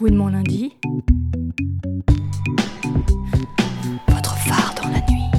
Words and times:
mon 0.00 0.28
lundi. 0.28 0.76
Votre 4.08 4.36
phare 4.36 4.74
dans 4.74 4.88
la 4.88 5.00
nuit. 5.10 5.30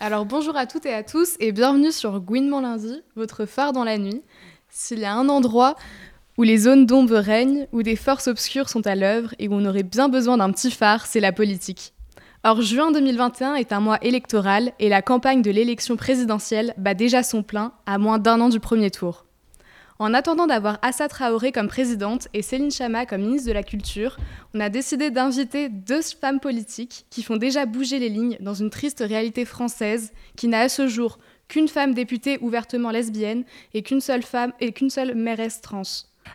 Alors 0.00 0.26
bonjour 0.26 0.56
à 0.56 0.66
toutes 0.66 0.86
et 0.86 0.92
à 0.92 1.02
tous 1.02 1.36
et 1.40 1.52
bienvenue 1.52 1.92
sur 1.92 2.20
Gouinement 2.20 2.60
lundi, 2.60 3.02
votre 3.14 3.46
phare 3.46 3.72
dans 3.72 3.84
la 3.84 3.98
nuit. 3.98 4.22
S'il 4.68 4.98
y 4.98 5.04
a 5.04 5.14
un 5.14 5.28
endroit 5.28 5.76
où 6.36 6.42
les 6.42 6.58
zones 6.58 6.84
d'ombre 6.84 7.16
règnent, 7.16 7.66
où 7.72 7.82
des 7.82 7.96
forces 7.96 8.26
obscures 8.26 8.68
sont 8.68 8.86
à 8.86 8.94
l'œuvre 8.94 9.34
et 9.38 9.48
où 9.48 9.54
on 9.54 9.64
aurait 9.64 9.82
bien 9.82 10.08
besoin 10.08 10.36
d'un 10.36 10.50
petit 10.52 10.70
phare, 10.70 11.06
c'est 11.06 11.20
la 11.20 11.32
politique. 11.32 11.94
Or, 12.48 12.62
juin 12.62 12.92
2021 12.92 13.56
est 13.56 13.72
un 13.72 13.80
mois 13.80 13.98
électoral 14.02 14.72
et 14.78 14.88
la 14.88 15.02
campagne 15.02 15.42
de 15.42 15.50
l'élection 15.50 15.96
présidentielle 15.96 16.74
bat 16.76 16.94
déjà 16.94 17.24
son 17.24 17.42
plein 17.42 17.72
à 17.86 17.98
moins 17.98 18.20
d'un 18.20 18.40
an 18.40 18.48
du 18.48 18.60
premier 18.60 18.92
tour. 18.92 19.24
En 19.98 20.14
attendant 20.14 20.46
d'avoir 20.46 20.78
Assa 20.80 21.08
Traoré 21.08 21.50
comme 21.50 21.66
présidente 21.66 22.28
et 22.34 22.42
Céline 22.42 22.70
Chama 22.70 23.04
comme 23.04 23.22
ministre 23.22 23.48
de 23.48 23.52
la 23.52 23.64
Culture, 23.64 24.16
on 24.54 24.60
a 24.60 24.68
décidé 24.68 25.10
d'inviter 25.10 25.68
deux 25.68 26.02
femmes 26.02 26.38
politiques 26.38 27.06
qui 27.10 27.24
font 27.24 27.36
déjà 27.36 27.66
bouger 27.66 27.98
les 27.98 28.10
lignes 28.10 28.36
dans 28.38 28.54
une 28.54 28.70
triste 28.70 29.02
réalité 29.04 29.44
française 29.44 30.12
qui 30.36 30.46
n'a 30.46 30.60
à 30.60 30.68
ce 30.68 30.86
jour 30.86 31.18
qu'une 31.48 31.66
femme 31.66 31.94
députée 31.94 32.38
ouvertement 32.42 32.92
lesbienne 32.92 33.42
et 33.74 33.82
qu'une 33.82 34.00
seule 34.00 34.22
femme 34.22 34.52
et 34.60 34.70
qu'une 34.70 34.90
seule 34.90 35.16
mairesse 35.16 35.62
trans. 35.62 35.82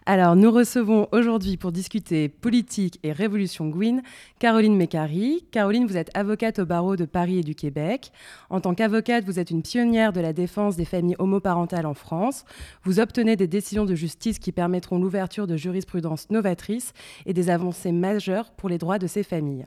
Alors, 0.06 0.36
nous 0.36 0.52
recevons 0.52 1.08
aujourd'hui 1.12 1.58
pour 1.58 1.72
discuter 1.72 2.30
politique 2.30 3.00
et 3.04 3.12
révolution 3.12 3.68
Gwyn 3.68 4.02
Caroline 4.40 4.76
Mécari. 4.76 5.46
Caroline, 5.52 5.86
vous 5.86 5.98
êtes 5.98 6.10
avocate 6.16 6.60
au 6.60 6.66
barreau 6.66 6.96
de 6.96 7.06
Paris 7.06 7.40
et 7.40 7.44
du 7.44 7.56
Québec. 7.56 8.12
En 8.50 8.62
tant 8.62 8.74
qu'avocate, 8.74 9.26
vous 9.26 9.40
êtes 9.40 9.52
une 9.52 9.62
pionnière 9.62 10.14
de 10.14 10.22
la 10.22 10.34
défense 10.34 10.76
des 10.76 10.86
familles 10.86 11.16
homoparentales 11.20 11.86
en 11.86 11.94
France. 11.94 12.46
Vous 12.84 13.00
obtenez 13.00 13.36
des 13.36 13.48
décisions 13.48 13.86
de 13.86 13.96
justice 13.96 14.40
qui 14.40 14.52
permettront 14.52 15.00
l'ouverture 15.00 15.48
de 15.48 15.58
jurisprudence 15.58 16.30
novatrice 16.30 16.94
et 17.26 17.34
des 17.34 17.50
avancées 17.50 17.92
majeures 17.92 18.52
pour 18.52 18.70
les 18.70 18.78
droits 18.78 19.00
de 19.00 19.08
ces 19.08 19.24
familles. 19.24 19.66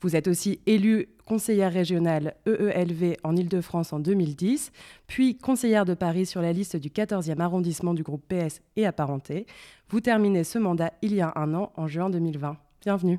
Vous 0.00 0.16
êtes 0.16 0.28
aussi 0.28 0.60
élue 0.66 1.08
conseillère 1.32 1.72
régionale 1.72 2.34
EELV 2.44 3.16
en 3.24 3.34
Ile-de-France 3.34 3.94
en 3.94 4.00
2010, 4.00 4.70
puis 5.06 5.38
conseillère 5.38 5.86
de 5.86 5.94
Paris 5.94 6.26
sur 6.26 6.42
la 6.42 6.52
liste 6.52 6.76
du 6.76 6.90
14e 6.90 7.40
arrondissement 7.40 7.94
du 7.94 8.02
groupe 8.02 8.22
PS 8.28 8.60
et 8.76 8.84
apparenté. 8.84 9.46
Vous 9.88 10.02
terminez 10.02 10.44
ce 10.44 10.58
mandat 10.58 10.92
il 11.00 11.14
y 11.14 11.22
a 11.22 11.32
un 11.36 11.54
an, 11.54 11.72
en 11.78 11.88
juin 11.88 12.10
2020. 12.10 12.58
Bienvenue. 12.82 13.18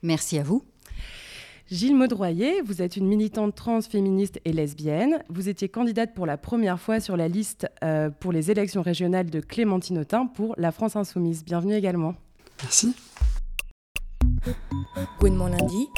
Merci 0.00 0.38
à 0.38 0.44
vous. 0.44 0.62
Gilles 1.66 1.96
Maudroyer, 1.96 2.62
vous 2.62 2.82
êtes 2.82 2.96
une 2.96 3.08
militante 3.08 3.56
trans, 3.56 3.82
féministe 3.82 4.40
et 4.44 4.52
lesbienne. 4.52 5.24
Vous 5.28 5.48
étiez 5.48 5.68
candidate 5.68 6.14
pour 6.14 6.26
la 6.26 6.36
première 6.36 6.78
fois 6.78 7.00
sur 7.00 7.16
la 7.16 7.26
liste 7.26 7.66
euh, 7.82 8.10
pour 8.10 8.30
les 8.30 8.52
élections 8.52 8.82
régionales 8.82 9.28
de 9.28 9.40
Clémentine 9.40 9.98
Autain 9.98 10.26
pour 10.26 10.54
la 10.56 10.70
France 10.70 10.94
Insoumise. 10.94 11.44
Bienvenue 11.44 11.74
également. 11.74 12.14
Merci. 12.62 12.94
Gouinement 15.18 15.48
lundi. 15.48 15.88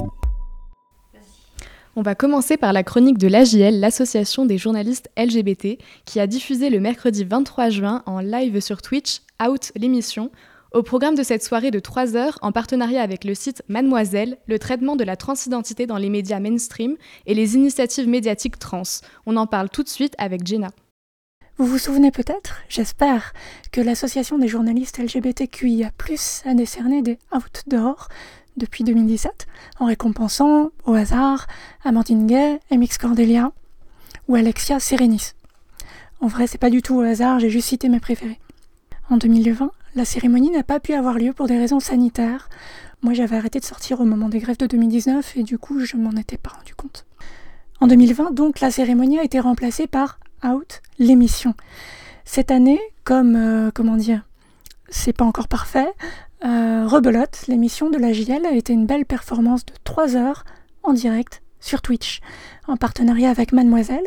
On 1.94 2.00
va 2.00 2.14
commencer 2.14 2.56
par 2.56 2.72
la 2.72 2.82
chronique 2.82 3.18
de 3.18 3.28
l'AJL, 3.28 3.78
l'association 3.78 4.46
des 4.46 4.56
journalistes 4.56 5.10
LGBT, 5.18 5.76
qui 6.06 6.20
a 6.20 6.26
diffusé 6.26 6.70
le 6.70 6.80
mercredi 6.80 7.22
23 7.22 7.68
juin 7.68 8.02
en 8.06 8.20
live 8.20 8.60
sur 8.60 8.80
Twitch 8.80 9.20
Out 9.46 9.72
l'émission. 9.76 10.30
Au 10.72 10.82
programme 10.82 11.16
de 11.16 11.22
cette 11.22 11.44
soirée 11.44 11.70
de 11.70 11.80
3 11.80 12.16
heures, 12.16 12.38
en 12.40 12.50
partenariat 12.50 13.02
avec 13.02 13.24
le 13.24 13.34
site 13.34 13.62
Mademoiselle, 13.68 14.38
le 14.46 14.58
traitement 14.58 14.96
de 14.96 15.04
la 15.04 15.16
transidentité 15.16 15.84
dans 15.84 15.98
les 15.98 16.08
médias 16.08 16.40
mainstream 16.40 16.96
et 17.26 17.34
les 17.34 17.56
initiatives 17.56 18.08
médiatiques 18.08 18.58
trans. 18.58 18.84
On 19.26 19.36
en 19.36 19.46
parle 19.46 19.68
tout 19.68 19.82
de 19.82 19.90
suite 19.90 20.14
avec 20.16 20.46
Jenna. 20.46 20.70
Vous 21.58 21.66
vous 21.66 21.76
souvenez 21.76 22.10
peut-être, 22.10 22.62
j'espère, 22.70 23.34
que 23.70 23.82
l'association 23.82 24.38
des 24.38 24.48
journalistes 24.48 24.98
LGBTQIA+, 24.98 25.90
a 26.46 26.54
décerné 26.54 27.02
des 27.02 27.18
Outdoors 27.34 28.08
depuis 28.56 28.84
2017, 28.84 29.46
en 29.80 29.86
récompensant, 29.86 30.70
au 30.84 30.94
hasard, 30.94 31.46
Amandine 31.84 32.26
Gay, 32.26 32.60
MX 32.70 32.98
Cordelia 32.98 33.52
ou 34.28 34.34
Alexia 34.34 34.80
Serenis. 34.80 35.32
En 36.20 36.26
vrai, 36.26 36.46
c'est 36.46 36.58
pas 36.58 36.70
du 36.70 36.82
tout 36.82 36.94
au 36.94 37.00
hasard, 37.00 37.40
j'ai 37.40 37.50
juste 37.50 37.68
cité 37.68 37.88
mes 37.88 38.00
préférés. 38.00 38.38
En 39.10 39.16
2020, 39.16 39.70
la 39.94 40.04
cérémonie 40.04 40.50
n'a 40.50 40.62
pas 40.62 40.80
pu 40.80 40.94
avoir 40.94 41.18
lieu 41.18 41.32
pour 41.32 41.46
des 41.46 41.58
raisons 41.58 41.80
sanitaires. 41.80 42.48
Moi, 43.02 43.14
j'avais 43.14 43.36
arrêté 43.36 43.58
de 43.58 43.64
sortir 43.64 44.00
au 44.00 44.04
moment 44.04 44.28
des 44.28 44.38
grèves 44.38 44.58
de 44.58 44.66
2019 44.66 45.36
et 45.36 45.42
du 45.42 45.58
coup, 45.58 45.80
je 45.80 45.96
m'en 45.96 46.12
étais 46.12 46.38
pas 46.38 46.50
rendu 46.50 46.74
compte. 46.74 47.04
En 47.80 47.88
2020, 47.88 48.32
donc, 48.32 48.60
la 48.60 48.70
cérémonie 48.70 49.18
a 49.18 49.24
été 49.24 49.40
remplacée 49.40 49.86
par 49.86 50.20
Out, 50.44 50.82
l'émission. 50.98 51.54
Cette 52.24 52.50
année, 52.50 52.80
comme, 53.04 53.34
euh, 53.36 53.70
comment 53.74 53.96
dire, 53.96 54.24
c'est 54.88 55.12
pas 55.12 55.24
encore 55.24 55.48
parfait, 55.48 55.92
euh, 56.44 56.86
Rebelote, 56.86 57.46
l'émission 57.48 57.90
de 57.90 57.98
la 57.98 58.12
JL, 58.12 58.46
a 58.46 58.52
été 58.52 58.72
une 58.72 58.86
belle 58.86 59.06
performance 59.06 59.64
de 59.64 59.72
3 59.84 60.16
heures 60.16 60.44
en 60.82 60.92
direct 60.92 61.42
sur 61.60 61.82
Twitch, 61.82 62.20
en 62.66 62.76
partenariat 62.76 63.30
avec 63.30 63.52
Mademoiselle, 63.52 64.06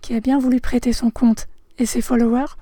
qui 0.00 0.14
a 0.14 0.20
bien 0.20 0.38
voulu 0.38 0.60
prêter 0.60 0.92
son 0.92 1.10
compte 1.10 1.46
et 1.78 1.86
ses 1.86 2.00
followers. 2.00 2.56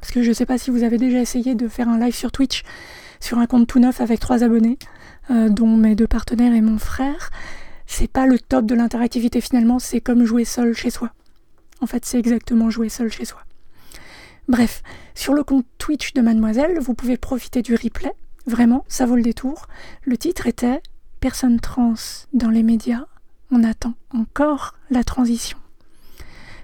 Parce 0.00 0.10
que 0.10 0.22
je 0.22 0.28
ne 0.28 0.34
sais 0.34 0.46
pas 0.46 0.58
si 0.58 0.70
vous 0.70 0.82
avez 0.82 0.98
déjà 0.98 1.20
essayé 1.20 1.54
de 1.54 1.68
faire 1.68 1.88
un 1.88 1.98
live 1.98 2.14
sur 2.14 2.32
Twitch 2.32 2.62
sur 3.20 3.38
un 3.38 3.46
compte 3.46 3.66
tout 3.66 3.78
neuf 3.78 4.00
avec 4.00 4.20
trois 4.20 4.44
abonnés, 4.44 4.78
euh, 5.30 5.48
dont 5.48 5.76
mes 5.76 5.94
deux 5.94 6.06
partenaires 6.06 6.52
et 6.52 6.60
mon 6.60 6.78
frère. 6.78 7.30
C'est 7.86 8.10
pas 8.10 8.26
le 8.26 8.38
top 8.38 8.66
de 8.66 8.74
l'interactivité 8.74 9.40
finalement, 9.40 9.78
c'est 9.78 10.00
comme 10.00 10.24
jouer 10.24 10.44
seul 10.44 10.74
chez 10.74 10.90
soi. 10.90 11.10
En 11.80 11.86
fait, 11.86 12.04
c'est 12.04 12.18
exactement 12.18 12.70
jouer 12.70 12.88
seul 12.88 13.10
chez 13.10 13.24
soi. 13.24 13.40
Bref, 14.46 14.82
sur 15.14 15.32
le 15.32 15.42
compte 15.42 15.66
Twitch 15.78 16.12
de 16.12 16.20
Mademoiselle, 16.20 16.78
vous 16.80 16.94
pouvez 16.94 17.16
profiter 17.16 17.62
du 17.62 17.74
replay. 17.74 18.12
Vraiment, 18.46 18.84
ça 18.88 19.06
vaut 19.06 19.16
le 19.16 19.22
détour. 19.22 19.66
Le 20.04 20.16
titre 20.16 20.46
était 20.46 20.82
Personne 21.20 21.60
trans 21.60 21.94
dans 22.34 22.50
les 22.50 22.62
médias. 22.62 23.06
On 23.50 23.64
attend 23.64 23.94
encore 24.10 24.74
la 24.90 25.04
transition. 25.04 25.56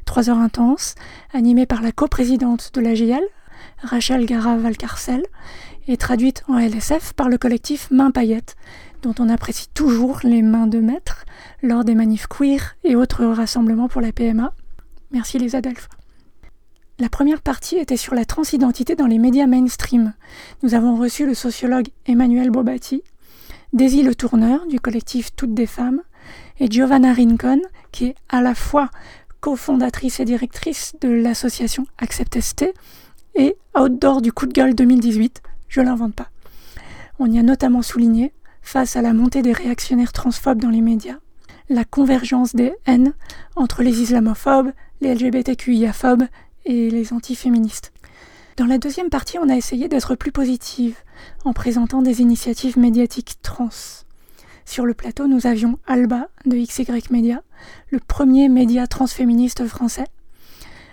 Trois 0.04 0.28
heures 0.28 0.38
intenses, 0.38 0.96
animées 1.32 1.66
par 1.66 1.82
la 1.82 1.92
coprésidente 1.92 2.72
de 2.74 2.80
l'AGL, 2.80 3.22
Rachel 3.82 4.26
Gara-Valcarcel, 4.26 5.22
et 5.88 5.96
traduite 5.96 6.44
en 6.48 6.58
LSF 6.58 7.14
par 7.14 7.28
le 7.28 7.38
collectif 7.38 7.90
Main 7.90 8.10
Paillette, 8.10 8.56
dont 9.02 9.14
on 9.18 9.28
apprécie 9.28 9.68
toujours 9.72 10.20
les 10.22 10.42
mains 10.42 10.66
de 10.66 10.80
maître 10.80 11.24
lors 11.62 11.84
des 11.84 11.94
manifs 11.94 12.26
queer 12.26 12.76
et 12.84 12.96
autres 12.96 13.24
rassemblements 13.24 13.88
pour 13.88 14.00
la 14.00 14.12
PMA. 14.12 14.52
Merci 15.10 15.38
les 15.38 15.56
Adelphes. 15.56 15.88
La 17.00 17.08
première 17.08 17.40
partie 17.40 17.76
était 17.76 17.96
sur 17.96 18.14
la 18.14 18.26
transidentité 18.26 18.94
dans 18.94 19.06
les 19.06 19.18
médias 19.18 19.46
mainstream. 19.46 20.12
Nous 20.62 20.74
avons 20.74 20.96
reçu 20.96 21.24
le 21.24 21.32
sociologue 21.32 21.88
Emmanuel 22.04 22.50
Bobati, 22.50 23.02
Daisy 23.72 24.02
Le 24.02 24.14
Tourneur 24.14 24.66
du 24.66 24.80
collectif 24.80 25.34
Toutes 25.34 25.54
des 25.54 25.64
femmes 25.64 26.02
et 26.58 26.70
Giovanna 26.70 27.14
Rincon, 27.14 27.62
qui 27.90 28.04
est 28.04 28.16
à 28.28 28.42
la 28.42 28.54
fois 28.54 28.90
cofondatrice 29.40 30.20
et 30.20 30.26
directrice 30.26 30.94
de 31.00 31.08
l'association 31.08 31.86
Accept 31.96 32.38
ST 32.38 32.66
et 33.34 33.56
outdoor 33.74 34.20
du 34.20 34.30
coup 34.30 34.44
de 34.44 34.52
gueule 34.52 34.74
2018. 34.74 35.40
Je 35.68 35.80
l'invente 35.80 36.14
pas. 36.14 36.28
On 37.18 37.32
y 37.32 37.38
a 37.38 37.42
notamment 37.42 37.80
souligné, 37.80 38.34
face 38.60 38.96
à 38.96 39.00
la 39.00 39.14
montée 39.14 39.40
des 39.40 39.54
réactionnaires 39.54 40.12
transphobes 40.12 40.60
dans 40.60 40.68
les 40.68 40.82
médias, 40.82 41.16
la 41.70 41.86
convergence 41.86 42.54
des 42.54 42.74
haines 42.84 43.14
entre 43.56 43.82
les 43.82 44.02
islamophobes, 44.02 44.72
les 45.00 45.14
LGBTQIA-phobes 45.14 46.26
et 46.64 46.90
les 46.90 47.12
antiféministes. 47.12 47.92
Dans 48.56 48.66
la 48.66 48.78
deuxième 48.78 49.10
partie, 49.10 49.38
on 49.38 49.48
a 49.48 49.56
essayé 49.56 49.88
d'être 49.88 50.14
plus 50.14 50.32
positive 50.32 50.96
en 51.44 51.52
présentant 51.52 52.02
des 52.02 52.20
initiatives 52.20 52.78
médiatiques 52.78 53.36
trans. 53.42 53.70
Sur 54.66 54.86
le 54.86 54.94
plateau, 54.94 55.26
nous 55.26 55.46
avions 55.46 55.78
Alba 55.86 56.28
de 56.46 56.56
XY 56.56 56.84
Media, 57.10 57.42
le 57.90 57.98
premier 57.98 58.48
média 58.48 58.86
transféministe 58.86 59.66
français, 59.66 60.04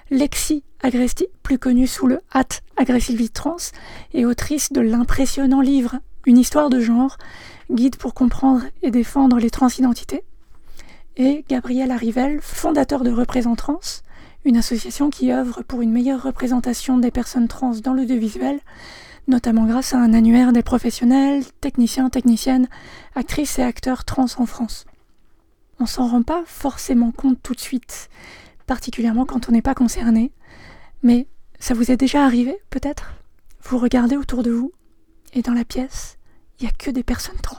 Lexi 0.09 0.63
Agresti, 0.81 1.27
plus 1.43 1.59
connue 1.59 1.87
sous 1.87 2.07
le 2.07 2.21
hat 2.31 2.61
Aggressivity 2.77 3.29
Trans, 3.29 3.57
et 4.13 4.25
autrice 4.25 4.71
de 4.71 4.81
l'impressionnant 4.81 5.61
livre 5.61 5.99
Une 6.25 6.37
histoire 6.37 6.69
de 6.69 6.79
genre, 6.79 7.17
guide 7.69 7.97
pour 7.97 8.13
comprendre 8.13 8.63
et 8.81 8.91
défendre 8.91 9.37
les 9.39 9.49
transidentités, 9.49 10.23
et 11.17 11.43
Gabriel 11.49 11.91
Arrivel, 11.91 12.39
fondateur 12.41 13.03
de 13.03 13.13
Trans, 13.55 13.79
une 14.45 14.57
association 14.57 15.09
qui 15.09 15.31
œuvre 15.31 15.61
pour 15.63 15.81
une 15.81 15.91
meilleure 15.91 16.23
représentation 16.23 16.97
des 16.97 17.11
personnes 17.11 17.47
trans 17.47 17.75
dans 17.75 17.93
l'audiovisuel, 17.93 18.59
notamment 19.27 19.65
grâce 19.65 19.93
à 19.93 19.99
un 19.99 20.13
annuaire 20.13 20.53
des 20.53 20.63
professionnels, 20.63 21.43
techniciens, 21.59 22.09
techniciennes, 22.09 22.69
actrices 23.15 23.59
et 23.59 23.63
acteurs 23.63 24.05
trans 24.05 24.27
en 24.37 24.45
France. 24.45 24.85
On 25.79 25.85
s'en 25.85 26.07
rend 26.07 26.23
pas 26.23 26.43
forcément 26.45 27.11
compte 27.11 27.41
tout 27.43 27.53
de 27.53 27.59
suite, 27.59 28.09
particulièrement 28.65 29.25
quand 29.25 29.49
on 29.49 29.51
n'est 29.51 29.61
pas 29.61 29.75
concerné, 29.75 30.31
mais 31.03 31.27
ça 31.59 31.73
vous 31.73 31.91
est 31.91 31.97
déjà 31.97 32.23
arrivé 32.23 32.57
peut-être? 32.69 33.13
Vous 33.63 33.77
regardez 33.77 34.15
autour 34.15 34.43
de 34.43 34.51
vous, 34.51 34.71
et 35.33 35.41
dans 35.41 35.53
la 35.53 35.65
pièce, 35.65 36.17
il 36.59 36.63
n'y 36.63 36.69
a 36.69 36.73
que 36.73 36.89
des 36.89 37.03
personnes 37.03 37.39
trans. 37.43 37.57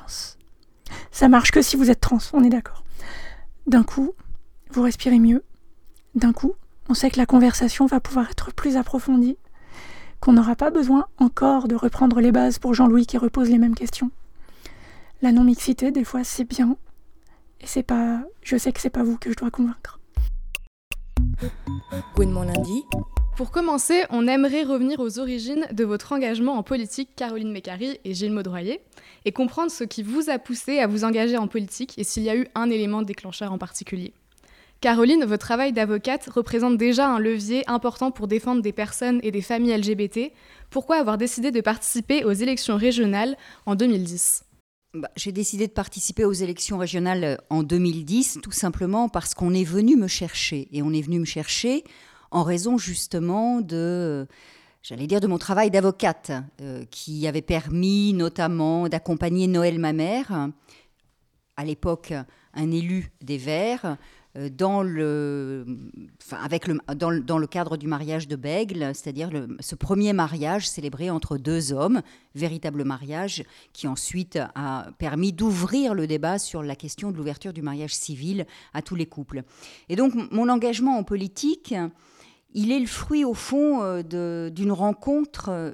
Ça 1.10 1.28
marche 1.28 1.50
que 1.50 1.62
si 1.62 1.76
vous 1.76 1.90
êtes 1.90 2.00
trans, 2.00 2.18
on 2.32 2.42
est 2.42 2.48
d'accord. 2.48 2.82
D'un 3.66 3.82
coup, 3.82 4.12
vous 4.70 4.82
respirez 4.82 5.18
mieux. 5.18 5.44
D'un 6.14 6.32
coup, 6.32 6.54
on 6.88 6.94
sait 6.94 7.10
que 7.10 7.18
la 7.18 7.26
conversation 7.26 7.86
va 7.86 8.00
pouvoir 8.00 8.30
être 8.30 8.52
plus 8.52 8.76
approfondie, 8.76 9.36
qu'on 10.20 10.32
n'aura 10.32 10.56
pas 10.56 10.70
besoin 10.70 11.06
encore 11.18 11.68
de 11.68 11.74
reprendre 11.74 12.20
les 12.20 12.32
bases 12.32 12.58
pour 12.58 12.74
Jean-Louis 12.74 13.06
qui 13.06 13.18
repose 13.18 13.50
les 13.50 13.58
mêmes 13.58 13.74
questions. 13.74 14.10
La 15.22 15.32
non-mixité, 15.32 15.90
des 15.90 16.04
fois, 16.04 16.24
c'est 16.24 16.44
bien, 16.44 16.76
et 17.60 17.66
c'est 17.66 17.82
pas. 17.82 18.22
Je 18.42 18.56
sais 18.56 18.72
que 18.72 18.80
c'est 18.80 18.90
pas 18.90 19.02
vous 19.02 19.18
que 19.18 19.30
je 19.30 19.36
dois 19.36 19.50
convaincre. 19.50 19.98
Lundi. 22.16 22.82
Pour 23.36 23.50
commencer, 23.50 24.02
on 24.10 24.26
aimerait 24.26 24.64
revenir 24.64 24.98
aux 24.98 25.18
origines 25.20 25.66
de 25.70 25.84
votre 25.84 26.12
engagement 26.12 26.54
en 26.54 26.62
politique, 26.62 27.10
Caroline 27.14 27.52
Mécary 27.52 28.00
et 28.04 28.14
Gilles 28.14 28.32
Maudroyer, 28.32 28.80
et 29.24 29.32
comprendre 29.32 29.70
ce 29.70 29.84
qui 29.84 30.02
vous 30.02 30.30
a 30.30 30.38
poussé 30.38 30.80
à 30.80 30.88
vous 30.88 31.04
engager 31.04 31.36
en 31.36 31.46
politique 31.46 31.96
et 31.98 32.04
s'il 32.04 32.24
y 32.24 32.30
a 32.30 32.36
eu 32.36 32.48
un 32.56 32.70
élément 32.70 33.02
déclencheur 33.02 33.52
en 33.52 33.58
particulier. 33.58 34.12
Caroline, 34.80 35.24
votre 35.24 35.44
travail 35.44 35.72
d'avocate 35.72 36.28
représente 36.28 36.76
déjà 36.76 37.08
un 37.08 37.18
levier 37.18 37.68
important 37.68 38.12
pour 38.12 38.28
défendre 38.28 38.62
des 38.62 38.72
personnes 38.72 39.18
et 39.24 39.32
des 39.32 39.42
familles 39.42 39.76
LGBT. 39.76 40.32
Pourquoi 40.70 40.98
avoir 40.98 41.18
décidé 41.18 41.50
de 41.50 41.60
participer 41.60 42.24
aux 42.24 42.32
élections 42.32 42.76
régionales 42.76 43.36
en 43.66 43.74
2010 43.74 44.44
bah, 44.94 45.10
J'ai 45.16 45.32
décidé 45.32 45.66
de 45.66 45.72
participer 45.72 46.24
aux 46.24 46.32
élections 46.32 46.78
régionales 46.78 47.40
en 47.50 47.64
2010 47.64 48.38
tout 48.40 48.52
simplement 48.52 49.08
parce 49.08 49.34
qu'on 49.34 49.52
est 49.52 49.64
venu 49.64 49.96
me 49.96 50.06
chercher. 50.06 50.68
Et 50.70 50.80
on 50.80 50.92
est 50.92 51.02
venu 51.02 51.18
me 51.18 51.24
chercher 51.24 51.82
en 52.30 52.44
raison 52.44 52.78
justement 52.78 53.60
de, 53.60 54.28
j'allais 54.82 55.08
dire, 55.08 55.18
de 55.18 55.26
mon 55.26 55.38
travail 55.38 55.72
d'avocate, 55.72 56.30
euh, 56.60 56.84
qui 56.92 57.26
avait 57.26 57.42
permis 57.42 58.12
notamment 58.12 58.88
d'accompagner 58.88 59.48
Noël 59.48 59.80
ma 59.80 59.92
mère, 59.92 60.50
à 61.56 61.64
l'époque 61.64 62.12
un 62.54 62.70
élu 62.70 63.10
des 63.22 63.38
Verts, 63.38 63.84
euh, 63.84 63.94
dans 64.56 64.82
le, 64.82 65.64
avec 66.30 66.68
dans, 66.96 67.10
le, 67.10 67.46
cadre 67.46 67.76
du 67.76 67.86
mariage 67.86 68.28
de 68.28 68.36
Bègle, 68.36 68.90
c'est-à-dire 68.94 69.30
ce 69.60 69.74
premier 69.74 70.12
mariage 70.12 70.68
célébré 70.68 71.10
entre 71.10 71.38
deux 71.38 71.72
hommes, 71.72 72.02
véritable 72.34 72.84
mariage, 72.84 73.44
qui 73.72 73.88
ensuite 73.88 74.38
a 74.54 74.90
permis 74.98 75.32
d'ouvrir 75.32 75.94
le 75.94 76.06
débat 76.06 76.38
sur 76.38 76.62
la 76.62 76.76
question 76.76 77.10
de 77.10 77.16
l'ouverture 77.16 77.52
du 77.52 77.62
mariage 77.62 77.94
civil 77.94 78.46
à 78.74 78.82
tous 78.82 78.94
les 78.94 79.06
couples. 79.06 79.42
Et 79.88 79.96
donc 79.96 80.12
mon 80.30 80.48
engagement 80.48 80.98
en 80.98 81.04
politique, 81.04 81.74
il 82.54 82.72
est 82.72 82.80
le 82.80 82.86
fruit, 82.86 83.24
au 83.24 83.34
fond, 83.34 83.82
euh, 83.82 84.50
d'une 84.50 84.72
rencontre, 84.72 85.48
euh, 85.50 85.72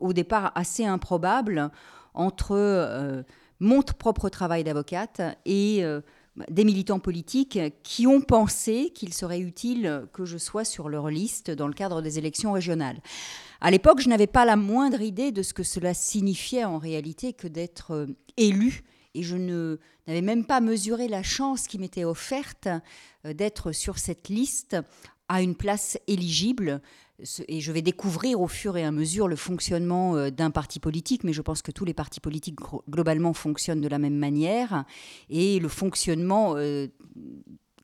au 0.00 0.12
départ 0.12 0.52
assez 0.54 0.84
improbable, 0.84 1.70
entre 2.14 2.52
euh, 2.52 3.22
mon 3.60 3.82
propre 3.82 4.28
travail 4.28 4.64
d'avocate 4.64 5.20
et 5.46 5.84
des 6.50 6.64
militants 6.64 6.98
politiques 6.98 7.58
qui 7.82 8.06
ont 8.06 8.20
pensé 8.20 8.90
qu'il 8.94 9.14
serait 9.14 9.40
utile 9.40 10.06
que 10.12 10.24
je 10.24 10.38
sois 10.38 10.64
sur 10.64 10.88
leur 10.88 11.08
liste 11.08 11.50
dans 11.50 11.68
le 11.68 11.74
cadre 11.74 12.02
des 12.02 12.18
élections 12.18 12.52
régionales. 12.52 13.00
À 13.60 13.70
l'époque, 13.70 14.00
je 14.00 14.08
n'avais 14.08 14.26
pas 14.26 14.44
la 14.44 14.56
moindre 14.56 15.00
idée 15.00 15.32
de 15.32 15.42
ce 15.42 15.54
que 15.54 15.62
cela 15.62 15.94
signifiait 15.94 16.64
en 16.64 16.78
réalité 16.78 17.32
que 17.32 17.48
d'être 17.48 18.06
élu 18.36 18.82
et 19.14 19.22
je 19.22 19.36
n'avais 19.36 20.22
même 20.22 20.44
pas 20.44 20.60
mesuré 20.60 21.06
la 21.08 21.22
chance 21.22 21.68
qui 21.68 21.78
m'était 21.78 22.04
offerte 22.04 22.68
d'être 23.24 23.72
sur 23.72 23.98
cette 23.98 24.28
liste 24.28 24.76
à 25.28 25.40
une 25.40 25.54
place 25.54 25.98
éligible. 26.06 26.82
Et 27.46 27.60
je 27.60 27.70
vais 27.70 27.82
découvrir 27.82 28.40
au 28.40 28.48
fur 28.48 28.76
et 28.76 28.84
à 28.84 28.90
mesure 28.90 29.28
le 29.28 29.36
fonctionnement 29.36 30.16
euh, 30.16 30.30
d'un 30.30 30.50
parti 30.50 30.80
politique, 30.80 31.22
mais 31.22 31.32
je 31.32 31.42
pense 31.42 31.62
que 31.62 31.70
tous 31.70 31.84
les 31.84 31.94
partis 31.94 32.20
politiques 32.20 32.58
globalement 32.90 33.32
fonctionnent 33.32 33.80
de 33.80 33.88
la 33.88 33.98
même 33.98 34.16
manière. 34.16 34.84
Et 35.30 35.60
le 35.60 35.68
fonctionnement, 35.68 36.54
euh, 36.56 36.88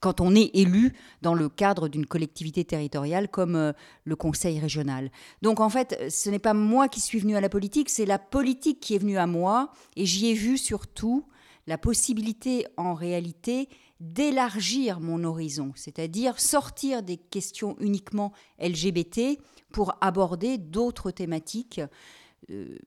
quand 0.01 0.21
on 0.21 0.35
est 0.35 0.51
élu 0.55 0.95
dans 1.23 1.35
le 1.35 1.49
cadre 1.49 1.87
d'une 1.89 2.07
collectivité 2.07 2.65
territoriale 2.65 3.29
comme 3.29 3.55
euh, 3.55 3.73
le 4.05 4.17
conseil 4.17 4.59
régional. 4.59 5.13
Donc 5.43 5.61
en 5.61 5.69
fait, 5.69 6.11
ce 6.11 6.29
n'est 6.29 6.41
pas 6.41 6.55
moi 6.55 6.89
qui 6.89 7.01
suis 7.01 7.21
venu 7.21 7.37
à 7.37 7.41
la 7.41 7.49
politique, 7.49 7.89
c'est 7.89 8.07
la 8.07 8.19
politique 8.19 8.81
qui 8.81 8.97
est 8.97 8.99
venue 8.99 9.19
à 9.19 9.29
moi. 9.29 9.71
Et 9.95 10.07
j'y 10.07 10.31
ai 10.31 10.35
vu 10.35 10.59
surtout 10.59 11.25
la 11.69 11.79
possibilité 11.79 12.67
en 12.77 12.95
réalité 12.95 13.69
d'élargir 14.01 14.99
mon 15.01 15.25
horizon, 15.25 15.73
c'est-à-dire 15.77 16.41
sortir 16.41 17.03
des 17.03 17.19
questions 17.19 17.77
uniquement 17.81 18.33
LGBT 18.59 19.39
pour 19.71 19.97
aborder 20.01 20.59
d'autres 20.59 21.11
thématiques. 21.11 21.81
Euh, 22.51 22.79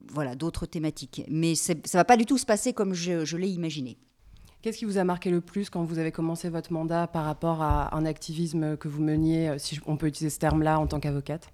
voilà, 0.00 0.36
d'autres 0.36 0.64
thématiques. 0.64 1.22
Mais 1.28 1.54
ça 1.54 1.74
ne 1.74 1.80
va 1.92 2.04
pas 2.04 2.16
du 2.16 2.24
tout 2.24 2.38
se 2.38 2.46
passer 2.46 2.72
comme 2.72 2.94
je, 2.94 3.36
l'ai 3.36 3.48
imaginé. 3.48 3.98
Qu'est-ce 4.62 4.78
qui 4.78 4.84
vous 4.84 4.98
a 4.98 5.04
marqué 5.04 5.30
le 5.30 5.40
plus 5.40 5.70
quand 5.70 5.84
vous 5.84 5.98
avez 5.98 6.12
commencé 6.12 6.48
votre 6.48 6.72
mandat 6.72 7.06
par 7.08 7.24
rapport 7.24 7.62
à 7.62 7.94
un 7.96 8.06
activisme 8.06 8.76
que 8.76 8.88
vous 8.88 9.02
meniez, 9.02 9.50
euh, 9.50 9.58
si 9.58 9.80
on 9.86 9.96
peut 9.96 10.06
utiliser 10.06 10.34
ce 10.34 10.38
terme-là, 10.38 10.78
en 10.78 10.86
tant 10.86 11.00
qu'avocate? 11.00 11.52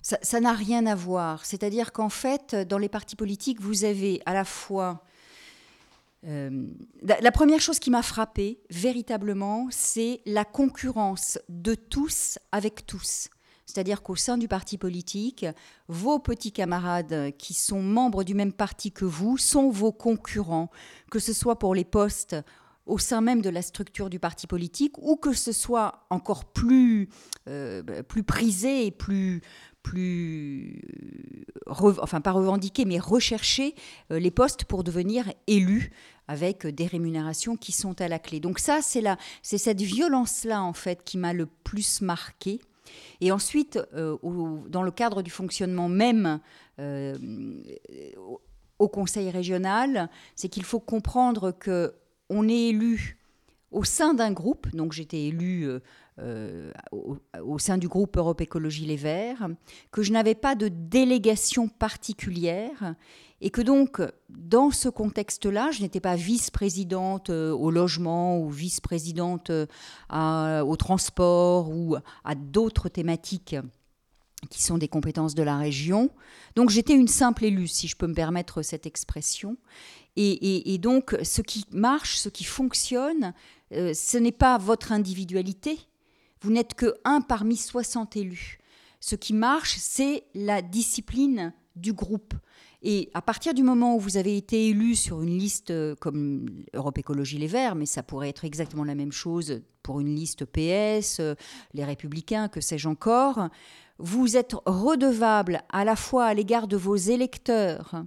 Ça 0.00 0.40
n'a 0.40 0.54
rien 0.54 0.86
à 0.86 0.94
voir. 0.94 1.44
C'est-à-dire 1.44 1.92
qu'en 1.92 2.08
fait, 2.08 2.54
dans 2.54 2.78
les 2.78 2.88
partis 2.88 3.16
politiques, 3.16 3.60
vous 3.60 3.84
avez 3.84 4.22
à 4.26 4.32
la 4.32 4.44
fois 4.44 5.02
euh, 6.26 6.66
la 7.02 7.32
première 7.32 7.60
chose 7.60 7.78
qui 7.78 7.90
m'a 7.90 8.02
frappée, 8.02 8.60
véritablement, 8.70 9.68
c'est 9.70 10.20
la 10.26 10.44
concurrence 10.44 11.38
de 11.48 11.74
tous 11.74 12.38
avec 12.50 12.86
tous. 12.86 13.28
C'est-à-dire 13.66 14.02
qu'au 14.02 14.16
sein 14.16 14.38
du 14.38 14.48
parti 14.48 14.78
politique, 14.78 15.44
vos 15.88 16.18
petits 16.18 16.52
camarades 16.52 17.32
qui 17.36 17.52
sont 17.52 17.82
membres 17.82 18.24
du 18.24 18.34
même 18.34 18.52
parti 18.52 18.92
que 18.92 19.04
vous 19.04 19.36
sont 19.36 19.68
vos 19.68 19.92
concurrents, 19.92 20.70
que 21.10 21.18
ce 21.18 21.34
soit 21.34 21.58
pour 21.58 21.74
les 21.74 21.84
postes 21.84 22.34
au 22.88 22.96
sein 22.98 23.20
même 23.20 23.42
de 23.42 23.50
la 23.50 23.62
structure 23.62 24.08
du 24.08 24.18
parti 24.18 24.46
politique 24.46 24.96
ou 24.98 25.16
que 25.16 25.34
ce 25.34 25.52
soit 25.52 26.06
encore 26.10 26.46
plus, 26.46 27.10
euh, 27.46 27.82
plus 28.02 28.22
prisé 28.22 28.86
et 28.86 28.90
plus, 28.90 29.42
plus, 29.82 30.82
euh, 31.68 31.94
enfin 32.00 32.20
pas 32.20 32.32
revendiquer, 32.32 32.84
mais 32.84 32.98
rechercher 32.98 33.74
euh, 34.10 34.18
les 34.18 34.30
postes 34.30 34.64
pour 34.64 34.84
devenir 34.84 35.32
élu 35.46 35.92
avec 36.26 36.66
des 36.66 36.86
rémunérations 36.86 37.56
qui 37.56 37.72
sont 37.72 38.00
à 38.00 38.08
la 38.08 38.18
clé. 38.18 38.40
Donc 38.40 38.58
ça, 38.58 38.80
c'est 38.82 39.02
c'est 39.42 39.58
cette 39.58 39.80
violence-là 39.80 40.62
en 40.62 40.74
fait 40.74 41.04
qui 41.04 41.16
m'a 41.16 41.32
le 41.32 41.46
plus 41.46 42.02
marqué. 42.02 42.60
Et 43.20 43.32
ensuite, 43.32 43.78
euh, 43.94 44.16
dans 44.68 44.82
le 44.82 44.90
cadre 44.90 45.22
du 45.22 45.30
fonctionnement 45.30 45.88
même 45.88 46.40
au 48.78 48.88
Conseil 48.88 49.30
régional, 49.30 50.08
c'est 50.36 50.48
qu'il 50.48 50.64
faut 50.64 50.80
comprendre 50.80 51.50
que 51.50 51.94
on 52.30 52.48
est 52.48 52.68
élu 52.68 53.18
au 53.72 53.84
sein 53.84 54.14
d'un 54.14 54.32
groupe. 54.32 54.68
Donc 54.74 54.92
j'étais 54.92 55.24
élu 55.24 55.68
euh, 56.20 56.72
au, 56.90 57.58
sein 57.58 57.78
du 57.78 57.86
groupe 57.86 58.16
Europe 58.16 58.40
Écologie 58.40 58.86
Les 58.86 58.96
Verts, 58.96 59.48
que 59.92 60.02
je 60.02 60.12
n'avais 60.12 60.34
pas 60.34 60.56
de 60.56 60.68
délégation 60.68 61.68
particulière 61.68 62.94
et 63.40 63.50
que 63.50 63.60
donc 63.60 64.02
dans 64.28 64.72
ce 64.72 64.88
contexte-là, 64.88 65.70
je 65.70 65.80
n'étais 65.80 66.00
pas 66.00 66.16
vice-présidente 66.16 67.30
euh, 67.30 67.52
au 67.52 67.70
logement 67.70 68.40
ou 68.40 68.50
vice-présidente 68.50 69.50
euh, 69.50 70.60
au 70.62 70.76
transport 70.76 71.70
ou 71.70 71.96
à 72.24 72.34
d'autres 72.34 72.88
thématiques 72.88 73.54
qui 74.50 74.62
sont 74.62 74.78
des 74.78 74.88
compétences 74.88 75.36
de 75.36 75.42
la 75.44 75.56
région. 75.56 76.10
Donc 76.56 76.70
j'étais 76.70 76.94
une 76.94 77.08
simple 77.08 77.44
élue, 77.44 77.68
si 77.68 77.86
je 77.86 77.96
peux 77.96 78.08
me 78.08 78.14
permettre 78.14 78.62
cette 78.62 78.86
expression. 78.86 79.56
Et, 80.16 80.78
donc 80.78 81.16
ce 81.22 81.42
qui 81.42 81.64
marche, 81.70 82.16
ce 82.16 82.28
qui 82.28 82.42
fonctionne, 82.42 83.34
ce 83.70 84.16
n'est 84.16 84.32
pas 84.32 84.58
votre 84.58 84.90
individualité, 84.90 85.87
vous 86.40 86.50
n'êtes 86.50 86.74
que 86.74 86.94
un 87.04 87.20
parmi 87.20 87.56
60 87.56 88.16
élus. 88.16 88.58
Ce 89.00 89.14
qui 89.14 89.32
marche, 89.32 89.76
c'est 89.78 90.24
la 90.34 90.62
discipline 90.62 91.52
du 91.76 91.92
groupe. 91.92 92.34
Et 92.82 93.10
à 93.14 93.22
partir 93.22 93.54
du 93.54 93.62
moment 93.62 93.96
où 93.96 94.00
vous 94.00 94.16
avez 94.16 94.36
été 94.36 94.68
élu 94.68 94.94
sur 94.94 95.22
une 95.22 95.36
liste 95.36 95.70
euh, 95.70 95.96
comme 95.96 96.46
Europe 96.74 96.98
Écologie 96.98 97.38
Les 97.38 97.48
Verts, 97.48 97.74
mais 97.74 97.86
ça 97.86 98.04
pourrait 98.04 98.28
être 98.28 98.44
exactement 98.44 98.84
la 98.84 98.94
même 98.94 99.10
chose 99.10 99.62
pour 99.82 100.00
une 100.00 100.14
liste 100.14 100.44
PS, 100.44 101.18
euh, 101.18 101.34
les 101.74 101.84
Républicains, 101.84 102.48
que 102.48 102.60
sais-je 102.60 102.88
encore, 102.88 103.48
vous 103.98 104.36
êtes 104.36 104.54
redevable 104.64 105.62
à 105.70 105.84
la 105.84 105.96
fois 105.96 106.26
à 106.26 106.34
l'égard 106.34 106.68
de 106.68 106.76
vos 106.76 106.94
électeurs 106.94 108.04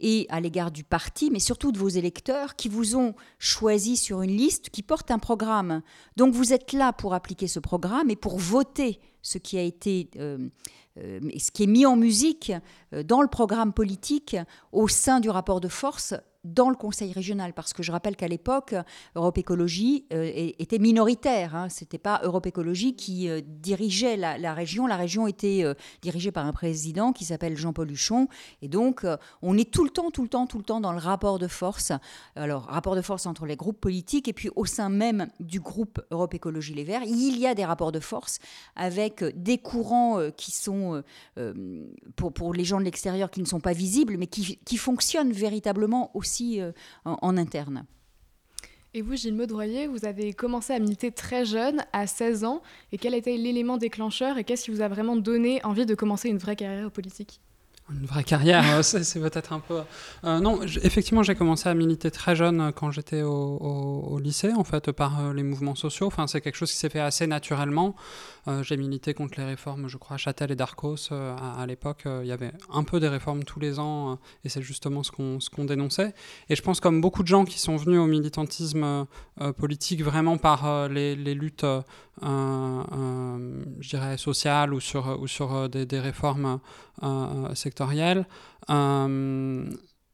et 0.00 0.26
à 0.28 0.40
l'égard 0.40 0.70
du 0.70 0.84
parti, 0.84 1.30
mais 1.30 1.40
surtout 1.40 1.72
de 1.72 1.78
vos 1.78 1.88
électeurs 1.88 2.56
qui 2.56 2.68
vous 2.68 2.96
ont 2.96 3.14
choisi 3.38 3.96
sur 3.96 4.22
une 4.22 4.36
liste 4.36 4.70
qui 4.70 4.82
porte 4.82 5.10
un 5.10 5.18
programme. 5.18 5.82
Donc 6.16 6.34
vous 6.34 6.52
êtes 6.52 6.72
là 6.72 6.92
pour 6.92 7.14
appliquer 7.14 7.48
ce 7.48 7.58
programme 7.58 8.10
et 8.10 8.16
pour 8.16 8.38
voter 8.38 9.00
ce 9.22 9.38
qui 9.38 9.58
a 9.58 9.62
été, 9.62 10.10
euh, 10.16 10.48
euh, 10.98 11.20
ce 11.38 11.50
qui 11.50 11.64
est 11.64 11.66
mis 11.66 11.86
en 11.86 11.96
musique 11.96 12.52
euh, 12.94 13.02
dans 13.02 13.22
le 13.22 13.28
programme 13.28 13.72
politique 13.72 14.36
au 14.72 14.88
sein 14.88 15.20
du 15.20 15.30
rapport 15.30 15.60
de 15.60 15.68
force 15.68 16.14
dans 16.44 16.70
le 16.70 16.76
Conseil 16.76 17.12
régional, 17.12 17.52
parce 17.52 17.72
que 17.72 17.82
je 17.82 17.90
rappelle 17.90 18.16
qu'à 18.16 18.28
l'époque, 18.28 18.74
Europe 19.16 19.38
Écologie 19.38 20.06
euh, 20.12 20.30
était 20.58 20.78
minoritaire. 20.78 21.56
Hein. 21.56 21.68
Ce 21.68 21.82
n'était 21.82 21.98
pas 21.98 22.20
Europe 22.22 22.46
Écologie 22.46 22.94
qui 22.94 23.28
euh, 23.28 23.40
dirigeait 23.44 24.16
la, 24.16 24.54
région. 24.54 24.86
La 24.86 24.96
région 24.96 25.26
était 25.26 25.64
euh, 25.64 25.74
dirigée 26.00 26.30
par 26.30 26.46
un 26.46 26.52
président 26.52 27.12
qui 27.12 27.24
s'appelle 27.24 27.56
Jean-Paul 27.56 27.90
Huchon. 27.90 28.28
Et 28.62 28.68
donc, 28.68 29.04
on 29.42 29.58
est 29.58 29.70
tout 29.70 29.84
le 29.84 29.90
temps, 29.90 30.10
tout 30.10 30.22
le 30.22 30.28
temps, 30.28 30.46
tout 30.46 30.58
le 30.58 30.64
temps 30.64 30.80
dans 30.80 30.92
le 30.92 30.98
rapport 30.98 31.38
de 31.38 31.48
force. 31.48 31.92
Alors, 32.36 32.64
rapport 32.64 32.94
de 32.94 33.02
force 33.02 33.26
entre 33.26 33.46
les 33.46 33.56
groupes 33.56 33.80
politiques 33.80 34.28
et 34.28 34.32
puis 34.32 34.50
au 34.54 34.64
sein 34.64 34.88
même 34.88 35.28
du 35.40 35.60
groupe 35.60 36.00
Europe 36.10 36.34
Écologie 36.34 36.74
Les 36.74 36.84
Verts, 36.84 37.02
il 37.04 37.38
y 37.38 37.46
a 37.46 37.54
des 37.54 37.64
rapports 37.64 37.92
de 37.92 38.00
force 38.00 38.38
avec 38.76 39.24
des 39.36 39.58
courants 39.58 40.18
qui 40.36 40.50
sont, 40.52 41.02
pour, 42.16 42.54
les 42.54 42.64
gens 42.64 42.78
de 42.78 42.84
l'extérieur, 42.84 43.30
qui 43.30 43.40
ne 43.40 43.46
sont 43.46 43.60
pas 43.60 43.72
visibles, 43.72 44.16
mais 44.18 44.26
qui, 44.26 44.76
fonctionnent 44.76 45.32
véritablement 45.32 46.10
euh, 46.60 46.72
en, 47.04 47.36
interne. 47.36 47.84
Et 48.94 49.02
vous, 49.02 49.16
Gilles 49.16 49.34
Maudroyer, 49.34 49.86
vous 49.86 50.04
avez 50.04 50.32
commencé 50.32 50.72
à 50.72 50.78
militer 50.78 51.12
très 51.12 51.44
jeune, 51.44 51.84
à 51.92 52.06
16 52.06 52.44
ans. 52.44 52.62
Et 52.92 52.98
quel 52.98 53.14
était 53.14 53.36
l'élément 53.36 53.76
déclencheur 53.76 54.38
et 54.38 54.44
qu'est-ce 54.44 54.64
qui 54.64 54.70
vous 54.70 54.80
a 54.80 54.88
vraiment 54.88 55.16
donné 55.16 55.62
envie 55.64 55.86
de 55.86 55.94
commencer 55.94 56.28
une 56.28 56.38
vraie 56.38 56.56
carrière 56.56 56.90
politique? 56.90 57.40
Une 57.90 58.06
vraie 58.06 58.24
carrière, 58.24 58.64
euh, 58.78 58.82
c'est 58.82 59.20
peut-être 59.20 59.52
un 59.52 59.60
peu. 59.60 59.80
Euh, 60.24 60.40
non, 60.40 60.62
effectivement, 60.82 61.22
j'ai 61.22 61.34
commencé 61.34 61.68
à 61.68 61.74
militer 61.74 62.10
très 62.10 62.36
jeune 62.36 62.60
euh, 62.60 62.72
quand 62.72 62.90
j'étais 62.90 63.22
au, 63.22 64.18
lycée, 64.22 64.52
en 64.52 64.64
fait, 64.64 64.92
par 64.92 65.32
les 65.32 65.42
mouvements 65.42 65.74
sociaux. 65.74 66.06
Enfin, 66.06 66.26
c'est 66.26 66.40
quelque 66.40 66.56
chose 66.56 66.70
qui 66.70 66.76
s'est 66.76 66.88
fait 66.88 67.00
assez 67.00 67.26
naturellement. 67.26 67.94
j'ai 68.62 68.76
milité 68.76 69.14
contre 69.14 69.38
les 69.38 69.44
réformes, 69.44 69.88
je 69.88 69.96
crois, 69.96 70.14
à 70.14 70.18
Châtel 70.18 70.50
et 70.50 70.56
Darcos. 70.56 71.12
à, 71.12 71.64
l'époque, 71.66 72.02
il 72.06 72.26
y 72.26 72.32
avait 72.32 72.52
un 72.72 72.82
peu 72.82 72.98
des 72.98 73.08
réformes 73.08 73.44
tous 73.44 73.60
les 73.60 73.78
ans, 73.78 74.18
et 74.44 74.48
c'est 74.48 74.62
justement 74.62 75.02
ce 75.02 75.12
qu'on 75.12 75.38
qu'on 75.54 75.64
dénonçait. 75.64 76.14
Et 76.48 76.56
je 76.56 76.62
pense, 76.62 76.80
comme 76.80 77.00
beaucoup 77.00 77.22
de 77.22 77.28
gens 77.28 77.44
qui 77.44 77.60
sont 77.60 77.76
venus 77.76 78.00
au 78.00 78.06
militantisme 78.06 79.06
politique 79.56 80.02
vraiment 80.02 80.38
par 80.38 80.88
les, 80.88 81.14
les, 81.14 81.34
luttes, 81.34 81.66
je 82.22 83.88
dirais, 83.88 84.16
sociales 84.16 84.74
ou 84.74 84.80
sur, 84.80 85.20
ou 85.20 85.28
sur 85.28 85.68
des, 85.68 85.86
des 85.86 86.00
réformes 86.00 86.58
sectorielles, 87.54 87.77
euh, 88.70 89.70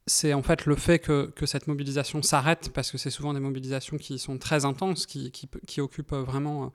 c'est 0.07 0.35
en 0.35 0.43
fait 0.43 0.67
le 0.67 0.77
fait 0.77 0.99
que, 0.99 1.33
cette 1.47 1.67
mobilisation 1.67 2.23
s'arrête, 2.23 2.71
parce 2.75 2.91
que 2.91 2.99
c'est 2.99 3.11
souvent 3.11 3.35
des 3.35 3.41
mobilisations 3.41 3.97
qui 3.97 4.19
sont 4.19 4.39
très 4.39 4.65
intenses, 4.65 5.07
qui 5.07 5.81
occupent 5.81 6.15
vraiment 6.15 6.65
euh, 6.65 6.69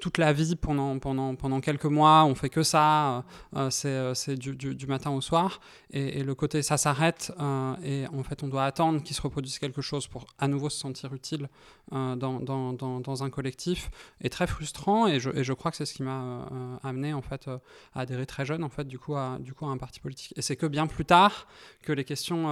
toute 0.00 0.18
la 0.18 0.32
vie 0.32 0.56
pendant, 0.56 0.98
pendant, 0.98 1.34
pendant 1.34 1.60
quelques 1.60 1.84
mois, 1.84 2.24
on 2.24 2.34
fait 2.34 2.48
que 2.48 2.62
ça, 2.62 3.24
euh, 3.56 3.70
euh, 3.84 4.14
c'est 4.14 4.36
du, 4.36 4.54
du, 4.56 4.86
matin 4.86 5.10
au 5.10 5.20
soir, 5.20 5.60
et, 5.90 6.22
le 6.22 6.34
côté 6.34 6.62
ça 6.62 6.76
s'arrête, 6.76 7.32
euh, 7.38 7.74
et 7.84 8.06
en 8.08 8.22
fait 8.22 8.42
on 8.42 8.48
doit 8.48 8.64
attendre 8.64 9.02
qu'il 9.02 9.14
se 9.14 9.22
reproduise 9.22 9.58
quelque 9.58 9.82
chose 9.82 10.06
pour 10.06 10.26
à 10.38 10.48
nouveau 10.48 10.70
se 10.70 10.78
sentir 10.78 11.12
utile 11.14 11.48
dans, 11.90 12.16
dans, 12.16 12.72
dans, 12.72 13.24
un 13.24 13.30
collectif, 13.30 13.90
est 14.20 14.30
très 14.30 14.46
frustrant, 14.46 15.06
et 15.06 15.20
je, 15.20 15.30
et 15.30 15.44
je 15.44 15.52
crois 15.52 15.70
que 15.70 15.76
c'est 15.76 15.86
ce 15.86 15.94
qui 15.94 16.02
m'a 16.02 16.46
amené 16.82 17.12
en 17.12 17.22
fait 17.22 17.48
à 17.48 17.60
adhérer 17.94 18.26
très 18.26 18.46
jeune 18.46 18.64
en 18.64 18.70
fait 18.70 18.88
du 18.88 18.98
coup 18.98 19.14
à, 19.14 19.38
du 19.40 19.52
coup 19.52 19.66
à 19.66 19.68
un 19.68 19.76
parti 19.76 20.00
politique. 20.00 20.32
Et 20.36 20.42
c'est 20.42 20.56
que 20.56 20.66
bien 20.66 20.86
plus 20.86 21.04
tard 21.04 21.46
que 21.82 21.92
les 21.92 22.04
questions 22.04 22.48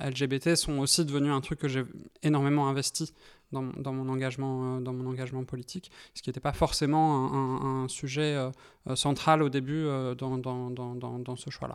LGBT 0.00 0.54
sont 0.54 0.78
aussi 0.78 1.04
devenues 1.04 1.32
un 1.32 1.40
truc 1.40 1.58
que 1.58 1.68
j'ai 1.68 1.84
énormément 2.22 2.68
investi 2.68 3.14
dans, 3.52 3.92
mon, 3.92 4.08
engagement, 4.08 4.76
euh, 4.76 4.80
dans 4.80 4.92
mon 4.92 5.08
engagement 5.08 5.44
politique, 5.44 5.90
ce 6.14 6.22
qui 6.22 6.30
n'était 6.30 6.40
pas 6.40 6.52
forcément 6.52 7.32
un, 7.32 7.88
sujet 7.88 8.34
euh, 8.34 8.50
euh, 8.88 8.96
central 8.96 9.42
au 9.42 9.48
début 9.48 9.86
dans, 10.16 11.36
ce 11.36 11.50
choix-là. 11.50 11.74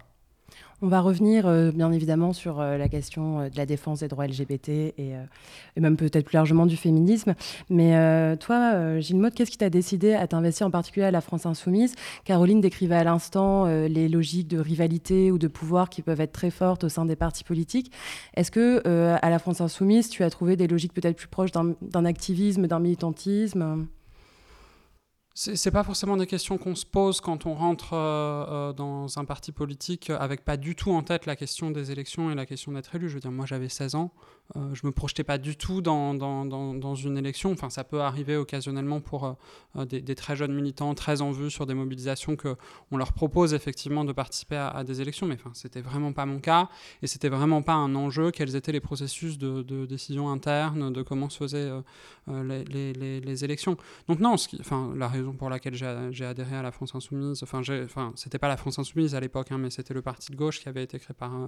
On 0.84 0.90
va 0.90 1.02
revenir 1.02 1.48
euh, 1.48 1.72
bien 1.72 1.92
évidemment 1.92 2.34
sur 2.34 2.60
euh, 2.60 2.78
la 2.78 2.88
question 2.88 3.40
euh, 3.40 3.50
de 3.50 3.58
la 3.58 3.66
défense 3.66 4.02
des 4.02 4.08
droits 4.08 4.28
LGBT 4.28 4.70
et, 4.70 5.16
même 5.76 5.98
peut-être 5.98 6.26
plus 6.26 6.36
largement 6.36 6.68
du 6.68 6.78
féminisme. 6.78 7.34
Mais 7.70 8.38
toi, 8.38 9.00
Gilles 9.00 9.20
Maud, 9.20 9.34
qu'est-ce 9.34 9.52
qui 9.52 9.58
t'a 9.58 9.70
décidé 9.70 10.14
à 10.14 10.28
t'investir 10.28 10.68
en 10.68 10.72
particulier 10.72 11.06
à 11.06 11.12
la 11.12 11.22
France 11.22 11.46
Insoumise? 11.46 11.96
Caroline 12.26 12.62
décrivait 12.62 12.96
à 12.96 13.04
l'instant 13.04 13.66
les 13.66 14.10
logiques 14.10 14.48
de 14.48 14.60
rivalité 14.60 15.32
ou 15.32 15.38
de 15.38 15.48
pouvoir 15.48 15.90
qui 15.90 16.02
peuvent 16.02 16.20
être 16.20 16.32
très 16.32 16.50
fortes 16.50 16.84
au 16.84 16.90
sein 16.90 17.06
des 17.06 17.16
partis 17.16 17.44
politiques. 17.44 17.92
Est-ce 18.36 18.52
que 18.52 18.82
à 19.22 19.30
la 19.30 19.40
France 19.40 19.62
Insoumise, 19.62 20.10
tu 20.10 20.24
as 20.24 20.30
trouvé 20.30 20.56
des 20.56 20.68
logiques 20.68 20.94
peut-être 20.94 21.18
plus 21.18 21.28
proches 21.28 21.52
d'un 21.52 22.06
activisme, 22.06 22.68
d'un 22.68 22.80
militantisme? 22.80 23.88
C'est 25.40 25.70
pas 25.70 25.84
forcément 25.84 26.18
des 26.18 26.26
questions 26.26 26.58
qu'on 26.58 26.74
se 26.74 26.86
pose 26.86 27.22
quand 27.22 27.46
on 27.46 27.54
rentre 27.54 27.94
euh, 27.94 28.46
euh, 28.50 28.74
dans 28.74 29.20
un 29.20 29.24
parti 29.24 29.52
politique 29.52 30.10
avec 30.10 30.44
pas 30.44 30.58
du 30.58 30.76
tout 30.76 30.90
en 30.92 31.04
tête 31.04 31.28
la 31.28 31.36
question 31.36 31.70
des 31.70 31.92
élections 31.92 32.32
et 32.32 32.36
la 32.36 32.48
question 32.48 32.72
d'être 32.72 32.96
élu. 32.96 33.08
Je 33.08 33.14
veux 33.14 33.20
dire, 33.20 33.32
moi 33.32 33.46
j'avais 33.46 33.70
16 33.70 33.94
ans, 33.94 34.12
euh, 34.56 34.74
je 34.74 34.88
me 34.88 34.92
projetais 34.92 35.24
pas 35.24 35.38
du 35.38 35.56
tout 35.56 35.82
dans, 35.82 36.16
dans, 36.16 36.44
dans, 36.44 36.96
une 36.96 37.20
élection. 37.20 37.52
Enfin, 37.52 37.70
ça 37.70 37.84
peut 37.84 38.02
arriver 38.02 38.36
occasionnellement 38.36 39.00
pour 39.00 39.38
des, 39.76 40.16
très 40.16 40.36
jeunes 40.36 40.56
militants, 40.56 40.96
très 40.96 41.22
en 41.22 41.30
vue 41.30 41.52
sur 41.52 41.68
des 41.68 41.76
mobilisations 41.76 42.36
qu'on 42.36 42.98
leur 42.98 43.14
propose 43.14 43.54
effectivement 43.54 44.06
de 44.06 44.14
participer 44.14 44.56
à, 44.56 44.84
des 44.84 45.02
élections. 45.02 45.28
Mais 45.28 45.36
enfin, 45.36 45.52
c'était 45.54 45.82
vraiment 45.82 46.14
pas 46.14 46.26
mon 46.26 46.40
cas 46.40 46.68
et 47.04 47.08
c'était 47.08 47.30
vraiment 47.30 47.62
pas 47.62 47.74
un 47.74 47.94
enjeu. 47.94 48.32
Quels 48.32 48.56
étaient 48.56 48.72
les 48.72 48.80
processus 48.80 49.38
de, 49.38 49.86
décision 49.86 50.32
interne, 50.32 50.92
de 50.92 51.04
comment 51.04 51.30
se 51.30 51.38
faisaient 51.38 51.70
les, 52.28 52.64
les, 52.64 53.20
les, 53.22 53.46
élections? 53.46 53.78
Donc 54.08 54.20
non, 54.20 54.36
enfin, 54.60 54.94
la 54.96 55.08
raison 55.08 55.27
pour 55.34 55.50
laquelle 55.50 55.74
j'ai 55.74 56.26
adhéré 56.26 56.56
à 56.56 56.62
la 56.62 56.72
France 56.72 56.96
Insoumise. 56.96 57.44
Enfin, 57.44 57.62
enfin 57.84 58.12
c'était 58.16 58.40
pas 58.40 58.48
la 58.48 58.58
France 58.58 58.80
Insoumise 58.80 59.16
à 59.16 59.20
l'époque, 59.20 59.52
hein, 59.52 59.58
mais 59.58 59.70
c'était 59.70 59.94
le 59.94 60.02
parti 60.02 60.32
de 60.32 60.36
gauche 60.36 60.60
qui 60.60 60.70
avait 60.70 60.84
été 60.84 61.00
créé 61.00 61.16
par 61.18 61.36
euh, 61.36 61.48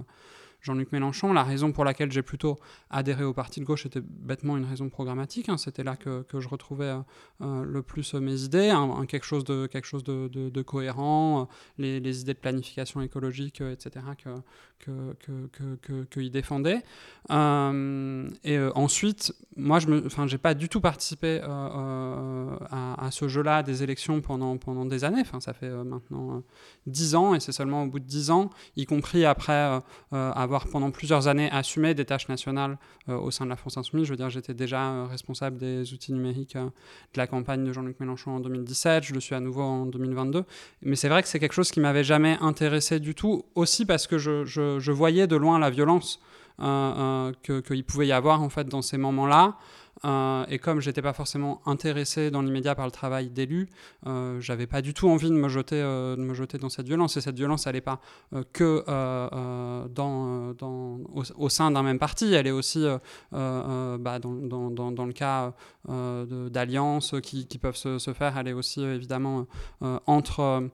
Jean-Luc 0.60 0.92
Mélenchon. 0.92 1.32
La 1.32 1.42
raison 1.42 1.72
pour 1.72 1.84
laquelle 1.84 2.12
j'ai 2.12 2.22
plutôt 2.22 2.58
adhéré 2.90 3.24
au 3.24 3.32
parti 3.32 3.60
de 3.60 3.64
gauche 3.64 3.86
était 3.86 4.00
bêtement 4.00 4.56
une 4.56 4.64
raison 4.64 4.88
programmatique. 4.88 5.48
Hein. 5.48 5.56
C'était 5.56 5.84
là 5.84 5.96
que, 5.96 6.24
je 6.38 6.48
retrouvais 6.48 6.86
euh, 6.86 6.98
euh, 7.42 7.64
le 7.64 7.82
plus 7.82 8.14
mes 8.14 8.42
idées, 8.42 8.74
quelque 9.08 9.26
chose 9.26 9.44
de, 9.44 10.62
cohérent, 10.62 11.48
les, 11.78 12.00
les, 12.00 12.20
idées 12.20 12.34
de 12.34 12.38
planification 12.38 13.00
écologique, 13.00 13.60
etc., 13.60 14.04
que, 14.18 15.14
que, 15.20 16.04
que, 16.06 16.28
défendait. 16.28 16.82
et 17.30 18.58
ensuite, 18.74 19.34
moi, 19.56 19.78
je 19.78 19.88
n'ai 19.88 20.38
pas 20.38 20.54
du 20.54 20.68
tout 20.68 20.80
participé 20.80 21.40
à, 21.42 22.96
à, 22.98 23.10
ce 23.10 23.28
jeu-là 23.28 23.62
des 23.62 23.82
élections 23.82 24.20
pendant, 24.20 24.56
pendant 24.56 24.86
des 24.86 25.04
années. 25.04 25.24
Ça 25.40 25.52
fait 25.52 25.66
euh, 25.66 25.84
maintenant 25.84 26.42
10 26.86 27.14
euh, 27.14 27.18
ans 27.18 27.34
et 27.34 27.40
c'est 27.40 27.52
seulement 27.52 27.84
au 27.84 27.86
bout 27.86 28.00
de 28.00 28.04
10 28.04 28.30
ans, 28.30 28.50
y 28.76 28.84
compris 28.86 29.24
après 29.24 29.80
euh, 30.12 30.32
avoir 30.50 30.66
pendant 30.66 30.90
plusieurs 30.90 31.28
années 31.28 31.48
assumé 31.52 31.94
des 31.94 32.04
tâches 32.04 32.28
nationales 32.28 32.76
au 33.06 33.30
sein 33.30 33.44
de 33.44 33.50
la 33.50 33.56
France 33.56 33.76
Insoumise. 33.76 34.06
Je 34.06 34.10
veux 34.10 34.16
dire, 34.16 34.30
j'étais 34.30 34.54
déjà 34.54 35.06
responsable 35.06 35.58
des 35.58 35.92
outils 35.92 36.12
numériques 36.12 36.56
de 36.56 37.18
la 37.18 37.28
campagne 37.28 37.64
de 37.64 37.72
Jean-Luc 37.72 38.00
Mélenchon 38.00 38.32
en 38.32 38.40
2017, 38.40 39.04
je 39.04 39.14
le 39.14 39.20
suis 39.20 39.34
à 39.36 39.40
nouveau 39.40 39.62
en 39.62 39.86
2022. 39.86 40.44
Mais 40.82 40.96
c'est 40.96 41.08
vrai 41.08 41.22
que 41.22 41.28
c'est 41.28 41.38
quelque 41.38 41.52
chose 41.52 41.70
qui 41.70 41.78
m'avait 41.78 42.04
jamais 42.04 42.36
intéressé 42.40 42.98
du 42.98 43.14
tout, 43.14 43.44
aussi 43.54 43.86
parce 43.86 44.08
que 44.08 44.18
je, 44.18 44.90
voyais 44.90 45.28
de 45.28 45.36
loin 45.36 45.60
la 45.60 45.70
violence 45.70 46.20
qu'il 46.58 47.84
pouvait 47.84 48.08
y 48.08 48.12
avoir 48.12 48.42
en 48.42 48.48
fait 48.48 48.68
dans 48.68 48.82
ces 48.82 48.98
moments-là. 48.98 49.56
Euh, 50.04 50.44
et 50.48 50.58
comme 50.58 50.80
j'étais 50.80 51.02
pas 51.02 51.12
forcément 51.12 51.60
intéressé 51.66 52.30
dans 52.30 52.42
l'immédiat 52.42 52.74
par 52.74 52.86
le 52.86 52.90
travail 52.90 53.28
d'élu, 53.28 53.68
euh, 54.06 54.40
j'avais 54.40 54.66
pas 54.66 54.82
du 54.82 54.94
tout 54.94 55.08
envie 55.08 55.28
de 55.28 55.34
me 55.34 55.48
jeter, 55.48 55.80
euh, 55.80 56.16
de 56.16 56.22
me 56.22 56.34
jeter 56.34 56.58
dans 56.58 56.68
cette 56.68 56.86
violence. 56.86 57.16
Et 57.16 57.20
cette 57.20 57.36
violence, 57.36 57.66
elle 57.66 57.74
n'est 57.74 57.80
pas 57.80 58.00
euh, 58.34 58.42
que 58.52 58.84
au, 61.36 61.48
sein 61.48 61.70
d'un 61.70 61.82
même 61.82 61.98
parti, 61.98 62.32
elle 62.32 62.46
est 62.46 62.52
aussi 62.52 62.86
bah, 63.32 64.18
dans, 64.18 64.70
dans, 64.70 64.90
dans, 64.90 65.06
le 65.06 65.12
cas 65.12 65.52
d'alliances 65.86 67.14
qui, 67.22 67.46
qui, 67.46 67.58
peuvent 67.58 67.76
se, 67.76 67.98
se, 67.98 68.12
faire, 68.12 68.38
elle 68.38 68.48
est 68.48 68.52
aussi 68.52 68.82
évidemment 68.82 69.46
entre, 70.06 70.68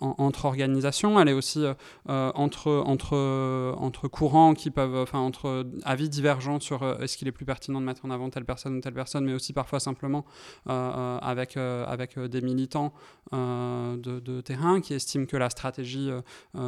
entre 0.00 0.44
organisations, 0.44 1.18
elle 1.20 1.28
est 1.28 1.32
aussi 1.32 1.64
entre, 2.06 2.70
entre, 2.86 3.74
entre 3.78 4.08
courants 4.08 4.54
qui 4.54 4.70
peuvent, 4.70 4.96
enfin 4.96 5.18
entre 5.18 5.66
avis 5.84 6.08
divergents 6.08 6.60
sur 6.60 6.82
est-ce 7.08 7.16
qu'il 7.16 7.26
est 7.26 7.32
plus 7.32 7.46
pertinent 7.46 7.80
de 7.80 7.86
mettre 7.86 8.04
en 8.04 8.10
avant 8.10 8.28
telle 8.28 8.44
personne 8.44 8.76
ou 8.76 8.80
telle 8.80 8.92
personne, 8.92 9.24
mais 9.24 9.32
aussi 9.32 9.54
parfois 9.54 9.80
simplement 9.80 10.26
euh, 10.68 10.72
euh, 10.72 11.18
avec, 11.22 11.56
euh, 11.56 11.86
avec 11.86 12.18
des 12.18 12.42
militants 12.42 12.92
de, 13.32 14.40
terrain 14.42 14.80
qui 14.80 14.94
estiment 14.94 15.26
que 15.26 15.36
la 15.36 15.50
stratégie 15.50 16.10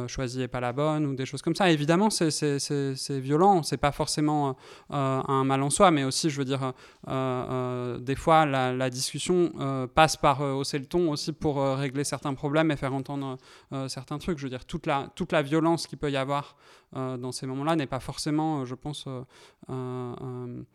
choisie 0.07 0.39
n'est 0.39 0.47
pas 0.47 0.59
la 0.59 0.73
bonne 0.73 1.05
ou 1.05 1.15
des 1.15 1.25
choses 1.25 1.41
comme 1.41 1.55
ça. 1.55 1.71
évidemment, 1.71 2.09
c'est 2.09 3.19
violent, 3.19 3.63
c'est 3.63 3.77
pas 3.77 3.91
forcément 3.91 4.55
un 4.89 5.43
mal 5.43 5.63
en 5.63 5.69
soi, 5.69 5.91
mais 5.91 6.03
aussi, 6.03 6.29
je 6.29 6.37
veux 6.37 6.45
dire, 6.45 6.73
des 7.07 8.15
fois, 8.15 8.45
la, 8.45 8.89
discussion 8.89 9.87
passe 9.95 10.17
par 10.17 10.41
hausser 10.41 10.77
le 10.77 10.85
ton 10.85 11.09
aussi 11.11 11.33
pour 11.33 11.63
régler 11.77 12.03
certains 12.03 12.33
problèmes 12.33 12.69
et 12.71 12.75
faire 12.75 12.93
entendre 12.93 13.37
certains 13.87 14.19
trucs. 14.19 14.37
Je 14.37 14.43
veux 14.43 14.49
dire, 14.49 14.65
toute 14.65 14.85
la, 14.85 15.09
toute 15.15 15.31
la 15.31 15.41
violence 15.41 15.87
qu'il 15.87 15.97
peut 15.97 16.11
y 16.11 16.17
avoir 16.17 16.55
dans 16.93 17.31
ces 17.31 17.45
moments-là 17.47 17.75
n'est 17.75 17.87
pas 17.87 17.99
forcément, 17.99 18.65
je 18.65 18.75
pense, 18.75 19.07
comment 19.67 20.65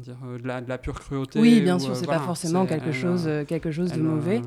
dire, 0.00 0.18
de 0.42 0.46
la, 0.46 0.60
de, 0.60 0.68
la, 0.68 0.78
pure 0.78 1.00
cruauté. 1.00 1.40
Oui, 1.40 1.60
bien 1.60 1.78
sûr, 1.78 1.96
c'est 1.96 2.06
pas 2.06 2.18
forcément 2.20 2.66
quelque 2.66 2.92
chose, 2.92 3.28
quelque 3.46 3.70
chose 3.70 3.92
de 3.92 4.00
mauvais. 4.00 4.40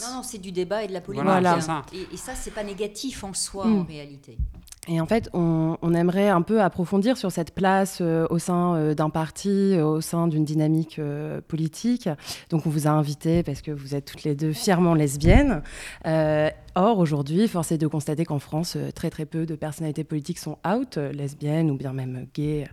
Non, 0.00 0.16
non, 0.16 0.22
c'est 0.22 0.38
du 0.38 0.50
débat 0.50 0.82
et 0.82 0.88
de 0.88 0.92
la 0.92 1.00
polémique. 1.00 1.28
Voilà. 1.28 1.58
Et, 1.92 2.14
et, 2.14 2.16
ça, 2.16 2.34
c'est 2.34 2.50
pas 2.50 2.64
négatif 2.64 3.22
en 3.22 3.32
soi, 3.32 3.64
en 3.64 3.84
mm. 3.84 3.86
réalité. 3.86 4.38
Et 4.86 5.00
en 5.00 5.06
fait, 5.06 5.30
on, 5.32 5.76
aimerait 5.94 6.28
un 6.28 6.42
peu 6.42 6.60
approfondir 6.60 7.16
sur 7.16 7.32
cette 7.32 7.54
place 7.54 7.98
euh, 8.00 8.26
au 8.28 8.38
sein 8.38 8.74
euh, 8.74 8.94
d'un 8.94 9.08
parti, 9.08 9.74
euh, 9.74 9.86
au 9.86 10.00
sein 10.00 10.26
d'une 10.26 10.44
dynamique 10.44 11.00
politique. 11.48 12.08
Donc, 12.50 12.66
on 12.66 12.70
vous 12.70 12.86
a 12.86 12.90
invité 12.90 13.42
parce 13.42 13.62
que 13.62 13.70
vous 13.70 13.94
êtes 13.94 14.04
toutes 14.04 14.24
les 14.24 14.34
deux 14.34 14.52
fièrement 14.52 14.94
lesbiennes. 14.94 15.62
or, 16.04 16.98
aujourd'hui, 16.98 17.48
force 17.48 17.72
est 17.72 17.78
de 17.78 17.86
constater 17.86 18.24
qu'en 18.24 18.38
France, 18.38 18.76
très 18.94 19.10
très 19.10 19.24
peu 19.24 19.46
de 19.46 19.54
personnalités 19.54 20.04
politiques 20.04 20.38
sont 20.38 20.58
out, 20.66 20.96
lesbiennes 20.96 21.70
ou 21.70 21.76
bien 21.76 21.92
même 21.92 22.26
gays. 22.34 22.68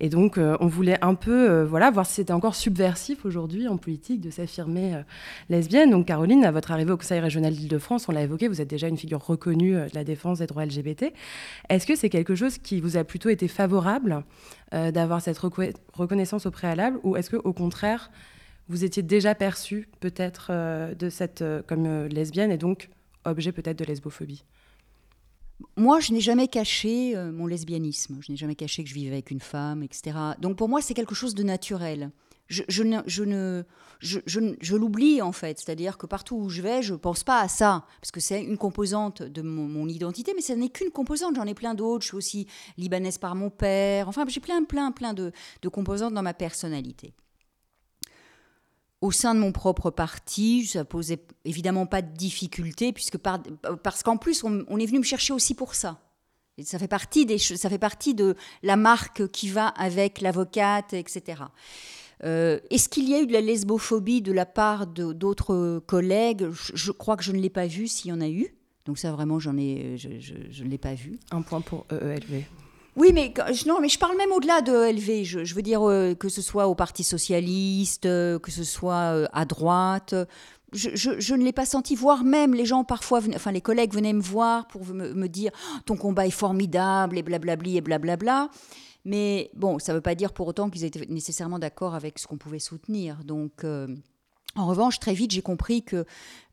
Et 0.00 0.08
donc, 0.08 0.38
euh, 0.38 0.56
on 0.60 0.66
voulait 0.66 1.02
un 1.04 1.14
peu 1.14 1.50
euh, 1.50 1.64
voilà, 1.64 1.90
voir 1.90 2.06
si 2.06 2.14
c'était 2.14 2.32
encore 2.32 2.54
subversif 2.54 3.24
aujourd'hui 3.24 3.66
en 3.68 3.76
politique 3.76 4.20
de 4.20 4.30
s'affirmer 4.30 4.94
euh, 4.94 5.02
lesbienne. 5.48 5.90
Donc, 5.90 6.06
Caroline, 6.06 6.44
à 6.44 6.52
votre 6.52 6.70
arrivée 6.70 6.92
au 6.92 6.96
Conseil 6.96 7.20
régional 7.20 7.54
d'Île-de-France, 7.54 8.08
on 8.08 8.12
l'a 8.12 8.22
évoqué, 8.22 8.48
vous 8.48 8.60
êtes 8.60 8.68
déjà 8.68 8.88
une 8.88 8.96
figure 8.96 9.24
reconnue 9.24 9.74
de 9.74 9.94
la 9.94 10.04
défense 10.04 10.38
des 10.38 10.46
droits 10.46 10.64
LGBT. 10.64 11.12
Est-ce 11.68 11.86
que 11.86 11.96
c'est 11.96 12.10
quelque 12.10 12.34
chose 12.34 12.58
qui 12.58 12.80
vous 12.80 12.96
a 12.96 13.04
plutôt 13.04 13.28
été 13.28 13.48
favorable 13.48 14.24
d'avoir 14.72 15.22
cette 15.22 15.38
reconnaissance 15.38 16.46
au 16.46 16.50
préalable 16.50 16.98
ou 17.02 17.16
est-ce 17.16 17.30
qu'au 17.30 17.52
contraire, 17.52 18.10
vous 18.68 18.84
étiez 18.84 19.02
déjà 19.02 19.34
perçue 19.34 19.88
peut-être 20.00 20.52
comme 21.66 22.06
lesbienne 22.06 22.50
et 22.50 22.58
donc 22.58 22.90
objet 23.24 23.52
peut-être 23.52 23.78
de 23.78 23.84
lesbophobie? 23.84 24.44
Moi, 25.76 26.00
je 26.00 26.12
n'ai 26.12 26.20
jamais 26.20 26.48
caché 26.48 27.16
euh, 27.16 27.32
mon 27.32 27.46
lesbianisme. 27.46 28.18
Je 28.20 28.32
n'ai 28.32 28.36
jamais 28.36 28.54
caché 28.54 28.82
que 28.82 28.88
je 28.88 28.94
vivais 28.94 29.12
avec 29.12 29.30
une 29.30 29.40
femme, 29.40 29.82
etc. 29.82 30.16
Donc 30.40 30.56
pour 30.56 30.68
moi, 30.68 30.80
c'est 30.80 30.94
quelque 30.94 31.14
chose 31.14 31.34
de 31.34 31.42
naturel. 31.42 32.10
Je, 32.46 32.62
je 32.68 32.82
ne, 32.82 32.98
je, 33.06 33.24
ne, 33.24 33.64
je, 34.00 34.76
l'oublie 34.76 35.20
en 35.20 35.32
fait. 35.32 35.58
C'est-à-dire 35.58 35.98
que 35.98 36.06
partout 36.06 36.36
où 36.36 36.48
je 36.48 36.62
vais, 36.62 36.82
je 36.82 36.94
ne 36.94 36.98
pense 36.98 37.24
pas 37.24 37.40
à 37.40 37.48
ça. 37.48 37.84
Parce 38.00 38.10
que 38.10 38.20
c'est 38.20 38.42
une 38.42 38.56
composante 38.56 39.22
de 39.22 39.42
mon, 39.42 39.86
identité, 39.88 40.32
mais 40.34 40.42
ce 40.42 40.52
n'est 40.52 40.70
qu'une 40.70 40.90
composante. 40.90 41.36
J'en 41.36 41.46
ai 41.46 41.54
plein 41.54 41.74
d'autres. 41.74 42.02
Je 42.04 42.08
suis 42.08 42.16
aussi 42.16 42.46
libanaise 42.78 43.18
par 43.18 43.34
mon 43.34 43.50
père. 43.50 44.08
Enfin, 44.08 44.24
j'ai 44.28 44.40
plein, 44.40 44.64
plein, 44.64 44.92
plein 44.92 45.12
de 45.12 45.32
composantes 45.68 46.14
dans 46.14 46.22
ma 46.22 46.34
personnalité 46.34 47.12
au 49.00 49.12
sein 49.12 49.34
de 49.34 49.40
mon 49.40 49.52
propre 49.52 49.90
parti, 49.90 50.66
ça 50.66 50.84
posait 50.84 51.20
évidemment 51.44 51.86
pas 51.86 52.02
de 52.02 52.16
difficulté, 52.16 52.92
puisque 52.92 53.18
parce 53.18 54.02
qu'en 54.02 54.16
plus, 54.16 54.42
on, 54.44 54.78
est 54.78 54.86
venu 54.86 54.98
me 54.98 55.04
chercher 55.04 55.32
aussi 55.32 55.54
pour 55.54 55.74
ça. 55.74 56.00
Ça 56.64 56.78
fait 56.78 56.88
partie 56.88 57.24
des, 57.24 57.38
ça 57.38 57.70
fait 57.70 57.78
partie 57.78 58.14
de 58.14 58.34
la 58.64 58.76
marque 58.76 59.28
qui 59.28 59.48
va 59.48 59.68
avec 59.68 60.20
l'avocate, 60.20 60.92
etc. 60.92 61.42
Euh, 62.24 62.58
est-ce 62.70 62.88
qu'il 62.88 63.08
y 63.08 63.14
a 63.14 63.20
eu 63.20 63.28
de 63.28 63.32
la 63.32 63.40
lesbophobie 63.40 64.22
de 64.22 64.32
la 64.32 64.46
part 64.46 64.88
d'autres 64.88 65.78
collègues? 65.86 66.48
Je, 66.50 66.90
crois 66.90 67.16
que 67.16 67.22
je 67.22 67.30
ne 67.30 67.38
l'ai 67.38 67.50
pas 67.50 67.68
vu 67.68 67.86
s'il 67.86 68.10
y 68.10 68.12
en 68.12 68.20
a 68.20 68.28
eu. 68.28 68.52
Donc 68.86 68.98
ça 68.98 69.12
vraiment, 69.12 69.38
j'en 69.38 69.56
ai, 69.56 69.96
je, 69.96 70.08
je 70.18 70.64
ne 70.64 70.68
l'ai 70.68 70.78
pas 70.78 70.94
vu. 70.94 71.20
Un 71.30 71.42
point 71.42 71.60
pour 71.60 71.86
EELV. 71.92 72.46
Oui, 72.96 73.12
mais 73.12 73.32
non, 73.66 73.80
mais 73.80 73.88
je 73.88 73.98
parle 73.98 74.16
même 74.16 74.32
au-delà 74.32 74.60
de 74.60 74.72
LV. 74.72 75.24
Je, 75.24 75.54
veux 75.54 75.62
dire 75.62 75.88
euh, 75.88 76.14
que 76.14 76.28
ce 76.28 76.42
soit 76.42 76.66
au 76.66 76.74
Parti 76.74 77.04
socialiste, 77.04 78.06
euh, 78.06 78.38
que 78.38 78.50
ce 78.50 78.64
soit 78.64 79.14
euh, 79.14 79.26
à 79.32 79.44
droite. 79.44 80.14
Je, 80.72 81.34
ne 81.34 81.44
l'ai 81.44 81.52
pas 81.52 81.64
senti, 81.64 81.94
voire 81.94 82.24
même 82.24 82.54
les 82.54 82.66
gens 82.66 82.84
parfois, 82.84 83.20
enfin 83.34 83.52
les 83.52 83.62
collègues 83.62 83.94
venaient 83.94 84.12
me 84.12 84.20
voir 84.20 84.66
pour 84.66 84.84
me, 84.84 85.26
dire 85.26 85.50
oh, 85.54 85.78
ton 85.86 85.96
combat 85.96 86.26
est 86.26 86.30
formidable 86.30 87.16
et 87.16 87.22
blablabli 87.22 87.78
et 87.78 87.80
blablabla. 87.80 88.50
Mais 89.04 89.50
bon, 89.54 89.78
ça 89.78 89.92
ne 89.92 89.98
veut 89.98 90.02
pas 90.02 90.14
dire 90.14 90.32
pour 90.32 90.46
autant 90.46 90.68
qu'ils 90.68 90.84
étaient 90.84 91.06
nécessairement 91.08 91.58
d'accord 91.58 91.94
avec 91.94 92.18
ce 92.18 92.26
qu'on 92.26 92.36
pouvait 92.36 92.58
soutenir. 92.58 93.24
Donc 93.24 93.64
en 94.58 94.66
revanche, 94.66 94.98
très 94.98 95.14
vite, 95.14 95.30
j'ai 95.30 95.42
compris 95.42 95.82
que 95.82 96.04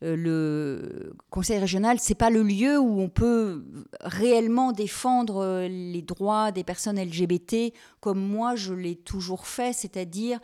euh, 0.04 0.16
le 0.16 1.16
conseil 1.28 1.58
régional, 1.58 1.98
c'est 1.98 2.14
pas 2.14 2.30
le 2.30 2.42
lieu 2.42 2.78
où 2.78 3.00
on 3.00 3.08
peut 3.08 3.64
réellement 4.00 4.70
défendre 4.70 5.42
euh, 5.42 5.68
les 5.68 6.02
droits 6.02 6.52
des 6.52 6.62
personnes 6.62 7.00
LGBT 7.00 7.72
comme 8.00 8.20
moi 8.20 8.54
je 8.54 8.74
l'ai 8.74 8.94
toujours 8.94 9.46
fait, 9.46 9.72
c'est-à-dire 9.72 10.38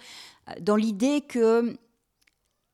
euh, 0.48 0.54
dans 0.60 0.76
l'idée 0.76 1.20
que 1.20 1.76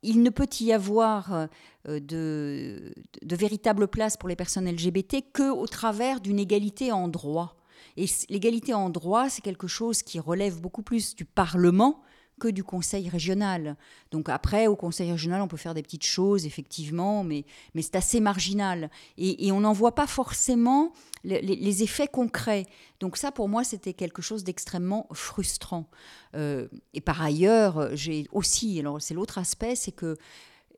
il 0.02 0.22
ne 0.22 0.30
peut 0.30 0.48
y 0.60 0.72
avoir 0.72 1.48
de, 1.84 2.94
véritable 3.24 3.88
place 3.88 4.16
pour 4.16 4.28
les 4.28 4.36
personnes 4.36 4.70
LGBT 4.70 5.24
que 5.32 5.50
au 5.50 5.66
travers 5.66 6.20
d'une 6.20 6.38
égalité 6.38 6.92
en 6.92 7.08
droit. 7.08 7.56
Et 7.96 8.06
l'égalité 8.28 8.74
en 8.74 8.90
droit, 8.90 9.28
c'est 9.28 9.42
quelque 9.42 9.66
chose 9.66 10.04
qui 10.04 10.20
relève 10.20 10.60
beaucoup 10.60 10.82
plus 10.82 11.16
du 11.16 11.24
Parlement 11.24 12.00
que 12.38 12.48
du 12.48 12.64
conseil 12.64 13.08
régional. 13.08 13.76
Donc 14.10 14.28
après, 14.28 14.66
au 14.66 14.76
conseil 14.76 15.10
régional, 15.10 15.42
on 15.42 15.48
peut 15.48 15.56
faire 15.56 15.74
des 15.74 15.82
petites 15.82 16.06
choses, 16.06 16.46
effectivement, 16.46 17.24
mais, 17.24 17.44
mais 17.74 17.82
c'est 17.82 17.96
assez 17.96 18.20
marginal. 18.20 18.90
Et, 19.16 19.52
on 19.52 19.60
n'en 19.60 19.72
voit 19.72 19.94
pas 19.94 20.06
forcément 20.06 20.92
les, 21.24 21.82
effets 21.82 22.08
concrets. 22.08 22.66
Donc 23.00 23.16
ça, 23.16 23.32
pour 23.32 23.48
moi, 23.48 23.64
c'était 23.64 23.92
quelque 23.92 24.22
chose 24.22 24.44
d'extrêmement 24.44 25.06
frustrant. 25.12 25.90
Euh, 26.34 26.68
et 26.94 27.00
par 27.00 27.20
ailleurs, 27.20 27.94
j'ai 27.94 28.26
aussi, 28.32 28.78
alors 28.78 29.02
c'est 29.02 29.14
l'autre 29.14 29.38
aspect, 29.38 29.74
c'est 29.74 29.92
que, 29.92 30.16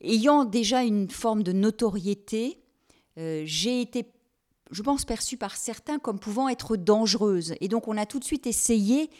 ayant 0.00 0.44
déjà 0.44 0.82
une 0.82 1.10
forme 1.10 1.42
de 1.42 1.52
notoriété, 1.52 2.58
euh, 3.18 3.42
j'ai 3.44 3.80
été 3.80 4.06
je 4.70 4.82
pense, 4.82 5.04
perçue 5.04 5.36
par 5.36 5.56
certains 5.56 5.98
comme 5.98 6.18
pouvant 6.18 6.48
être 6.48 6.76
dangereuse. 6.76 7.54
Et 7.60 7.68
donc, 7.68 7.88
on 7.88 7.96
a 7.96 8.06
tout 8.06 8.18
de 8.18 8.24
suite 8.24 8.46
essayé 8.46 9.10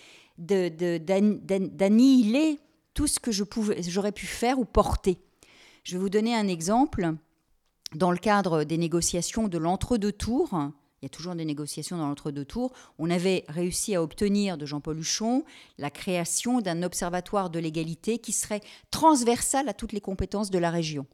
d'annihiler 0.40 2.58
tout 2.94 3.06
ce 3.06 3.20
que 3.20 3.30
j'aurais 3.30 4.12
pu 4.12 4.26
faire 4.26 4.58
ou 4.58 4.64
porter. 4.64 5.18
Je 5.84 5.92
vais 5.92 5.98
vous 5.98 6.10
donner 6.10 6.34
un 6.34 6.48
exemple. 6.48 7.14
Dans 7.94 8.12
le 8.12 8.18
cadre 8.18 8.64
des 8.64 8.78
négociations 8.78 9.48
de 9.48 9.58
l'entre-deux 9.58 10.12
tours, 10.12 10.54
il 11.00 11.04
y 11.04 11.06
a 11.06 11.08
toujours 11.08 11.34
des 11.34 11.44
négociations 11.44 11.96
dans 11.96 12.06
l'entre-deux 12.06 12.44
tours, 12.44 12.72
on 12.98 13.10
avait 13.10 13.44
réussi 13.48 13.94
à 13.94 14.02
obtenir 14.02 14.58
de 14.58 14.66
Jean-Paul 14.66 14.98
Huchon 14.98 15.44
la 15.78 15.90
création 15.90 16.60
d'un 16.60 16.82
observatoire 16.82 17.48
de 17.48 17.58
l'égalité 17.58 18.18
qui 18.18 18.32
serait 18.32 18.60
transversal 18.90 19.68
à 19.68 19.72
toutes 19.72 19.92
les 19.92 20.00
compétences 20.00 20.50
de 20.50 20.58
la 20.58 20.70
région. 20.70 21.06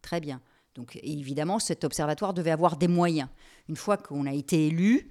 Très 0.00 0.20
bien. 0.20 0.40
Donc 0.74 0.98
évidemment, 1.02 1.58
cet 1.58 1.84
observatoire 1.84 2.32
devait 2.32 2.50
avoir 2.50 2.76
des 2.76 2.88
moyens. 2.88 3.28
Une 3.68 3.76
fois 3.76 3.98
qu'on 3.98 4.26
a 4.26 4.32
été 4.32 4.68
élu, 4.68 5.10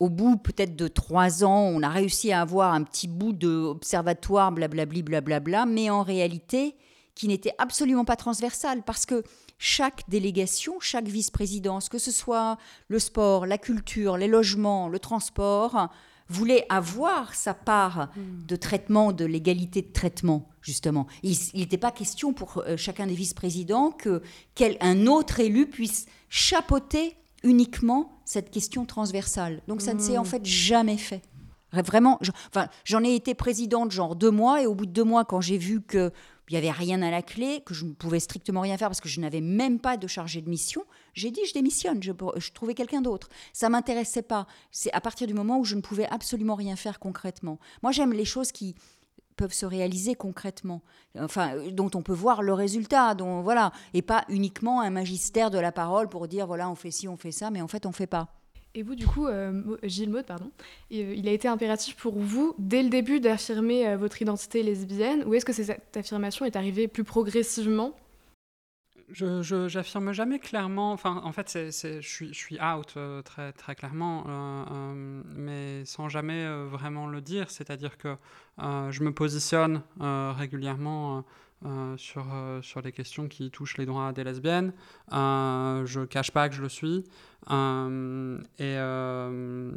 au 0.00 0.10
bout 0.10 0.36
peut-être 0.36 0.76
de 0.76 0.88
trois 0.88 1.44
ans, 1.44 1.60
on 1.60 1.82
a 1.82 1.88
réussi 1.88 2.32
à 2.32 2.40
avoir 2.40 2.74
un 2.74 2.82
petit 2.82 3.08
bout 3.08 3.32
d'observatoire, 3.32 4.52
blablabli, 4.52 5.02
blablabla, 5.02 5.66
mais 5.66 5.90
en 5.90 6.02
réalité, 6.02 6.74
qui 7.14 7.28
n'était 7.28 7.54
absolument 7.58 8.04
pas 8.04 8.16
transversal, 8.16 8.82
parce 8.82 9.06
que 9.06 9.22
chaque 9.58 10.02
délégation, 10.08 10.80
chaque 10.80 11.06
vice-présidence, 11.06 11.88
que 11.88 11.98
ce 11.98 12.10
soit 12.10 12.58
le 12.88 12.98
sport, 12.98 13.46
la 13.46 13.56
culture, 13.56 14.16
les 14.16 14.26
logements, 14.26 14.88
le 14.88 14.98
transport, 14.98 15.88
voulait 16.28 16.66
avoir 16.70 17.34
sa 17.34 17.54
part 17.54 18.10
hmm. 18.16 18.46
de 18.46 18.56
traitement, 18.56 19.12
de 19.12 19.24
l'égalité 19.24 19.82
de 19.82 19.92
traitement, 19.92 20.48
justement. 20.62 21.06
Il 21.22 21.36
n'était 21.54 21.78
pas 21.78 21.92
question 21.92 22.32
pour 22.32 22.64
euh, 22.66 22.76
chacun 22.76 23.06
des 23.06 23.14
vice-présidents 23.14 23.90
que 23.90 24.22
qu'un 24.54 25.06
autre 25.06 25.40
élu 25.40 25.68
puisse 25.68 26.06
chapeauter 26.30 27.16
uniquement 27.44 28.20
cette 28.24 28.50
question 28.50 28.84
transversale. 28.84 29.62
Donc 29.68 29.80
ça 29.80 29.94
ne 29.94 30.00
s'est 30.00 30.18
en 30.18 30.22
hmm. 30.22 30.26
fait 30.26 30.44
jamais 30.44 30.96
fait. 30.96 31.22
Vraiment, 31.72 32.20
enfin, 32.48 32.68
j'en 32.84 33.02
ai 33.02 33.14
été 33.14 33.34
présidente 33.34 33.90
genre 33.90 34.14
deux 34.14 34.30
mois 34.30 34.62
et 34.62 34.66
au 34.66 34.74
bout 34.74 34.86
de 34.86 34.92
deux 34.92 35.04
mois, 35.04 35.24
quand 35.24 35.40
j'ai 35.40 35.58
vu 35.58 35.80
que 35.82 36.12
il 36.50 36.52
n'y 36.52 36.58
avait 36.58 36.70
rien 36.70 37.00
à 37.00 37.10
la 37.10 37.22
clé, 37.22 37.62
que 37.64 37.72
je 37.72 37.86
ne 37.86 37.94
pouvais 37.94 38.20
strictement 38.20 38.60
rien 38.60 38.76
faire 38.76 38.88
parce 38.88 39.00
que 39.00 39.08
je 39.08 39.18
n'avais 39.18 39.40
même 39.40 39.80
pas 39.80 39.96
de 39.96 40.06
chargé 40.06 40.42
de 40.42 40.50
mission, 40.50 40.84
j'ai 41.14 41.30
dit 41.30 41.40
je 41.48 41.54
démissionne, 41.54 42.02
je, 42.02 42.12
je 42.36 42.52
trouvais 42.52 42.74
quelqu'un 42.74 43.00
d'autre. 43.00 43.30
Ça 43.54 43.70
m'intéressait 43.70 44.22
pas. 44.22 44.46
C'est 44.70 44.92
à 44.92 45.00
partir 45.00 45.26
du 45.26 45.32
moment 45.32 45.58
où 45.58 45.64
je 45.64 45.74
ne 45.74 45.80
pouvais 45.80 46.06
absolument 46.06 46.54
rien 46.54 46.76
faire 46.76 46.98
concrètement. 46.98 47.58
Moi, 47.82 47.92
j'aime 47.92 48.12
les 48.12 48.26
choses 48.26 48.52
qui 48.52 48.74
peuvent 49.36 49.52
se 49.52 49.66
réaliser 49.66 50.14
concrètement, 50.14 50.82
enfin, 51.18 51.56
euh, 51.56 51.70
dont 51.70 51.90
on 51.94 52.02
peut 52.02 52.12
voir 52.12 52.42
le 52.42 52.52
résultat, 52.52 53.14
dont, 53.14 53.42
voilà, 53.42 53.72
et 53.92 54.02
pas 54.02 54.24
uniquement 54.28 54.80
un 54.80 54.90
magistère 54.90 55.50
de 55.50 55.58
la 55.58 55.72
parole 55.72 56.08
pour 56.08 56.28
dire, 56.28 56.46
voilà, 56.46 56.70
on 56.70 56.74
fait 56.74 56.90
ci, 56.90 57.08
on 57.08 57.16
fait 57.16 57.32
ça, 57.32 57.50
mais 57.50 57.60
en 57.60 57.68
fait, 57.68 57.86
on 57.86 57.92
fait 57.92 58.06
pas. 58.06 58.28
Et 58.76 58.82
vous, 58.82 58.96
du 58.96 59.06
coup, 59.06 59.26
euh, 59.26 59.76
Gilles 59.84 60.10
pardon, 60.26 60.50
euh, 60.92 61.14
il 61.16 61.28
a 61.28 61.32
été 61.32 61.46
impératif 61.46 61.96
pour 61.96 62.18
vous, 62.18 62.54
dès 62.58 62.82
le 62.82 62.88
début, 62.88 63.20
d'affirmer 63.20 63.96
votre 63.96 64.20
identité 64.20 64.62
lesbienne, 64.62 65.22
ou 65.26 65.34
est-ce 65.34 65.44
que 65.44 65.52
cette 65.52 65.96
affirmation 65.96 66.44
est 66.44 66.56
arrivée 66.56 66.88
plus 66.88 67.04
progressivement? 67.04 67.94
Je 69.10 69.68
j'affirme 69.68 70.12
jamais 70.12 70.38
clairement. 70.38 70.92
Enfin, 70.92 71.20
en 71.24 71.32
fait, 71.32 71.48
c'est, 71.48 72.02
je, 72.02 72.08
suis, 72.08 72.28
je 72.28 72.38
suis 72.38 72.60
out 72.60 72.94
euh, 72.96 73.22
très, 73.22 73.52
très 73.52 73.74
clairement, 73.74 74.24
euh, 74.26 74.64
euh, 74.70 75.22
mais 75.34 75.84
sans 75.84 76.08
jamais 76.08 76.46
vraiment 76.66 77.06
le 77.06 77.20
dire. 77.20 77.50
C'est-à-dire 77.50 77.96
que 77.98 78.16
je 78.58 79.02
me 79.02 79.12
positionne 79.12 79.82
régulièrement 80.00 81.24
sur, 81.96 82.26
sur 82.62 82.82
les 82.82 82.92
questions 82.92 83.28
qui 83.28 83.50
touchent 83.50 83.78
les 83.78 83.86
droits 83.86 84.12
des 84.12 84.24
lesbiennes. 84.24 84.72
je 85.10 86.04
cache 86.04 86.30
pas 86.30 86.48
que 86.48 86.54
je 86.54 86.62
le 86.62 86.68
suis. 86.68 87.04
Euh, 87.50 88.38
et, 88.58 88.76
euh, 88.78 89.70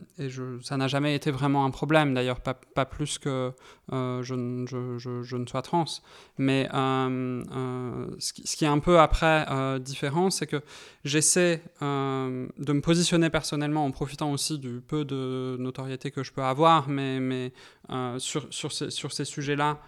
ça 0.62 0.78
n'a 0.78 0.88
jamais 0.88 1.16
été 1.16 1.32
vraiment 1.32 1.66
un 1.66 1.72
problème, 1.72 2.14
d'ailleurs, 2.14 2.40
pas, 2.40 2.54
pas, 2.54 2.86
plus 2.86 3.18
que 3.18 3.52
euh, 3.92 4.24
je, 4.24 4.66
je, 4.98 5.24
je, 5.24 5.38
ne 5.38 5.46
sois 5.46 5.62
trans. 5.62 5.86
Mais 6.38 6.68
ce 6.72 8.34
qui, 8.34 8.48
ce, 8.48 8.56
qui, 8.56 8.66
est 8.66 8.70
un 8.70 8.80
peu 8.80 9.00
après 9.00 9.46
différent, 9.80 10.30
c'est 10.30 10.48
que 10.48 10.62
j'essaie 11.04 11.62
de 11.82 12.74
me 12.74 12.82
positionner 12.82 13.30
personnellement 13.30 13.86
en 13.86 13.92
profitant 13.92 14.32
aussi 14.32 14.60
du 14.60 14.82
peu 14.86 15.04
de 15.06 15.58
notoriété 15.60 16.12
que 16.12 16.24
je 16.24 16.32
peux 16.32 16.44
avoir, 16.44 16.88
mais, 16.88 17.20
mais 17.20 17.52
sur, 18.20 18.48
sur, 18.52 18.72
ces, 18.72 18.90
sur 18.90 19.12
ces 19.12 19.26
sujets-là, 19.26 19.80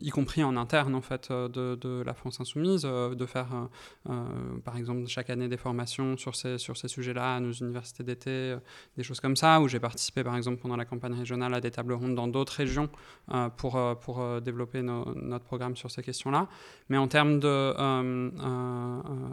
y 0.00 0.10
compris 0.10 0.42
en 0.42 0.56
interne 0.56 0.94
en 0.94 1.02
fait 1.02 1.30
de, 1.30 1.76
de 1.76 2.02
la 2.04 2.14
France 2.14 2.40
insoumise, 2.40 2.82
de 2.82 3.26
faire 3.26 3.68
par 4.64 4.76
exemple 4.76 5.06
chaque 5.06 5.30
année 5.30 5.48
des 5.48 5.56
formations 5.56 6.16
sur 6.16 6.34
ces, 6.34 6.58
sur 6.62 6.76
ces 6.76 6.88
sujets-là 6.88 7.36
à 7.36 7.40
nos 7.40 7.52
universités 7.52 8.02
d'été, 8.02 8.56
des 8.96 9.02
choses 9.02 9.20
comme 9.20 9.36
ça, 9.36 9.60
où 9.60 9.68
j'ai 9.68 9.80
participé 9.80 10.24
par 10.24 10.36
exemple 10.36 10.60
pendant 10.60 10.76
la 10.76 10.84
campagne 10.84 11.14
régionale 11.14 11.54
à 11.54 11.60
des 11.60 11.70
tables 11.70 11.92
rondes 11.92 12.14
dans 12.14 12.28
d'autres 12.28 12.54
régions 12.54 12.88
pour, 13.56 13.78
pour 14.00 14.40
développer 14.40 14.82
notre 14.82 15.44
programme 15.44 15.76
sur 15.76 15.90
ces 15.90 16.02
questions-là. 16.02 16.48
Mais 16.88 16.96
en 16.96 17.08
termes 17.08 17.40
de 17.40 17.72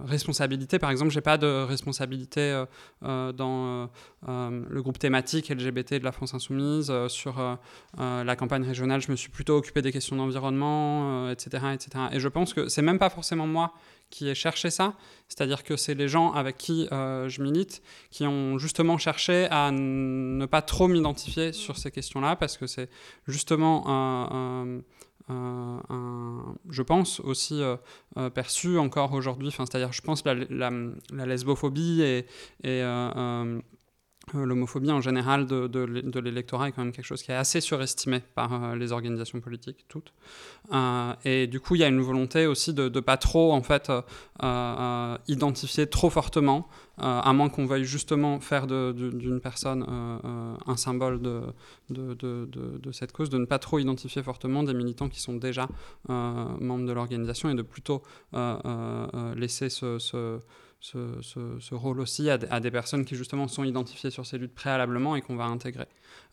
responsabilité, 0.05 0.79
par 0.79 0.91
exemple, 0.91 1.11
j'ai 1.11 1.21
pas 1.21 1.37
de 1.37 1.63
responsabilité 1.63 2.63
dans 3.01 3.89
le 4.27 4.81
groupe 4.81 4.99
thématique 4.99 5.49
LGBT 5.49 5.95
de 5.95 6.03
la 6.03 6.11
France 6.11 6.33
insoumise. 6.33 6.91
sur 7.07 7.57
la 7.97 8.35
campagne 8.35 8.63
régionale, 8.63 9.01
je 9.01 9.11
me 9.11 9.15
suis 9.15 9.29
plutôt 9.29 9.55
occupé 9.55 9.81
des 9.81 9.91
questions 9.91 10.15
d'environnement, 10.15 11.29
etc., 11.29 11.63
euh, 11.63 11.73
etc. 11.73 11.89
Et 12.11 12.19
je 12.19 12.27
pense 12.27 12.53
que 12.53 12.67
c'est 12.67 12.81
même 12.81 12.99
pas 12.99 13.09
forcément 13.09 13.47
moi 13.47 13.73
qui 14.09 14.27
ai 14.27 14.35
cherché 14.35 14.69
ça, 14.69 14.95
c'est-à-dire 15.27 15.63
que 15.63 15.77
c'est 15.77 15.93
les 15.93 16.07
gens 16.07 16.31
avec 16.33 16.57
qui 16.57 16.87
euh, 16.91 17.29
je 17.29 17.41
milite 17.41 17.81
qui 18.09 18.25
ont 18.25 18.57
justement 18.57 18.97
cherché 18.97 19.47
à 19.51 19.71
ne 19.71 20.45
pas 20.45 20.61
trop 20.61 20.87
m'identifier 20.87 21.53
sur 21.53 21.77
ces 21.77 21.91
questions-là, 21.91 22.35
parce 22.35 22.57
que 22.57 22.67
c'est 22.67 22.89
justement 23.27 23.83
un, 23.87 24.81
je 26.69 26.81
pense 26.81 27.19
aussi 27.19 27.61
euh, 27.61 28.29
perçu 28.31 28.79
encore 28.79 29.13
aujourd'hui, 29.13 29.49
enfin, 29.49 29.65
c'est-à-dire 29.65 29.93
je 29.93 30.01
pense 30.01 30.23
la, 30.25 30.33
la, 30.49 31.25
lesbophobie 31.25 32.01
et, 32.01 32.17
et 32.63 32.83
euh, 32.83 33.59
l'homophobie 34.33 34.91
en 34.91 35.01
général 35.01 35.45
de, 35.45 35.67
de, 35.67 36.19
l'électorat 36.19 36.69
est 36.69 36.71
quand 36.71 36.83
même 36.83 36.91
quelque 36.91 37.05
chose 37.05 37.23
qui 37.23 37.31
est 37.31 37.35
assez 37.35 37.61
surestimé 37.61 38.21
par 38.35 38.53
euh, 38.53 38.75
les 38.75 38.91
organisations 38.91 39.39
politiques 39.39 39.85
toutes. 39.87 40.13
Euh, 40.73 41.13
et 41.25 41.47
du 41.47 41.59
coup, 41.59 41.75
il 41.75 41.81
y 41.81 41.83
a 41.83 41.87
une 41.87 42.01
volonté 42.01 42.45
aussi 42.45 42.73
de 42.73 42.89
ne 42.89 42.99
pas 42.99 43.17
trop 43.17 43.53
en 43.53 43.61
fait 43.61 43.91
identifier 45.27 45.87
trop 45.87 46.09
fortement, 46.09 46.67
à 46.97 47.31
moins 47.33 47.49
qu'on 47.49 47.65
veuille 47.65 47.85
justement 47.85 48.39
faire 48.39 48.67
d'une 48.67 49.39
personne 49.41 49.85
un 50.65 50.77
symbole 50.77 51.21
de, 51.21 51.41
de, 51.89 52.91
cette 52.91 53.11
cause, 53.11 53.29
de 53.29 53.37
ne 53.37 53.45
pas 53.45 53.59
trop 53.59 53.79
identifier 53.79 54.23
fortement 54.23 54.63
des 54.63 54.73
militants 54.73 55.09
qui 55.09 55.19
sont 55.19 55.33
déjà 55.33 55.67
membres 56.07 56.85
de 56.85 56.91
l'organisation 56.91 57.49
et 57.49 57.55
de 57.55 57.61
plutôt 57.61 58.01
laisser 59.35 59.69
ce, 59.69 60.39
ce, 60.79 61.73
rôle 61.75 61.99
aussi 61.99 62.29
à, 62.29 62.37
des 62.37 62.71
personnes 62.71 63.05
qui 63.05 63.15
justement 63.15 63.47
sont 63.47 63.63
identifiées 63.63 64.11
sur 64.11 64.25
ces 64.25 64.37
luttes 64.37 64.55
préalablement 64.55 65.15
et 65.15 65.21
qu'on 65.21 65.35
va 65.35 65.45
intégrer. 65.45 65.87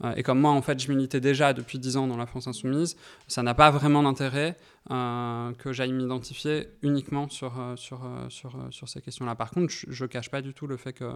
Euh, 0.05 0.15
et 0.15 0.23
comme 0.23 0.41
moi, 0.41 0.53
en 0.53 0.63
fait, 0.63 0.79
je 0.81 0.91
militais 0.91 1.21
déjà 1.21 1.53
depuis 1.53 1.79
10 1.79 1.97
ans 1.97 2.07
dans 2.07 2.17
la 2.17 2.27
France 2.27 2.47
insoumise, 2.47 2.97
ça 3.27 3.43
n'a 3.43 3.55
pas 3.55 3.71
vraiment 3.71 4.03
d'intérêt 4.03 4.57
euh, 4.91 5.53
que 5.55 5.73
j'aille 5.73 5.93
m'identifier 5.93 6.69
uniquement 6.83 7.29
sur, 7.29 7.59
euh, 7.59 7.77
sur, 7.77 8.09
sur, 8.29 8.57
sur, 8.71 8.89
ces 8.89 9.01
questions-là. 9.01 9.35
Par 9.35 9.51
contre, 9.51 9.73
je 9.73 10.05
ne 10.05 10.09
cache 10.09 10.31
pas 10.31 10.43
du 10.43 10.55
tout 10.55 10.67
le 10.67 10.77
fait 10.77 10.93
que, 10.93 11.11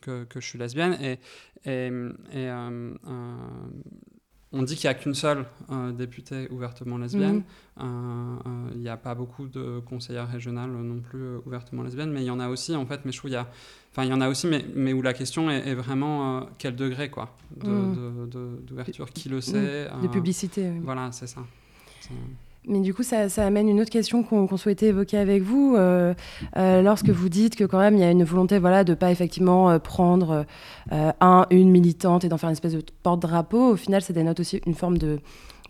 que, 0.00 0.40
je 0.40 0.46
suis 0.46 0.58
lesbienne 0.58 0.96
et 1.02 1.18
on 4.52 4.62
dit 4.62 4.74
qu'il 4.76 4.88
n'y 4.88 4.94
a 4.96 4.98
qu'une 4.98 5.14
seule 5.14 5.44
euh, 5.70 5.92
députée 5.92 6.48
ouvertement 6.50 6.98
lesbienne. 6.98 7.36
Mhm. 7.36 7.42
Euh, 7.78 7.84
euh, 7.84 8.70
il 8.74 8.80
n'y 8.80 8.88
a 8.88 8.96
pas 8.96 9.14
beaucoup 9.14 9.46
de 9.46 9.80
conseillères 9.80 10.28
régionales 10.28 10.70
non 10.70 11.00
plus 11.00 11.36
ouvertement 11.46 11.82
lesbiennes, 11.82 12.10
mais 12.10 12.22
il 12.22 12.26
y 12.26 12.30
en 12.30 12.40
a 12.40 12.48
aussi, 12.48 12.74
en 12.74 12.84
fait, 12.84 13.00
mais 13.04 13.12
je 13.12 13.18
trouve 13.18 13.30
il 13.30 13.34
y 13.34 13.36
a... 13.36 13.48
Enfin, 13.92 14.04
il 14.04 14.10
y 14.10 14.12
en 14.12 14.20
a 14.20 14.28
aussi, 14.28 14.46
mais, 14.46 14.64
mais 14.74 14.92
où 14.92 15.02
la 15.02 15.12
question 15.12 15.50
est, 15.50 15.74
vraiment 15.74 16.48
quel 16.58 16.76
degré, 16.76 17.10
quoi, 17.10 17.36
mhm. 17.62 18.28
d'ouverture, 18.64 19.06
de, 19.06 19.10
qui 19.10 19.28
le 19.28 19.40
sait. 19.40 19.88
De 20.02 20.08
publicité. 20.08 20.72
Voilà, 20.80 21.10
c'est 21.12 21.26
ça. 21.26 21.40
Mais 22.66 22.80
du 22.80 22.92
coup, 22.92 23.02
ça, 23.02 23.26
amène 23.38 23.68
une 23.68 23.80
autre 23.80 23.90
question 23.90 24.22
qu'on 24.22 24.56
souhaitait 24.56 24.88
évoquer 24.88 25.16
avec 25.16 25.42
vous. 25.42 25.76
Euh, 25.76 26.12
euh, 26.58 26.82
lorsque 26.82 27.08
vous 27.08 27.30
dites 27.30 27.56
que 27.56 27.64
quand 27.64 27.78
même, 27.78 27.94
il 27.94 28.00
y 28.00 28.04
a 28.04 28.10
une 28.10 28.24
volonté 28.24 28.58
voilà, 28.58 28.84
de 28.84 28.92
ne 28.92 28.96
pas 28.96 29.10
effectivement 29.10 29.70
euh, 29.70 29.78
prendre 29.78 30.44
un, 30.90 31.46
une 31.50 31.70
militante 31.70 32.24
et 32.24 32.28
d'en 32.28 32.36
faire 32.36 32.50
une 32.50 32.54
espèce 32.54 32.74
de 32.74 32.84
porte-drapeau, 33.02 33.72
au 33.72 33.76
final, 33.76 34.02
ça 34.02 34.12
dénote 34.12 34.40
aussi 34.40 34.60
une 34.66 34.74
forme 34.74 34.98
de, 34.98 35.20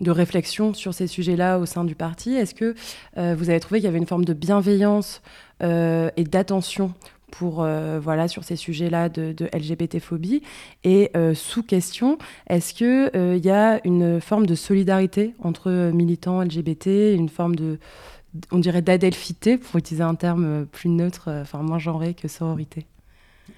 de 0.01 0.11
réflexion 0.11 0.73
sur 0.73 0.93
ces 0.93 1.07
sujets-là 1.07 1.59
au 1.59 1.65
sein 1.65 1.85
du 1.85 1.95
parti. 1.95 2.33
Est-ce 2.33 2.53
que 2.53 2.75
vous 3.15 3.49
avez 3.49 3.59
trouvé 3.59 3.79
qu'il 3.79 3.85
y 3.85 3.89
avait 3.89 3.97
une 3.97 4.07
forme 4.07 4.25
de 4.25 4.33
bienveillance 4.33 5.21
et 5.61 6.23
d'attention 6.23 6.93
pour 7.31 7.63
euh, 7.63 7.99
voilà 7.99 8.27
sur 8.27 8.43
ces 8.43 8.55
sujets-là 8.55 9.09
de, 9.09 9.33
LGBT-phobie 9.53 10.43
et 10.83 11.09
euh, 11.15 11.33
sous 11.33 11.63
question 11.63 12.17
est-ce 12.47 12.73
que 12.73 13.09
il 13.13 13.19
euh, 13.19 13.37
y 13.37 13.49
a 13.49 13.79
une 13.85 14.21
forme 14.21 14.45
de 14.45 14.55
solidarité 14.55 15.33
entre 15.39 15.91
militants 15.93 16.43
LGBT 16.43 17.15
une 17.15 17.29
forme 17.29 17.55
de 17.55 17.79
on 18.51 18.59
dirait 18.59 18.81
d'adelphité 18.81 19.57
pour 19.57 19.77
utiliser 19.77 20.03
un 20.03 20.15
terme 20.15 20.65
plus 20.65 20.89
neutre 20.89 21.29
enfin 21.41 21.63
moins 21.63 21.79
genré 21.79 22.13
que 22.13 22.27
sororité? 22.27 22.85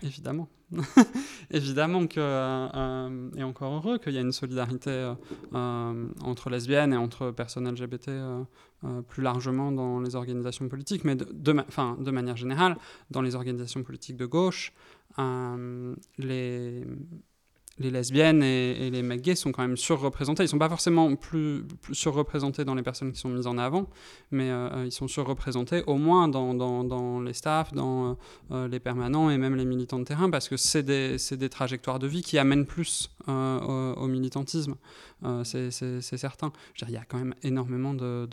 Évidemment 0.03 0.47
évidemment 1.51 2.07
que, 2.07 2.19
euh, 2.19 3.29
et 3.35 3.43
encore 3.43 3.73
heureux 3.73 3.97
qu'il 3.97 4.13
y 4.13 4.17
a 4.17 4.21
une 4.21 4.31
solidarité 4.31 5.13
euh, 5.53 6.05
entre 6.23 6.49
lesbiennes 6.49 6.93
et 6.93 6.97
entre 6.97 7.31
personnes 7.31 7.69
LGBT 7.69 8.09
euh, 8.09 8.43
plus 9.07 9.23
largement 9.23 9.71
dans 9.71 9.99
les 9.99 10.15
organisations 10.15 10.67
politiques, 10.67 11.03
mais 11.03 11.15
de, 11.15 11.25
de, 11.31 11.53
de 12.03 12.11
manière 12.11 12.37
générale, 12.37 12.77
dans 13.11 13.21
les 13.21 13.35
organisations 13.35 13.83
politiques 13.83 14.17
de 14.17 14.25
gauche, 14.25 14.73
les, 16.17 16.83
les 17.79 17.89
lesbiennes 17.89 18.43
et, 18.43 18.89
les 18.91 19.01
mecs 19.01 19.21
gays 19.21 19.35
sont 19.35 19.51
quand 19.51 19.63
même 19.63 19.77
surreprésentés. 19.77 20.43
Ils 20.43 20.47
sont 20.47 20.59
pas 20.59 20.69
forcément 20.69 21.15
plus, 21.15 21.63
surreprésentés 21.91 22.65
dans 22.65 22.75
les 22.75 22.83
personnes 22.83 23.11
qui 23.11 23.19
sont 23.19 23.29
mises 23.29 23.47
en 23.47 23.57
avant, 23.57 23.89
mais 24.31 24.49
euh, 24.49 24.69
euh, 24.69 24.85
ils 24.85 24.91
sont 24.91 25.07
surreprésentés 25.07 25.83
au 25.87 25.95
moins 25.95 26.27
dans, 26.27 27.21
les 27.21 27.33
staffs, 27.33 27.73
dans 27.73 28.17
euh, 28.51 28.67
les 28.67 28.79
permanents 28.79 29.29
et 29.29 29.37
même 29.37 29.55
les 29.55 29.65
militants 29.65 29.99
de 29.99 30.03
terrain, 30.03 30.29
parce 30.29 30.49
que 30.49 30.57
c'est 30.57 30.83
des, 30.83 31.17
des, 31.31 31.49
trajectoires 31.49 31.99
de 31.99 32.07
vie 32.07 32.21
qui 32.21 32.37
amènent 32.37 32.65
plus 32.65 33.09
au, 33.27 34.07
militantisme. 34.07 34.75
c'est 35.43 35.71
certain. 35.71 36.51
Il 36.87 36.91
y 36.91 36.97
a 36.97 37.05
quand 37.05 37.17
même 37.17 37.33
énormément 37.41 37.93
de 37.93 38.27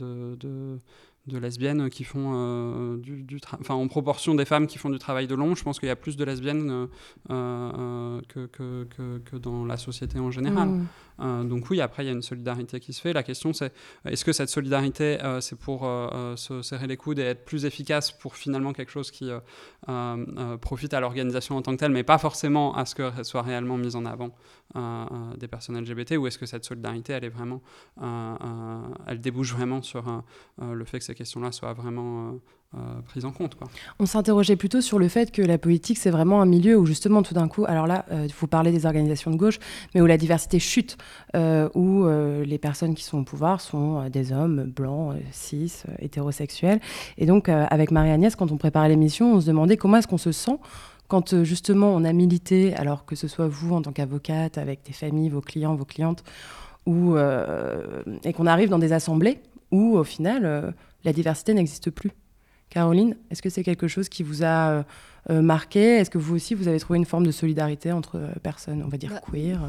lesbiennes 1.27 1.91
qui 1.91 2.05
font 2.05 2.33
euh, 2.35 2.97
du, 2.97 3.23
du 3.23 3.41
enfin 3.61 3.75
en 3.75 3.87
proportion 3.89 4.35
des 4.35 4.45
femmes 4.45 4.67
qui 4.67 4.79
font 4.79 4.91
du 4.91 4.99
travail 4.99 5.27
de 5.27 5.35
long, 5.35 5.55
je 5.55 5.63
pense 5.63 5.79
qu'il 5.79 5.89
y 5.89 5.93
a 5.93 5.97
plus 5.97 6.17
de 6.17 6.25
lesbiennes 6.25 6.71
euh, 6.71 6.87
euh, 7.31 8.21
que, 8.29 8.47
que, 8.47 9.19
que, 9.25 9.37
dans 9.37 9.65
la 9.65 9.77
société 9.77 10.19
en 10.19 10.31
général. 10.31 10.69
Mmh. 10.69 10.87
Euh, 11.21 11.45
donc 11.45 11.71
oui, 11.71 11.81
après, 11.81 12.05
il 12.05 12.07
y 12.07 12.11
a 12.11 12.13
une 12.13 12.23
solidarité 12.23 12.81
qui 12.81 12.93
se 12.93 13.01
fait. 13.01 13.13
La 13.13 13.23
question, 13.23 13.53
c'est 13.53 13.73
est-ce 14.05 14.25
que 14.25 14.33
cette 14.33 14.49
solidarité, 14.49 15.23
euh, 15.23 15.41
c'est 15.41 15.59
pour 15.59 15.87
euh, 15.87 16.37
se 16.37 16.63
serrer 16.63 16.87
les 16.87 16.97
coudes 16.97 17.19
et 17.19 17.23
être 17.23 17.45
plus 17.45 17.65
efficace 17.65 18.13
pour 18.13 18.37
finalement 18.37 18.73
quelque 18.73 18.91
chose 18.91 19.11
qui 19.11 19.31
profite 20.61 20.95
à 20.95 21.01
l'organisation 21.01 21.57
en 21.57 21.63
tant 21.63 21.73
que 21.73 21.79
telle, 21.79 21.93
mais 21.93 22.03
pas 22.03 22.19
forcément 22.19 22.75
à 22.75 22.85
ce 22.85 22.95
que 22.95 23.23
soit 23.23 23.43
réellement 23.43 23.77
mis 23.77 23.97
en 23.97 24.07
avant 24.07 24.35
des 25.37 25.49
personnes 25.49 25.79
LGBT, 25.81 26.17
ou 26.17 26.27
est-ce 26.27 26.39
que 26.39 26.47
cette 26.47 26.65
solidarité, 26.65 27.13
elle 27.13 27.25
est 27.25 27.29
vraiment, 27.29 27.61
elle 29.07 29.21
débouche 29.21 29.53
vraiment 29.53 29.83
sur 29.83 30.23
le 30.61 30.85
fait 30.85 30.99
que 30.99 31.05
ces 31.05 31.15
questions-là 31.15 31.53
soient 31.53 31.73
vraiment 31.73 32.39
euh, 32.77 33.01
prise 33.09 33.25
en 33.25 33.33
compte. 33.33 33.57
On 33.99 34.07
s'interrogeait 34.07 34.55
plutôt 34.55 34.81
sur 34.81 35.01
le 35.01 35.09
fait 35.09 35.33
que 35.33 35.43
la 35.43 35.59
politique, 35.59 35.99
c'est 35.99 36.11
vraiment 36.11 36.41
un 36.41 36.47
milieu 36.47 36.79
où 36.79 36.87
justement 36.87 37.25
tout 37.25 37.35
d'un 37.35 37.49
coup, 37.49 37.65
alors 37.67 37.89
là, 37.89 38.07
il 38.13 38.17
euh, 38.17 38.29
faut 38.29 38.47
parler 38.47 38.71
des 38.71 38.87
organisations 38.87 39.33
de 39.33 39.37
gauche, 39.37 39.59
mais 39.93 40.01
où 40.01 40.07
la 40.07 40.17
diversité 40.17 40.61
chute, 40.61 40.97
euh, 41.35 41.69
où 41.75 42.07
les 42.45 42.59
personnes 42.59 42.95
qui 42.95 43.03
sont 43.03 43.19
au 43.19 43.25
pouvoir 43.25 43.61
sont 43.61 44.09
des 44.09 44.33
hommes 44.33 44.71
blancs, 44.71 45.17
cis, 45.33 45.83
hétérosexuels. 45.99 46.81
Et 47.19 47.27
donc, 47.27 47.49
avec 47.49 47.91
Marie-Agnès, 47.91 48.37
quand 48.37 48.53
on 48.53 48.57
préparait 48.57 48.89
l'émission, 48.89 49.35
on 49.35 49.41
se 49.41 49.47
demandait 49.47 49.77
comment 49.77 49.97
est-ce 49.97 50.07
qu'on 50.07 50.19
se 50.19 50.33
sent 50.33 50.59
quand 51.09 51.43
justement 51.43 51.93
on 51.93 52.05
a 52.05 52.13
milité, 52.13 52.73
alors 52.77 53.05
que 53.05 53.17
ce 53.17 53.27
soit 53.27 53.49
vous 53.49 53.75
en 53.75 53.83
tant 53.83 53.91
qu'avocate, 53.91 54.59
avec 54.59 54.85
des 54.85 54.93
familles, 54.93 55.29
vos 55.29 55.41
clients, 55.41 55.75
vos 55.75 55.85
clientes, 55.85 56.23
et 56.87 58.33
qu'on 58.33 58.47
arrive 58.47 58.69
dans 58.69 58.79
des 58.79 58.93
assemblées 58.93 59.41
où 59.73 59.97
au 59.97 60.05
final, 60.05 60.75
la 61.05 61.13
diversité 61.13 61.53
n'existe 61.53 61.91
plus. 61.91 62.13
Caroline, 62.71 63.17
est-ce 63.31 63.43
que 63.43 63.51
c'est 63.51 63.65
quelque 63.65 63.89
chose 63.89 64.09
qui 64.09 64.23
vous 64.23 64.45
a 64.45 64.71
euh, 64.71 64.83
euh, 65.31 65.43
marqué? 65.43 65.97
Est-ce 65.97 66.09
que 66.09 66.19
vous 66.19 66.37
aussi, 66.37 66.55
vous 66.55 66.69
avez 66.69 66.79
trouvé 66.79 66.99
une 66.99 67.05
forme 67.05 67.27
de 67.27 67.33
solidarité 67.33 67.91
entre 67.93 68.17
euh, 68.17 68.29
personnes, 68.43 68.83
on 68.85 68.89
va 68.89 68.97
dire, 68.97 69.11
bah, 69.11 69.21
queer? 69.31 69.61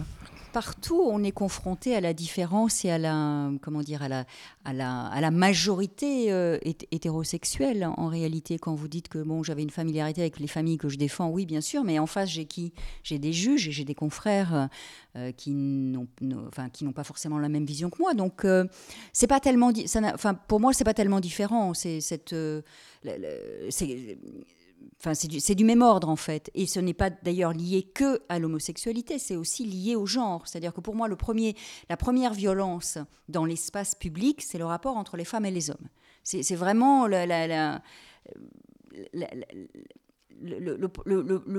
Partout, 0.51 1.01
on 1.05 1.23
est 1.23 1.31
confronté 1.31 1.95
à 1.95 2.01
la 2.01 2.13
différence 2.13 2.85
et 2.85 2.91
à 2.91 2.97
la, 2.97 3.51
comment 3.61 3.81
dire, 3.81 4.01
à 4.03 4.09
la, 4.09 4.25
à 4.65 4.73
la, 5.21 5.31
majorité 5.31 6.31
euh, 6.31 6.57
hétérosexuelle. 6.91 7.89
En 7.97 8.07
réalité, 8.07 8.59
quand 8.59 8.75
vous 8.75 8.87
dites 8.87 9.07
que 9.07 9.19
bon, 9.19 9.43
j'avais 9.43 9.63
une 9.63 9.69
familiarité 9.69 10.21
avec 10.21 10.39
les 10.39 10.47
familles 10.47 10.77
que 10.77 10.89
je 10.89 10.97
défends, 10.97 11.29
oui, 11.29 11.45
bien 11.45 11.61
sûr, 11.61 11.83
mais 11.83 11.99
en 11.99 12.05
face, 12.05 12.29
j'ai 12.29 12.45
qui? 12.45 12.73
J'ai 13.03 13.19
des 13.19 13.33
juges 13.33 13.67
et 13.67 13.71
j'ai 13.71 13.85
des 13.85 13.95
confrères 13.95 14.69
euh, 15.15 15.31
qui 15.31 15.51
n'ont, 15.51 16.07
enfin, 16.47 16.69
pas 16.93 17.03
forcément 17.03 17.39
la 17.39 17.49
même 17.49 17.65
vision 17.65 17.89
que 17.89 17.99
moi. 17.99 18.13
Donc, 18.13 18.45
euh, 18.45 18.65
c'est 19.13 19.27
pas 19.27 19.39
tellement, 19.39 19.71
enfin, 20.13 20.33
pour 20.33 20.59
moi, 20.59 20.73
c'est 20.73 20.83
pas 20.83 20.93
tellement 20.93 21.19
différent. 21.19 21.73
C'est 21.73 22.01
cette, 22.01 22.35
Enfin, 24.99 25.13
c'est 25.15 25.55
du, 25.55 25.65
même 25.65 25.81
ordre 25.81 26.09
en 26.09 26.15
fait. 26.15 26.51
Et 26.53 26.67
ce 26.67 26.79
n'est 26.79 26.93
pas 26.93 27.09
d'ailleurs 27.09 27.53
lié 27.53 27.83
que 27.83 28.21
à 28.29 28.37
l'homosexualité, 28.37 29.17
c'est 29.17 29.35
aussi 29.35 29.65
lié 29.65 29.95
au 29.95 30.05
genre. 30.05 30.47
C'est-à-dire 30.47 30.73
que 30.73 30.81
pour 30.81 30.95
moi, 30.95 31.07
la 31.07 31.97
première 31.97 32.33
violence 32.33 32.99
dans 33.27 33.45
l'espace 33.45 33.95
public, 33.95 34.41
c'est 34.41 34.57
le 34.59 34.65
rapport 34.65 34.97
entre 34.97 35.17
les 35.17 35.25
femmes 35.25 35.45
et 35.45 35.51
les 35.51 35.71
hommes. 35.71 35.87
C'est 36.23 36.55
vraiment 36.55 37.07
le, 37.07 37.79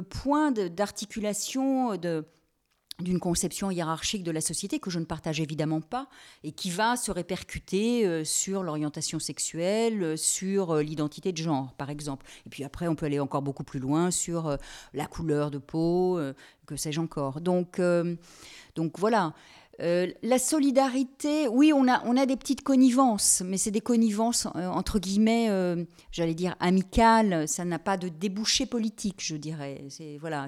point 0.00 0.52
d'articulation 0.52 1.96
de, 1.96 2.24
d'une 3.00 3.18
conception 3.18 3.70
hiérarchique 3.70 4.22
de 4.22 4.30
la 4.30 4.40
société 4.40 4.78
que 4.78 4.90
je 4.90 4.98
ne 4.98 5.04
partage 5.04 5.40
évidemment 5.40 5.80
pas 5.80 6.08
et 6.44 6.52
qui 6.52 6.70
va 6.70 6.96
se 6.96 7.10
répercuter 7.10 8.06
euh, 8.06 8.24
sur 8.24 8.62
l'orientation 8.62 9.18
sexuelle, 9.18 10.02
euh, 10.02 10.16
sur 10.16 10.72
euh, 10.72 10.82
l'identité 10.82 11.32
de 11.32 11.38
genre, 11.38 11.72
par 11.74 11.90
exemple. 11.90 12.26
Et 12.46 12.50
puis 12.50 12.64
après, 12.64 12.88
on 12.88 12.94
peut 12.94 13.06
aller 13.06 13.20
encore 13.20 13.42
beaucoup 13.42 13.64
plus 13.64 13.80
loin 13.80 14.10
sur 14.10 14.56
la 14.92 15.06
couleur 15.06 15.50
de 15.50 15.58
peau, 15.58 16.20
que 16.66 16.76
sais-je 16.76 17.00
encore. 17.00 17.40
Donc, 17.40 17.80
donc 18.74 18.98
voilà. 18.98 19.34
Euh, 19.80 20.08
la 20.22 20.38
solidarité, 20.38 21.48
oui, 21.48 21.72
on 21.74 21.88
a, 21.88 22.02
on 22.04 22.16
a 22.16 22.26
des 22.26 22.36
petites 22.36 22.62
connivences, 22.62 23.42
mais 23.44 23.56
c'est 23.56 23.70
des 23.70 23.80
connivences 23.80 24.46
euh, 24.54 24.66
entre 24.68 24.98
guillemets, 24.98 25.48
euh, 25.48 25.84
j'allais 26.10 26.34
dire 26.34 26.54
amicales. 26.60 27.48
Ça 27.48 27.64
n'a 27.64 27.78
pas 27.78 27.96
de 27.96 28.08
débouché 28.08 28.66
politique, 28.66 29.22
je 29.24 29.36
dirais. 29.36 29.84
C'est 29.88 30.18
voilà. 30.18 30.46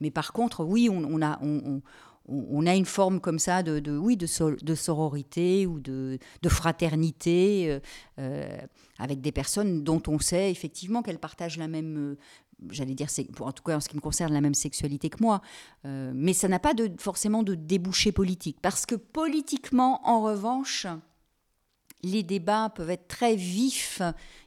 Mais 0.00 0.10
par 0.10 0.32
contre, 0.32 0.64
oui, 0.64 0.88
on, 0.90 1.22
a, 1.22 1.38
on, 1.42 2.66
a 2.66 2.74
une 2.74 2.86
forme 2.86 3.20
comme 3.20 3.38
ça 3.38 3.62
de, 3.62 3.96
oui, 3.96 4.16
de, 4.16 4.26
sororité 4.74 5.66
ou 5.66 5.78
de 5.78 6.18
fraternité 6.48 7.78
avec 8.98 9.20
des 9.20 9.32
personnes 9.32 9.82
dont 9.82 10.02
on 10.06 10.18
sait 10.18 10.50
effectivement 10.50 11.02
qu'elles 11.02 11.18
partagent 11.18 11.58
la 11.58 11.68
même 11.68 12.16
j'allais 12.70 12.94
dire, 12.94 13.08
en 13.40 13.52
tout 13.52 13.62
cas 13.62 13.76
en 13.76 13.80
ce 13.80 13.88
qui 13.88 13.96
me 13.96 14.00
concerne, 14.00 14.32
la 14.32 14.40
même 14.40 14.54
sexualité 14.54 15.10
que 15.10 15.22
moi. 15.22 15.42
Euh, 15.84 16.12
mais 16.14 16.32
ça 16.32 16.48
n'a 16.48 16.58
pas 16.58 16.74
forcément 16.98 17.42
de 17.42 17.54
débouché 17.54 18.12
politique. 18.12 18.58
Parce 18.62 18.86
que 18.86 18.94
politiquement, 18.94 20.00
en 20.08 20.22
revanche, 20.22 20.86
les 22.02 22.22
débats 22.22 22.70
peuvent 22.74 22.90
être 22.90 23.06
très 23.06 23.36
vifs, 23.36 24.02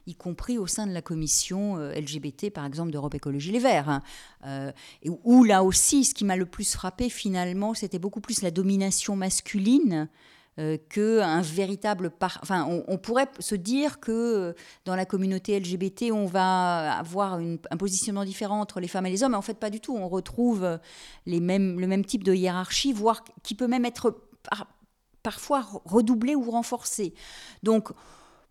y 0.06 0.14
compris 0.14 0.58
au 0.58 0.66
sein 0.66 0.86
de 0.86 0.92
la 0.92 1.02
commission 1.02 1.78
euh, 1.78 1.94
LGBT, 1.94 2.50
par 2.50 2.66
exemple, 2.66 2.90
d'Europe 2.90 3.14
Écologie 3.14 3.52
Les 3.52 3.58
Verts. 3.58 3.88
Hein. 3.88 4.02
Euh, 4.44 4.72
où 5.24 5.44
là 5.44 5.64
aussi, 5.64 6.04
ce 6.04 6.14
qui 6.14 6.24
m'a 6.24 6.36
le 6.36 6.46
plus 6.46 6.74
frappé 6.74 7.08
finalement, 7.08 7.74
c'était 7.74 7.98
beaucoup 7.98 8.20
plus 8.20 8.42
la 8.42 8.50
domination 8.50 9.16
masculine 9.16 10.08
euh, 10.58 10.78
qu'un 10.88 11.42
véritable... 11.42 12.10
Enfin, 12.40 12.66
on, 12.88 12.96
pourrait 12.96 13.28
se 13.40 13.54
dire 13.54 14.00
que 14.00 14.10
euh, 14.10 14.52
dans 14.86 14.96
la 14.96 15.04
communauté 15.04 15.60
LGBT, 15.60 16.12
on 16.12 16.24
va 16.24 16.96
avoir 16.96 17.34
un 17.34 17.76
positionnement 17.76 18.24
différent 18.24 18.62
entre 18.62 18.80
les 18.80 18.88
femmes 18.88 19.04
et 19.04 19.10
les 19.10 19.22
hommes, 19.22 19.32
mais 19.32 19.36
en 19.36 19.42
fait 19.42 19.58
pas 19.58 19.68
du 19.68 19.80
tout. 19.80 19.94
On 19.94 20.08
retrouve 20.08 20.64
euh, 20.64 20.78
les 21.26 21.40
mêmes, 21.40 21.78
le 21.78 21.86
même 21.86 22.06
type 22.06 22.24
de 22.24 22.32
hiérarchie, 22.32 22.94
voire 22.94 23.22
qui 23.42 23.54
peut 23.54 23.66
même 23.66 23.84
être 23.84 24.16
parfois 25.22 25.66
redoublé 25.84 26.34
ou 26.34 26.50
renforcé. 26.50 27.12
Donc, 27.62 27.90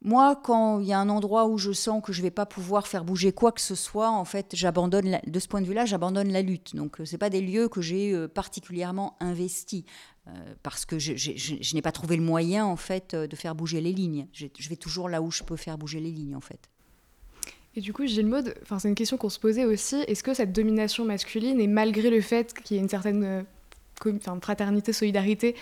moi, 0.03 0.35
quand 0.35 0.81
il 0.81 0.85
y 0.85 0.93
a 0.93 0.99
un 0.99 1.09
endroit 1.09 1.47
où 1.47 1.57
je 1.57 1.71
sens 1.71 2.03
que 2.03 2.13
je 2.13 2.19
ne 2.19 2.25
vais 2.25 2.31
pas 2.31 2.45
pouvoir 2.45 2.85
faire 2.85 3.03
bouger 3.03 3.31
quoi 3.31 3.51
que 3.51 3.61
ce 3.61 3.73
soit, 3.73 4.11
en 4.11 4.25
fait, 4.25 4.51
j'abandonne, 4.53 5.19
de 5.25 5.39
ce 5.39 5.47
point 5.47 5.61
de 5.61 5.65
vue-là, 5.65 5.85
j'abandonne 5.85 6.31
la 6.31 6.43
lutte. 6.43 6.75
Donc, 6.75 6.97
ce 7.03 7.15
pas 7.15 7.31
des 7.31 7.41
lieux 7.41 7.67
que 7.67 7.81
j'ai 7.81 8.27
particulièrement 8.27 9.15
investis. 9.19 9.85
Euh, 10.27 10.31
parce 10.63 10.85
que 10.85 10.97
je, 10.97 11.75
n'ai 11.75 11.81
pas 11.83 11.91
trouvé 11.91 12.15
le 12.15 12.23
moyen 12.23 12.65
en 12.65 12.77
fait 12.77 13.13
euh, 13.13 13.27
de 13.27 13.35
faire 13.35 13.53
bouger 13.53 13.79
les 13.79 13.93
lignes. 13.93 14.27
Je, 14.33 14.47
vais 14.69 14.75
toujours 14.75 15.07
là 15.07 15.21
où 15.21 15.29
je 15.29 15.43
peux 15.43 15.55
faire 15.55 15.77
bouger 15.77 15.99
les 15.99 16.09
lignes 16.09 16.35
en 16.35 16.41
fait. 16.41 16.59
Et 17.75 17.81
du 17.81 17.93
coup, 17.93 18.07
Gilles 18.07 18.25
Maud, 18.25 18.55
c'est 18.79 18.87
une 18.87 18.95
question 18.95 19.17
qu'on 19.17 19.29
se 19.29 19.37
posait 19.37 19.65
aussi. 19.65 19.97
Est-ce 20.07 20.23
que 20.23 20.33
cette 20.33 20.51
domination 20.51 21.05
masculine, 21.05 21.59
et 21.59 21.67
malgré 21.67 22.09
le 22.09 22.21
fait 22.21 22.53
qu'il 22.53 22.77
y 22.77 22.79
ait 22.79 22.83
une 22.83 22.89
certaine 22.89 23.23
euh, 23.23 24.39
fraternité, 24.41 24.93
solidarité 24.93 25.55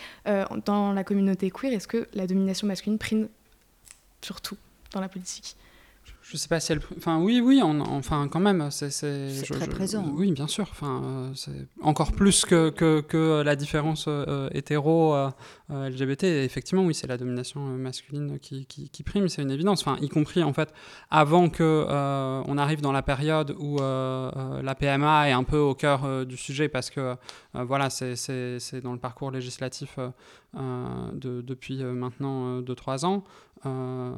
dans 0.65 0.93
la 0.93 1.03
communauté 1.03 1.49
queer, 1.49 1.73
est-ce 1.73 1.87
que 1.87 2.07
la 2.13 2.25
domination 2.27 2.67
masculine 2.67 2.97
prime 2.97 3.27
surtout 4.21 4.57
dans 4.91 5.01
la 5.01 5.09
politique? 5.09 5.57
Je 6.33 6.37
sais 6.39 6.47
pas 6.47 6.59
si 6.59 6.71
elle. 6.71 6.81
Enfin, 6.97 7.19
oui, 7.19 7.41
oui, 7.43 7.61
enfin, 7.61 8.27
quand 8.27 8.39
même. 8.39 8.71
C'est 8.71 8.89
très 9.47 9.67
présent. 9.67 10.03
oui, 10.15 10.31
bien 10.31 10.47
sûr. 10.47 10.67
Enfin, 10.71 11.29
euh, 11.47 11.63
encore 11.81 12.11
plus 12.11 12.43
que, 12.43 12.71
que, 12.71 13.01
que 13.01 13.43
la 13.43 13.55
différence 13.55 14.05
euh, 14.07 14.49
hétéro 14.51 15.13
euh, 15.13 15.29
LGBT. 15.69 16.23
effectivement, 16.23 16.83
oui, 16.85 16.95
c'est 16.95 17.05
la 17.05 17.17
domination 17.17 17.59
masculine 17.59 18.39
qui, 18.39 18.65
qui, 18.65 19.03
prime, 19.03 19.29
c'est 19.29 19.43
une 19.43 19.51
évidence. 19.51 19.81
Enfin, 19.85 19.97
y 20.01 20.09
compris, 20.09 20.41
en 20.41 20.53
fait, 20.53 20.73
avant 21.11 21.49
que 21.49 21.85
on 22.47 22.57
arrive 22.57 22.81
dans 22.81 22.91
la 22.91 23.03
période 23.03 23.55
où 23.59 23.77
la 23.77 24.75
PMA 24.75 25.29
est 25.29 25.33
un 25.33 25.43
peu 25.43 25.59
au 25.59 25.75
cœur 25.75 26.25
du 26.25 26.37
sujet, 26.37 26.67
parce 26.67 26.89
que, 26.89 27.15
voilà, 27.53 27.91
c'est 27.91 28.81
dans 28.81 28.93
le 28.93 28.99
parcours 28.99 29.29
législatif 29.29 29.99
de, 30.55 31.41
depuis 31.41 31.83
maintenant 31.83 32.59
2-3 32.61 33.05
ans. 33.05 33.23
Euh, 33.65 34.11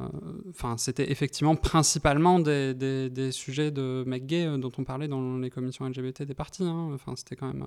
enfin, 0.50 0.76
c'était 0.76 1.10
effectivement 1.10 1.54
principalement 1.54 2.40
des, 2.40 2.74
des, 2.74 3.32
sujets 3.32 3.70
de 3.70 4.02
mecs 4.06 4.26
gays 4.26 4.46
euh, 4.46 4.58
dont 4.58 4.72
on 4.78 4.84
parlait 4.84 5.08
dans 5.08 5.38
les 5.38 5.50
commissions 5.50 5.86
LGBT 5.86 6.22
des 6.22 6.34
partis. 6.34 6.64
Hein. 6.64 6.96
C'était 7.14 7.36
quand 7.36 7.46
même 7.46 7.66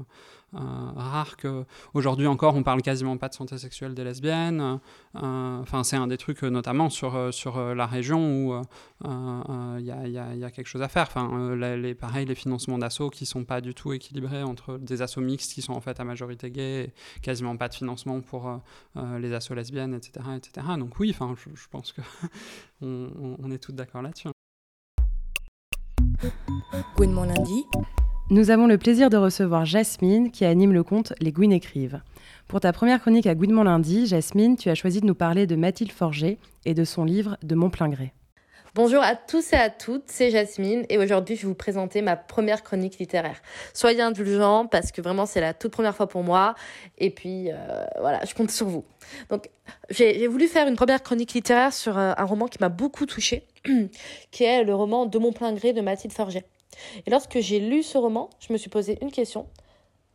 euh, 0.56 0.58
rare 0.58 1.38
que 1.38 1.64
aujourd'hui 1.94 2.28
encore 2.28 2.56
on 2.56 2.64
parle 2.64 2.82
quasiment 2.82 3.18
pas 3.18 3.30
de 3.30 3.34
santé 3.34 3.58
sexuelle 3.58 3.94
des 3.94 4.04
lesbiennes. 4.04 4.80
Enfin, 5.14 5.84
c'est 5.84 5.96
un 5.96 6.08
des 6.08 6.18
trucs 6.18 6.44
notamment 6.44 6.90
sur 6.90 7.34
sur 7.34 7.60
la 7.74 7.86
région 7.86 8.20
où 8.20 8.62
il 9.04 9.86
y 9.86 9.92
a, 9.92 10.08
y, 10.08 10.44
a, 10.44 10.52
quelque 10.52 10.68
chose 10.68 10.82
à 10.82 10.88
faire. 10.88 11.08
Enfin, 11.08 11.56
les, 11.56 11.96
pareil, 11.96 12.26
les 12.26 12.36
financements 12.36 12.78
d'assauts 12.78 13.10
qui 13.10 13.26
sont 13.26 13.44
pas 13.46 13.62
du 13.62 13.74
tout 13.74 13.94
équilibrés 13.94 14.44
entre 14.44 14.78
des 14.78 15.02
assos 15.02 15.22
mixtes 15.22 15.54
qui 15.54 15.62
sont 15.62 15.74
en 15.74 15.82
fait 15.82 16.00
à 16.00 16.04
majorité 16.04 16.52
gay, 16.52 16.94
quasiment 17.22 17.56
pas 17.58 17.70
de 17.70 17.74
financement 17.74 18.22
pour 18.22 18.62
les 18.96 19.34
assos 19.34 19.56
lesbiennes, 19.56 19.94
etc., 19.94 20.26
etc. 20.36 20.68
Donc 20.78 21.00
oui, 21.00 21.12
enfin, 21.12 21.36
je 21.38 21.69
pense 21.70 21.94
qu'on 21.94 22.82
on 23.40 23.52
est 23.52 23.60
tous 23.60 23.74
d'accord 23.74 24.02
là-dessus. 24.02 24.30
Lundi. 27.00 27.64
Nous 28.30 28.52
avons 28.52 28.68
le 28.68 28.78
plaisir 28.78 29.10
de 29.10 29.18
recevoir 29.18 29.66
Jasmine 29.66 30.32
qui 30.32 30.46
anime 30.46 30.74
le 30.74 30.84
compte 30.84 31.14
Les 31.20 31.32
Gwyn 31.32 31.52
écrivent. 31.52 32.02
Pour 32.48 32.60
ta 32.60 32.74
première 32.74 33.00
chronique 33.00 33.26
à 33.26 33.36
Gouinement 33.36 33.64
lundi, 33.64 34.06
Jasmine, 34.06 34.58
tu 34.58 34.70
as 34.70 34.76
choisi 34.76 35.02
de 35.02 35.06
nous 35.06 35.16
parler 35.16 35.48
de 35.48 35.56
Mathilde 35.56 35.92
Forger 35.92 36.38
et 36.66 36.74
de 36.74 36.84
son 36.84 37.06
livre 37.06 37.38
De 37.42 37.56
mon 37.56 37.70
plein 37.70 37.90
gré. 37.90 38.14
Bonjour 38.76 39.02
à 39.02 39.16
tous 39.16 39.54
et 39.54 39.56
à 39.56 39.72
toutes, 39.72 40.04
c'est 40.06 40.30
Jasmine 40.30 40.86
et 40.90 41.00
aujourd'hui 41.00 41.36
je 41.36 41.42
vais 41.42 41.48
vous 41.48 41.56
présenter 41.56 42.04
ma 42.04 42.16
première 42.16 42.62
chronique 42.62 43.00
littéraire. 43.00 43.42
Soyez 43.74 44.00
indulgents 44.00 44.68
parce 44.68 44.92
que 44.92 45.02
vraiment 45.02 45.26
c'est 45.26 45.42
la 45.42 45.56
toute 45.56 45.72
première 45.72 45.96
fois 45.96 46.08
pour 46.08 46.24
moi 46.24 46.54
et 47.00 47.10
puis 47.10 47.50
euh, 47.52 47.56
voilà, 48.00 48.24
je 48.26 48.36
compte 48.36 48.52
sur 48.52 48.68
vous. 48.68 48.86
Donc 49.30 49.50
j'ai 49.90 50.28
voulu 50.28 50.48
faire 50.48 50.68
une 50.68 50.76
première 50.76 51.02
chronique 51.02 51.34
littéraire 51.34 51.74
sur 51.74 51.98
euh, 51.98 52.14
un 52.16 52.26
roman 52.26 52.46
qui 52.46 52.60
m'a 52.62 52.70
beaucoup 52.70 53.08
touchée, 53.08 53.48
qui 54.32 54.44
est 54.44 54.64
le 54.64 54.76
roman 54.76 55.08
De 55.08 55.18
mon 55.18 55.32
plein 55.32 55.52
gré 55.54 55.74
de 55.74 55.82
Mathilde 55.82 56.14
Forget. 56.14 56.46
Et 57.08 57.10
lorsque 57.10 57.40
j'ai 57.40 57.60
lu 57.60 57.82
ce 57.82 57.98
roman, 57.98 58.30
je 58.40 58.54
me 58.54 58.60
suis 58.60 58.70
posé 58.70 59.00
une 59.02 59.12
question, 59.12 59.48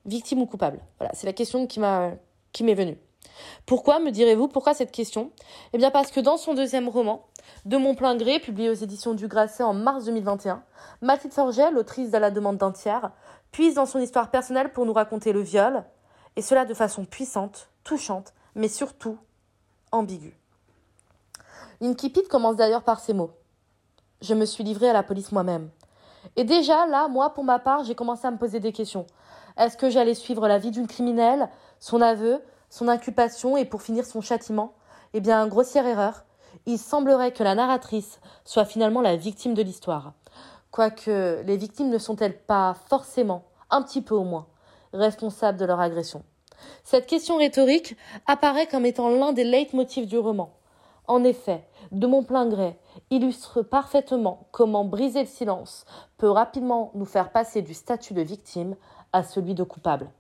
victime 0.07 0.41
ou 0.41 0.47
coupable? 0.47 0.79
Voilà, 1.01 1.13
c'est 1.15 1.27
la 1.27 1.33
question 1.33 1.67
qui 1.67 1.81
m'est 1.81 2.75
venue. 2.75 2.99
Pourquoi, 3.67 3.99
me 3.99 4.11
direz-vous, 4.11 4.49
pourquoi 4.49 4.75
cette 4.75 4.93
question? 4.93 5.31
Eh 5.73 5.79
bien 5.79 5.91
parce 5.91 6.11
que 6.11 6.21
dans 6.21 6.37
son 6.37 6.55
deuxième 6.55 6.89
roman, 6.89 7.27
De 7.65 7.77
mon 7.77 7.95
plein 7.95 8.17
gré, 8.17 8.41
publié 8.41 8.71
aux 8.71 8.75
éditions 8.75 9.15
du 9.15 9.29
Grasset 9.29 9.63
en 9.63 9.75
mars 9.75 10.05
2021, 10.05 10.63
Mathilde 11.03 11.33
Forget, 11.33 11.71
l'autrice 11.71 12.11
de 12.11 12.19
La 12.19 12.31
demande 12.31 12.59
d'entière, 12.59 13.11
puise 13.53 13.75
dans 13.75 13.87
son 13.87 14.01
histoire 14.01 14.31
personnelle 14.31 14.73
pour 14.73 14.87
nous 14.87 14.93
raconter 14.93 15.33
le 15.33 15.41
viol, 15.41 15.85
et 16.37 16.43
cela 16.43 16.65
de 16.65 16.75
façon 16.75 17.05
puissante, 17.05 17.69
touchante, 17.85 18.35
mais 18.55 18.69
surtout 18.69 19.19
ambiguë. 19.93 20.37
L'incipit 21.81 22.25
commence 22.29 22.57
d'ailleurs 22.57 22.83
par 22.83 23.01
ces 23.01 23.13
mots. 23.13 23.31
Je 24.21 24.35
me 24.35 24.45
suis 24.45 24.65
livrée 24.65 24.89
à 24.89 24.93
la 24.93 25.03
police 25.03 25.33
moi-même. 25.33 25.71
Et 26.37 26.45
déjà, 26.45 26.87
là, 26.87 27.09
moi, 27.09 27.35
pour 27.35 27.45
ma 27.45 27.59
part, 27.59 27.85
j'ai 27.85 27.95
commencé 27.95 28.27
à 28.27 28.31
me 28.31 28.39
poser 28.39 28.61
des 28.61 28.73
questions. 28.73 29.07
Est-ce 29.57 29.77
que 29.77 29.91
j'allais 29.91 30.15
suivre 30.15 30.49
la 30.49 30.59
vie 30.59 30.71
d'une 30.71 30.87
criminelle, 30.87 31.49
son 31.79 32.01
aveu, 32.01 32.41
son 32.75 32.89
inculpation 32.89 33.57
et 33.57 33.65
pour 33.65 33.83
finir 33.83 34.05
son 34.05 34.21
châtiment 34.21 34.73
Eh 35.13 35.21
bien, 35.21 35.47
grossière 35.47 35.87
erreur. 35.87 36.25
Il 36.67 36.77
semblerait 36.77 37.31
que 37.31 37.45
la 37.45 37.55
narratrice 37.55 38.19
soit 38.45 38.65
finalement 38.65 39.01
la 39.01 39.15
victime 39.15 39.55
de 39.55 39.63
l'histoire. 39.63 40.13
Quoique 40.73 41.41
les 41.43 41.57
victimes 41.57 41.89
ne 41.89 41.99
sont-elles 41.99 42.37
pas 42.37 42.75
forcément, 42.89 43.45
un 43.71 43.81
petit 43.81 44.03
peu 44.03 44.17
au 44.17 44.25
moins, 44.25 44.49
responsables 44.93 45.57
de 45.57 45.65
leur 45.65 45.79
agression? 45.79 46.25
Cette 46.83 47.07
question 47.07 47.37
rhétorique 47.37 47.97
apparaît 48.27 48.67
comme 48.67 48.87
étant 48.87 49.09
l'un 49.09 49.33
des 49.33 49.45
leitmotifs 49.45 50.09
du 50.09 50.19
roman. 50.19 50.53
En 51.07 51.23
effet, 51.23 51.65
de 51.93 52.09
mon 52.09 52.25
plein 52.25 52.47
gré, 52.47 52.77
illustre 53.11 53.63
parfaitement 53.63 54.49
comment 54.51 54.85
briser 54.85 55.21
le 55.21 55.29
silence 55.29 55.85
peut 56.19 56.31
rapidement 56.31 56.91
nous 56.95 57.05
faire 57.05 57.31
passer 57.31 57.63
du 57.63 57.73
statut 57.73 58.15
de 58.15 58.23
victime 58.23 58.75
à 59.13 59.23
celui 59.23 59.55
de 59.55 59.63
coupable. 59.63 60.11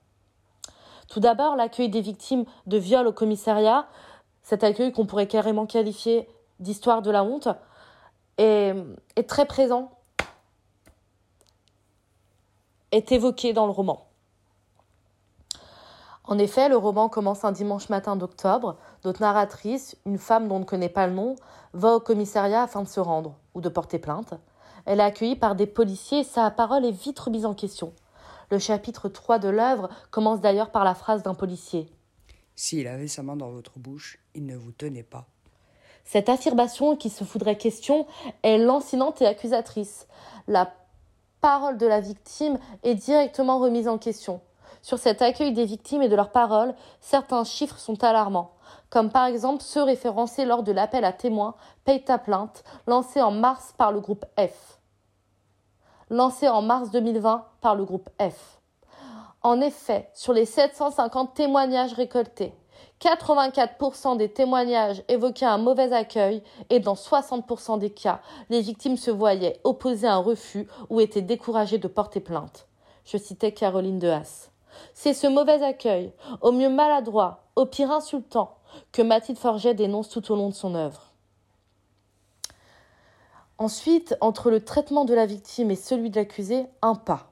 Tout 1.08 1.20
d'abord, 1.20 1.56
l'accueil 1.56 1.88
des 1.88 2.00
victimes 2.00 2.44
de 2.66 2.76
viol 2.76 3.06
au 3.06 3.12
commissariat, 3.12 3.86
cet 4.42 4.64
accueil 4.64 4.92
qu'on 4.92 5.06
pourrait 5.06 5.28
carrément 5.28 5.66
qualifier 5.66 6.28
d'histoire 6.60 7.02
de 7.02 7.10
la 7.10 7.24
honte, 7.24 7.48
est, 8.38 8.74
est 9.16 9.28
très 9.28 9.46
présent, 9.46 9.90
est 12.92 13.12
évoqué 13.12 13.52
dans 13.52 13.66
le 13.66 13.72
roman. 13.72 14.06
En 16.26 16.38
effet, 16.38 16.70
le 16.70 16.76
roman 16.76 17.10
commence 17.10 17.44
un 17.44 17.52
dimanche 17.52 17.90
matin 17.90 18.16
d'octobre. 18.16 18.76
Notre 19.04 19.20
narratrice, 19.20 19.96
une 20.06 20.18
femme 20.18 20.48
dont 20.48 20.56
on 20.56 20.60
ne 20.60 20.64
connaît 20.64 20.88
pas 20.88 21.06
le 21.06 21.12
nom, 21.12 21.36
va 21.74 21.96
au 21.96 22.00
commissariat 22.00 22.62
afin 22.62 22.82
de 22.82 22.88
se 22.88 23.00
rendre 23.00 23.34
ou 23.54 23.60
de 23.60 23.68
porter 23.68 23.98
plainte. 23.98 24.32
Elle 24.86 25.00
est 25.00 25.04
accueillie 25.04 25.36
par 25.36 25.54
des 25.54 25.66
policiers 25.66 26.20
et 26.20 26.24
sa 26.24 26.50
parole 26.50 26.84
est 26.84 26.90
vite 26.90 27.18
remise 27.18 27.44
en 27.44 27.54
question. 27.54 27.92
Le 28.50 28.58
chapitre 28.58 29.08
3 29.08 29.38
de 29.38 29.48
l'œuvre 29.48 29.88
commence 30.10 30.40
d'ailleurs 30.40 30.70
par 30.70 30.84
la 30.84 30.94
phrase 30.94 31.22
d'un 31.22 31.34
policier. 31.34 31.88
S'il 32.56 32.86
avait 32.86 33.08
sa 33.08 33.22
main 33.22 33.36
dans 33.36 33.50
votre 33.50 33.78
bouche, 33.78 34.18
il 34.34 34.46
ne 34.46 34.56
vous 34.56 34.72
tenait 34.72 35.02
pas. 35.02 35.26
Cette 36.04 36.28
affirmation 36.28 36.96
qui 36.96 37.10
se 37.10 37.24
foudrait 37.24 37.56
question 37.56 38.06
est 38.42 38.58
lancinante 38.58 39.22
et 39.22 39.26
accusatrice. 39.26 40.06
La 40.46 40.72
parole 41.40 41.78
de 41.78 41.86
la 41.86 42.00
victime 42.00 42.58
est 42.82 42.94
directement 42.94 43.58
remise 43.58 43.88
en 43.88 43.98
question. 43.98 44.40
Sur 44.82 44.98
cet 44.98 45.22
accueil 45.22 45.52
des 45.52 45.64
victimes 45.64 46.02
et 46.02 46.08
de 46.10 46.16
leurs 46.16 46.30
paroles, 46.30 46.74
certains 47.00 47.44
chiffres 47.44 47.78
sont 47.78 48.04
alarmants, 48.04 48.52
comme 48.90 49.10
par 49.10 49.24
exemple 49.24 49.62
ceux 49.62 49.82
référencés 49.82 50.44
lors 50.44 50.62
de 50.62 50.72
l'appel 50.72 51.04
à 51.04 51.12
témoins 51.12 51.54
Paye 51.84 52.04
ta 52.04 52.18
plainte, 52.18 52.64
lancé 52.86 53.22
en 53.22 53.30
mars 53.30 53.74
par 53.78 53.92
le 53.92 54.00
groupe 54.00 54.26
F. 54.38 54.78
Lancé 56.10 56.48
en 56.48 56.60
mars 56.60 56.90
2020 56.90 57.44
par 57.60 57.74
le 57.74 57.84
groupe 57.84 58.10
F. 58.20 58.60
En 59.42 59.60
effet, 59.60 60.10
sur 60.12 60.32
les 60.32 60.44
750 60.44 61.34
témoignages 61.34 61.94
récoltés, 61.94 62.54
84% 63.00 64.16
des 64.16 64.30
témoignages 64.30 65.02
évoquaient 65.08 65.46
un 65.46 65.58
mauvais 65.58 65.92
accueil 65.92 66.42
et 66.70 66.80
dans 66.80 66.94
60% 66.94 67.78
des 67.78 67.90
cas, 67.90 68.20
les 68.50 68.60
victimes 68.60 68.96
se 68.96 69.10
voyaient 69.10 69.60
opposer 69.64 70.06
un 70.06 70.18
refus 70.18 70.68
ou 70.90 71.00
étaient 71.00 71.22
découragées 71.22 71.78
de 71.78 71.88
porter 71.88 72.20
plainte. 72.20 72.68
Je 73.04 73.16
citais 73.16 73.52
Caroline 73.52 73.98
Dehas. 73.98 74.50
C'est 74.92 75.14
ce 75.14 75.26
mauvais 75.26 75.62
accueil, 75.62 76.12
au 76.40 76.52
mieux 76.52 76.70
maladroit, 76.70 77.44
au 77.56 77.64
pire 77.66 77.92
insultant, 77.92 78.56
que 78.92 79.02
Mathilde 79.02 79.38
Forget 79.38 79.74
dénonce 79.74 80.08
tout 80.08 80.32
au 80.32 80.36
long 80.36 80.48
de 80.48 80.54
son 80.54 80.74
œuvre. 80.74 81.13
Ensuite, 83.58 84.16
entre 84.20 84.50
le 84.50 84.64
traitement 84.64 85.04
de 85.04 85.14
la 85.14 85.26
victime 85.26 85.70
et 85.70 85.76
celui 85.76 86.10
de 86.10 86.16
l'accusé, 86.16 86.66
un 86.82 86.94
pas. 86.94 87.30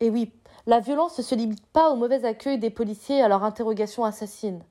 Et 0.00 0.10
oui, 0.10 0.32
la 0.66 0.80
violence 0.80 1.18
ne 1.18 1.22
se 1.22 1.34
limite 1.34 1.64
pas 1.66 1.90
au 1.90 1.96
mauvais 1.96 2.24
accueil 2.24 2.58
des 2.58 2.70
policiers 2.70 3.18
et 3.18 3.22
à 3.22 3.28
leur 3.28 3.44
interrogation 3.44 4.04
assassine. 4.04 4.62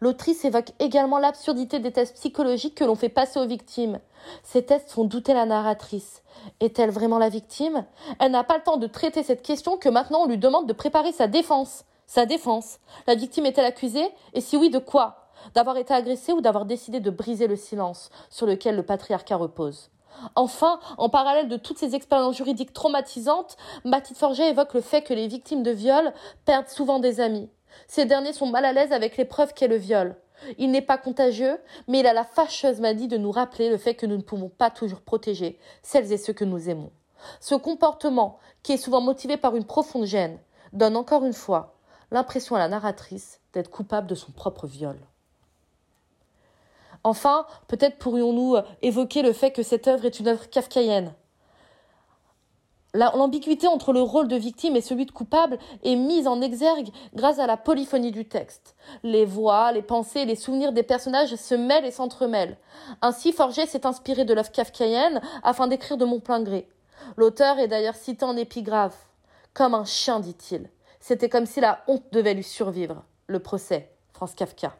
L'autrice 0.00 0.44
évoque 0.44 0.72
également 0.78 1.18
l'absurdité 1.18 1.80
des 1.80 1.92
tests 1.92 2.14
psychologiques 2.14 2.76
que 2.76 2.84
l'on 2.84 2.94
fait 2.94 3.08
passer 3.08 3.40
aux 3.40 3.46
victimes. 3.46 3.98
Ces 4.42 4.64
tests 4.64 4.92
font 4.92 5.04
douter 5.04 5.34
la 5.34 5.46
narratrice. 5.46 6.22
Est-elle 6.60 6.90
vraiment 6.90 7.18
la 7.18 7.28
victime? 7.28 7.84
Elle 8.20 8.32
n'a 8.32 8.44
pas 8.44 8.58
le 8.58 8.62
temps 8.62 8.76
de 8.76 8.86
traiter 8.86 9.22
cette 9.22 9.42
question 9.42 9.76
que 9.76 9.88
maintenant 9.88 10.22
on 10.22 10.26
lui 10.26 10.38
demande 10.38 10.66
de 10.68 10.72
préparer 10.72 11.12
sa 11.12 11.26
défense. 11.26 11.84
Sa 12.06 12.26
défense. 12.26 12.78
La 13.06 13.14
victime 13.14 13.46
est-elle 13.46 13.64
accusée? 13.64 14.08
Et 14.34 14.40
si 14.40 14.56
oui, 14.56 14.70
de 14.70 14.78
quoi? 14.78 15.27
D'avoir 15.54 15.76
été 15.76 15.94
agressée 15.94 16.32
ou 16.32 16.40
d'avoir 16.40 16.64
décidé 16.64 17.00
de 17.00 17.10
briser 17.10 17.46
le 17.46 17.56
silence 17.56 18.10
sur 18.30 18.46
lequel 18.46 18.76
le 18.76 18.82
patriarcat 18.82 19.36
repose 19.36 19.90
Enfin, 20.34 20.80
en 20.96 21.08
parallèle 21.08 21.48
de 21.48 21.56
toutes 21.56 21.78
ces 21.78 21.94
expériences 21.94 22.36
juridiques 22.36 22.72
traumatisantes, 22.72 23.56
Mathilde 23.84 24.18
Forget 24.18 24.50
évoque 24.50 24.74
le 24.74 24.80
fait 24.80 25.02
que 25.02 25.14
les 25.14 25.28
victimes 25.28 25.62
de 25.62 25.70
viol 25.70 26.12
perdent 26.44 26.68
souvent 26.68 26.98
des 26.98 27.20
amis. 27.20 27.48
Ces 27.86 28.04
derniers 28.04 28.32
sont 28.32 28.46
mal 28.46 28.64
à 28.64 28.72
l'aise 28.72 28.92
avec 28.92 29.16
l'épreuve 29.16 29.54
qu'est 29.54 29.68
le 29.68 29.76
viol. 29.76 30.16
Il 30.56 30.70
n'est 30.70 30.82
pas 30.82 30.98
contagieux, 30.98 31.60
mais 31.86 32.00
il 32.00 32.06
a 32.06 32.12
la 32.12 32.24
fâcheuse 32.24 32.80
manie 32.80 33.08
de 33.08 33.16
nous 33.16 33.30
rappeler 33.30 33.70
le 33.70 33.78
fait 33.78 33.94
que 33.94 34.06
nous 34.06 34.16
ne 34.16 34.22
pouvons 34.22 34.48
pas 34.48 34.70
toujours 34.70 35.00
protéger 35.00 35.58
celles 35.82 36.12
et 36.12 36.18
ceux 36.18 36.32
que 36.32 36.44
nous 36.44 36.68
aimons. 36.68 36.90
Ce 37.40 37.54
comportement, 37.54 38.38
qui 38.62 38.72
est 38.72 38.76
souvent 38.76 39.00
motivé 39.00 39.36
par 39.36 39.56
une 39.56 39.64
profonde 39.64 40.04
gêne, 40.04 40.38
donne 40.72 40.96
encore 40.96 41.24
une 41.24 41.32
fois 41.32 41.74
l'impression 42.10 42.56
à 42.56 42.60
la 42.60 42.68
narratrice 42.68 43.40
d'être 43.52 43.70
coupable 43.70 44.06
de 44.06 44.14
son 44.14 44.32
propre 44.32 44.66
viol. 44.66 44.98
Enfin, 47.04 47.46
peut-être 47.68 47.98
pourrions-nous 47.98 48.56
évoquer 48.82 49.22
le 49.22 49.32
fait 49.32 49.50
que 49.50 49.62
cette 49.62 49.88
œuvre 49.88 50.04
est 50.04 50.20
une 50.20 50.28
œuvre 50.28 50.48
kafkaïenne, 50.48 51.14
L'ambiguïté 52.94 53.66
entre 53.66 53.92
le 53.92 54.00
rôle 54.00 54.28
de 54.28 54.36
victime 54.36 54.74
et 54.74 54.80
celui 54.80 55.04
de 55.04 55.10
coupable 55.10 55.58
est 55.84 55.94
mise 55.94 56.26
en 56.26 56.40
exergue 56.40 56.88
grâce 57.14 57.38
à 57.38 57.46
la 57.46 57.58
polyphonie 57.58 58.12
du 58.12 58.26
texte. 58.26 58.74
Les 59.02 59.26
voix, 59.26 59.72
les 59.72 59.82
pensées, 59.82 60.24
les 60.24 60.36
souvenirs 60.36 60.72
des 60.72 60.82
personnages 60.82 61.34
se 61.36 61.54
mêlent 61.54 61.84
et 61.84 61.90
s'entremêlent. 61.90 62.56
Ainsi, 63.02 63.32
Forget 63.32 63.66
s'est 63.66 63.86
inspiré 63.86 64.24
de 64.24 64.32
l'œuvre 64.32 64.50
kafkaïenne 64.50 65.20
afin 65.42 65.66
d'écrire 65.66 65.98
de 65.98 66.06
mon 66.06 66.18
plein 66.18 66.40
gré. 66.40 66.66
L'auteur 67.16 67.58
est 67.58 67.68
d'ailleurs 67.68 67.94
cité 67.94 68.24
en 68.24 68.36
épigraphe. 68.36 69.06
Comme 69.52 69.74
un 69.74 69.84
chien, 69.84 70.18
dit-il. 70.18 70.70
C'était 70.98 71.28
comme 71.28 71.46
si 71.46 71.60
la 71.60 71.82
honte 71.88 72.10
devait 72.10 72.34
lui 72.34 72.42
survivre. 72.42 73.04
Le 73.26 73.38
procès, 73.38 73.92
France 74.14 74.34
Kafka. 74.34 74.74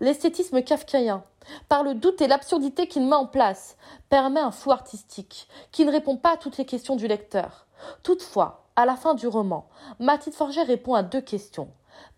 L'esthétisme 0.00 0.62
kafkaïen, 0.62 1.24
par 1.68 1.82
le 1.82 1.94
doute 1.94 2.20
et 2.20 2.26
l'absurdité 2.26 2.86
qu'il 2.86 3.06
met 3.06 3.14
en 3.14 3.26
place, 3.26 3.76
permet 4.08 4.40
un 4.40 4.50
flou 4.50 4.72
artistique 4.72 5.48
qui 5.72 5.84
ne 5.84 5.92
répond 5.92 6.16
pas 6.16 6.34
à 6.34 6.36
toutes 6.36 6.58
les 6.58 6.66
questions 6.66 6.96
du 6.96 7.06
lecteur. 7.06 7.66
Toutefois, 8.02 8.66
à 8.76 8.86
la 8.86 8.96
fin 8.96 9.14
du 9.14 9.26
roman, 9.26 9.68
Mathilde 10.00 10.36
Forget 10.36 10.62
répond 10.62 10.94
à 10.94 11.02
deux 11.02 11.20
questions. 11.20 11.68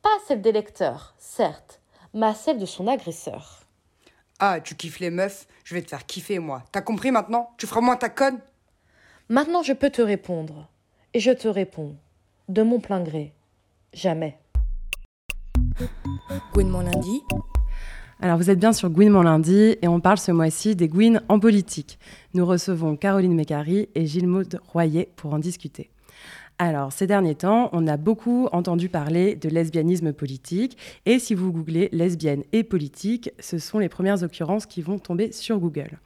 Pas 0.02 0.08
à 0.08 0.26
celle 0.26 0.42
des 0.42 0.52
lecteurs, 0.52 1.14
certes, 1.18 1.80
mais 2.14 2.26
à 2.26 2.34
celle 2.34 2.58
de 2.58 2.66
son 2.66 2.86
agresseur. 2.86 3.62
Ah, 4.38 4.60
tu 4.60 4.74
kiffes 4.74 5.00
les 5.00 5.10
meufs, 5.10 5.46
je 5.64 5.74
vais 5.74 5.82
te 5.82 5.88
faire 5.88 6.06
kiffer 6.06 6.38
moi. 6.38 6.62
T'as 6.72 6.82
compris 6.82 7.10
maintenant? 7.10 7.50
Tu 7.56 7.66
feras 7.66 7.80
moins 7.80 7.96
ta 7.96 8.08
conne? 8.08 8.38
Maintenant 9.28 9.62
je 9.62 9.72
peux 9.72 9.90
te 9.90 10.02
répondre. 10.02 10.68
Et 11.14 11.20
je 11.20 11.30
te 11.30 11.48
réponds. 11.48 11.96
De 12.48 12.62
mon 12.62 12.78
plein 12.78 13.00
gré. 13.00 13.32
Jamais. 13.92 14.38
Gouinement 16.52 16.80
lundi. 16.80 17.22
Alors 18.20 18.38
vous 18.38 18.50
êtes 18.50 18.58
bien 18.58 18.72
sur 18.72 18.88
Gouinement 18.88 19.22
lundi 19.22 19.76
et 19.82 19.88
on 19.88 20.00
parle 20.00 20.18
ce 20.18 20.32
mois-ci 20.32 20.74
des 20.74 20.88
Gouines 20.88 21.20
en 21.28 21.38
politique. 21.38 21.98
Nous 22.34 22.46
recevons 22.46 22.96
Caroline 22.96 23.34
Mécari 23.34 23.88
et 23.94 24.06
Gilles 24.06 24.26
Maud 24.26 24.58
Royer 24.72 25.08
pour 25.16 25.34
en 25.34 25.38
discuter. 25.38 25.90
Alors, 26.58 26.90
ces 26.90 27.06
derniers 27.06 27.34
temps, 27.34 27.68
on 27.74 27.86
a 27.86 27.98
beaucoup 27.98 28.48
entendu 28.50 28.88
parler 28.88 29.36
de 29.36 29.50
lesbianisme 29.50 30.14
politique. 30.14 30.78
Et 31.04 31.18
si 31.18 31.34
vous 31.34 31.52
googlez 31.52 31.90
lesbienne 31.92 32.44
et 32.54 32.64
politique, 32.64 33.30
ce 33.38 33.58
sont 33.58 33.78
les 33.78 33.90
premières 33.90 34.22
occurrences 34.22 34.64
qui 34.64 34.80
vont 34.80 34.98
tomber 34.98 35.32
sur 35.32 35.58
Google. 35.58 35.98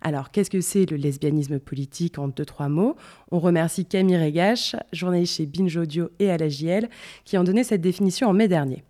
Alors, 0.00 0.32
qu'est-ce 0.32 0.50
que 0.50 0.60
c'est 0.60 0.90
le 0.90 0.96
lesbianisme 0.96 1.60
politique 1.60 2.18
en 2.18 2.26
deux, 2.26 2.44
trois 2.44 2.68
mots? 2.68 2.96
On 3.30 3.38
remercie 3.38 3.84
Camille 3.84 4.20
Regache, 4.20 4.74
journaliste 4.92 5.36
chez 5.36 5.46
Binge 5.46 5.76
Audio 5.76 6.08
et 6.18 6.32
à 6.32 6.36
la 6.36 6.48
JL, 6.48 6.88
qui 7.24 7.38
ont 7.38 7.44
donné 7.44 7.62
cette 7.62 7.80
définition 7.80 8.26
en 8.26 8.32
mai 8.32 8.48
dernier. 8.48 8.82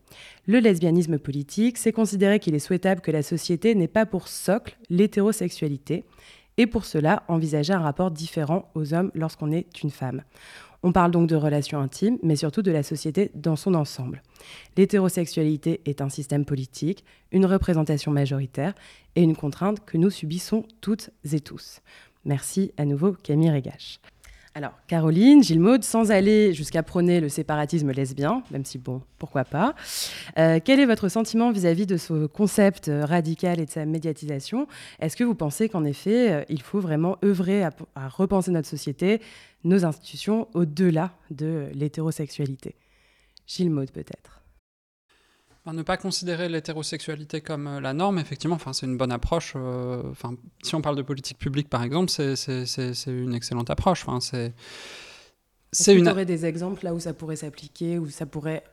Le 0.46 0.58
lesbianisme 0.58 1.18
politique, 1.18 1.78
c'est 1.78 1.92
considérer 1.92 2.38
qu'il 2.38 2.54
est 2.54 2.58
souhaitable 2.58 3.00
que 3.00 3.10
la 3.10 3.22
société 3.22 3.74
n'ait 3.74 3.88
pas 3.88 4.06
pour 4.06 4.28
socle 4.28 4.76
l'hétérosexualité 4.90 6.04
et 6.58 6.66
pour 6.66 6.84
cela 6.84 7.22
envisager 7.28 7.72
un 7.72 7.80
rapport 7.80 8.10
différent 8.10 8.70
aux 8.74 8.94
hommes 8.94 9.10
lorsqu'on 9.14 9.52
est 9.52 9.82
une 9.82 9.90
femme. 9.90 10.22
On 10.84 10.92
parle 10.92 11.12
donc 11.12 11.28
de 11.28 11.36
relations 11.36 11.78
intimes, 11.78 12.18
mais 12.22 12.34
surtout 12.34 12.62
de 12.62 12.72
la 12.72 12.82
société 12.82 13.30
dans 13.34 13.54
son 13.54 13.74
ensemble. 13.74 14.20
L'hétérosexualité 14.76 15.80
est 15.86 16.00
un 16.00 16.08
système 16.08 16.44
politique, 16.44 17.04
une 17.30 17.46
représentation 17.46 18.10
majoritaire 18.10 18.74
et 19.14 19.22
une 19.22 19.36
contrainte 19.36 19.84
que 19.84 19.96
nous 19.96 20.10
subissons 20.10 20.64
toutes 20.80 21.10
et 21.32 21.40
tous. 21.40 21.80
Merci 22.24 22.72
à 22.76 22.84
nouveau 22.84 23.12
Camille 23.12 23.52
Regache. 23.52 24.00
Alors, 24.54 24.72
Caroline, 24.86 25.42
Gilles 25.42 25.60
Maud, 25.60 25.82
sans 25.82 26.10
aller 26.10 26.52
jusqu'à 26.52 26.82
prôner 26.82 27.20
le 27.20 27.30
séparatisme 27.30 27.90
lesbien, 27.90 28.42
même 28.50 28.66
si 28.66 28.76
bon, 28.76 29.00
pourquoi 29.18 29.44
pas, 29.44 29.74
euh, 30.38 30.60
quel 30.62 30.78
est 30.78 30.84
votre 30.84 31.08
sentiment 31.08 31.50
vis-à-vis 31.50 31.86
de 31.86 31.96
ce 31.96 32.26
concept 32.26 32.88
euh, 32.88 33.06
radical 33.06 33.60
et 33.60 33.64
de 33.64 33.70
sa 33.70 33.86
médiatisation? 33.86 34.66
Est-ce 35.00 35.16
que 35.16 35.24
vous 35.24 35.34
pensez 35.34 35.70
qu'en 35.70 35.84
effet, 35.84 36.32
euh, 36.32 36.44
il 36.50 36.60
faut 36.60 36.80
vraiment 36.80 37.16
œuvrer 37.24 37.64
à, 37.64 37.70
à 37.94 38.08
repenser 38.08 38.50
notre 38.50 38.68
société, 38.68 39.22
nos 39.64 39.86
institutions, 39.86 40.48
au-delà 40.52 41.12
de 41.30 41.68
l'hétérosexualité? 41.72 42.74
Gilles 43.46 43.70
Maud, 43.70 43.90
peut-être 45.64 45.72
ne 45.72 45.82
pas 45.82 45.96
considérer 45.96 46.48
l'hétérosexualité 46.48 47.40
comme 47.40 47.66
euh, 47.66 47.80
la 47.80 47.92
norme, 47.92 48.18
effectivement, 48.18 48.56
enfin, 48.56 48.72
c'est 48.72 48.86
une 48.86 48.96
bonne 48.96 49.12
approche. 49.12 49.52
Euh, 49.56 50.02
enfin, 50.10 50.34
si 50.62 50.74
on 50.74 50.82
parle 50.82 50.96
de 50.96 51.02
politique 51.02 51.38
publique, 51.38 51.68
par 51.68 51.82
exemple, 51.82 52.10
c'est 52.10 52.34
une 53.06 53.34
excellente 53.34 53.70
approche. 53.70 54.02
Enfin, 54.06 54.20
c'est 54.20 54.54
c'est 55.70 55.94
une. 55.94 56.08
aurait 56.08 56.26
des 56.26 56.44
exemples 56.44 56.84
là 56.84 56.92
où 56.92 57.00
ça 57.00 57.14
pourrait 57.14 57.36
s'appliquer, 57.36 57.98
où 57.98 58.10
ça 58.10 58.26
pourrait 58.26 58.64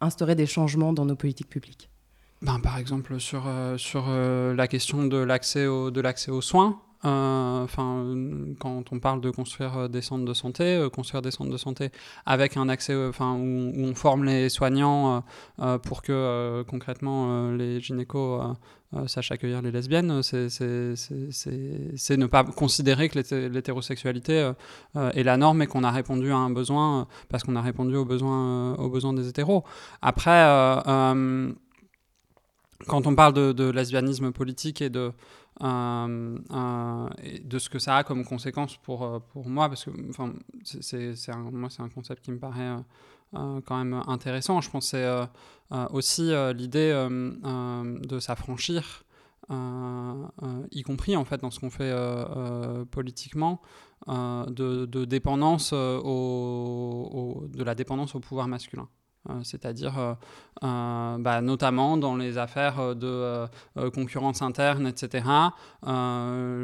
instaurer 0.00 0.34
des 0.34 0.46
changements 0.46 0.92
dans 0.92 1.04
nos 1.04 1.16
politiques 1.16 1.48
publiques? 1.48 1.90
Ben, 2.42 2.60
Par 2.60 2.78
exemple, 2.78 3.18
sur, 3.18 3.50
sur 3.78 4.08
la 4.08 4.68
question 4.68 5.06
de 5.06 5.18
l'accès 5.18 5.66
aux 5.66 6.40
soins. 6.40 6.80
Euh, 7.04 7.62
enfin, 7.62 8.12
quand 8.58 8.92
on 8.92 8.98
parle 8.98 9.20
de 9.20 9.30
construire 9.30 9.78
euh, 9.78 9.88
des 9.88 10.02
centres 10.02 10.24
de 10.24 10.34
santé, 10.34 10.64
euh, 10.64 10.88
construire 10.88 11.22
des 11.22 11.30
centres 11.30 11.50
de 11.50 11.56
santé 11.56 11.90
avec 12.26 12.56
un 12.56 12.68
accès, 12.68 12.92
enfin, 13.08 13.34
où, 13.34 13.72
on 13.76 13.94
forme 13.94 14.24
les 14.24 14.48
soignants 14.48 15.22
pour 15.84 16.02
que 16.02 16.64
concrètement 16.68 17.50
les 17.52 17.80
gynécos 17.80 18.42
sachent 19.06 19.32
accueillir 19.32 19.62
les 19.62 19.70
lesbiennes, 19.70 20.22
c'est 20.22 20.48
ne 22.16 22.26
pas 22.26 22.44
considérer 22.44 23.08
que 23.08 23.48
l'hétérosexualité 23.48 24.52
est 24.96 25.22
la 25.22 25.36
norme 25.36 25.62
et 25.62 25.66
qu'on 25.66 25.84
a 25.84 25.90
répondu 25.90 26.30
à 26.32 26.36
un 26.36 26.50
besoin 26.50 27.06
parce 27.28 27.44
qu'on 27.44 27.56
a 27.56 27.62
répondu 27.62 27.96
aux 27.96 28.04
besoins, 28.04 28.74
aux 28.74 28.88
besoins 28.88 29.12
des 29.12 29.28
hétéros. 29.28 29.64
Après, 30.02 30.42
quand 32.86 33.06
on 33.06 33.14
parle 33.14 33.32
de, 33.32 33.52
de 33.52 33.70
lesbianisme 33.70 34.32
politique 34.32 34.82
et 34.82 34.90
de 34.90 35.12
euh, 35.62 36.38
euh, 36.52 37.08
de 37.42 37.58
ce 37.58 37.68
que 37.68 37.78
ça 37.78 37.96
a 37.96 38.04
comme 38.04 38.24
conséquence 38.24 38.76
pour, 38.76 39.02
euh, 39.02 39.18
pour 39.18 39.48
moi, 39.48 39.68
parce 39.68 39.84
que 39.84 39.90
c'est, 40.62 41.32
un, 41.32 41.50
moi, 41.50 41.68
c'est 41.68 41.82
un 41.82 41.88
concept 41.88 42.24
qui 42.24 42.30
me 42.30 42.38
paraît 42.38 42.76
quand 43.32 43.76
même 43.76 44.02
intéressant. 44.06 44.60
Je 44.60 44.70
c'est 44.80 45.06
aussi 45.90 46.32
l'idée 46.54 46.92
de 46.92 48.18
s'affranchir, 48.20 49.04
y 49.50 50.82
compris 50.82 51.16
en 51.16 51.24
fait 51.24 51.40
dans 51.40 51.50
ce 51.50 51.60
qu'on 51.60 51.70
fait 51.70 51.94
politiquement, 52.90 53.60
de, 54.06 55.04
dépendance 55.04 55.72
au, 55.74 57.46
de 57.52 57.64
la 57.64 57.74
dépendance 57.74 58.14
au 58.14 58.20
pouvoir 58.20 58.48
masculin. 58.48 58.88
C'est-à-dire 59.42 60.16
euh, 60.64 61.18
bah, 61.18 61.40
notamment 61.40 61.96
dans 61.96 62.16
les 62.16 62.36
affaires 62.36 62.80
euh, 62.80 62.94
de 62.94 63.06
euh, 63.06 63.90
concurrence 63.90 64.42
interne, 64.42 64.88
etc. 64.88 65.24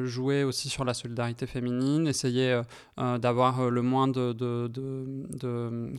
jouer 0.05 0.43
aussi 0.43 0.69
sur 0.69 0.85
la 0.85 0.95
solidarité 0.95 1.47
féminine, 1.47 2.09
essayer 2.09 2.61
d'avoir 2.97 3.71
le 3.71 3.83
moins 3.83 4.09
de, 4.09 4.33
de, 4.33 4.69
de, 4.69 5.93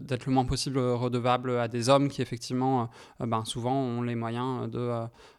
d'être 0.00 0.26
le 0.26 0.32
moins 0.32 0.44
possible 0.44 0.78
redevable 0.78 1.58
à 1.58 1.68
des 1.68 1.88
hommes 1.88 2.08
qui 2.08 2.22
effectivement, 2.22 2.90
ben, 3.20 3.44
souvent 3.44 3.74
ont 3.74 4.02
les 4.02 4.14
moyens 4.14 4.70
de 4.70 4.90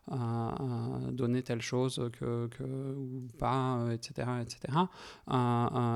donner 0.10 1.44
telle 1.44 1.62
chose 1.62 2.10
que, 2.20 2.48
que 2.48 2.64
ou 2.64 3.28
pas, 3.38 3.88
etc., 3.92 4.28
etc. 4.42 4.78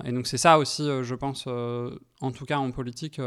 et 0.05 0.11
donc 0.11 0.27
c'est 0.27 0.37
ça 0.37 0.57
aussi, 0.59 0.87
je 1.03 1.15
pense, 1.15 1.47
en 1.47 2.31
tout 2.31 2.45
cas 2.45 2.57
en 2.57 2.71
politique, 2.71 3.19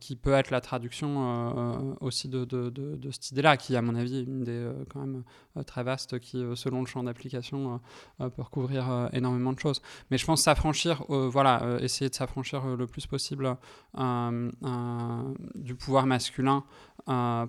qui 0.00 0.16
peut 0.16 0.32
être 0.32 0.50
la 0.50 0.60
traduction 0.60 1.12
euh, 1.12 1.94
aussi 2.00 2.28
de, 2.28 2.44
de, 2.44 2.70
de, 2.70 3.10
cette 3.10 3.30
idée-là, 3.32 3.56
qui, 3.56 3.76
à 3.76 3.82
mon 3.82 3.94
avis, 3.94 4.18
est 4.18 4.22
une 4.22 4.44
euh, 4.48 4.84
quand 4.90 5.00
même 5.00 5.24
euh, 5.56 5.62
très 5.62 5.82
vaste, 5.82 6.18
qui, 6.18 6.44
selon 6.54 6.80
le 6.80 6.86
champ 6.86 7.02
d'application, 7.02 7.80
peut 8.18 8.42
recouvrir 8.42 9.08
énormément 9.12 9.52
de 9.52 9.58
choses. 9.58 9.82
Mais 10.10 10.18
je 10.18 10.26
pense 10.26 10.42
s'affranchir, 10.42 11.04
voilà, 11.08 11.78
essayer 11.80 12.08
de 12.08 12.14
s'affranchir 12.14 12.64
le 12.76 12.86
plus 12.86 13.06
possible 13.06 13.56
du 15.54 15.74
pouvoir 15.74 16.06
masculin 16.06 16.64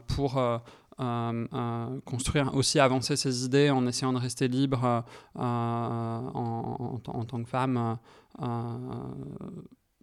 pour 0.07 0.41
construire 2.05 2.53
aussi 2.55 2.79
avancer 2.79 3.15
ses 3.15 3.45
idées 3.45 3.69
en 3.69 3.85
essayant 3.87 4.13
de 4.13 4.19
rester 4.19 4.47
libre 4.47 5.03
en, 5.35 7.01
en, 7.05 7.25
tant 7.25 7.43
que 7.43 7.49
femme 7.49 7.97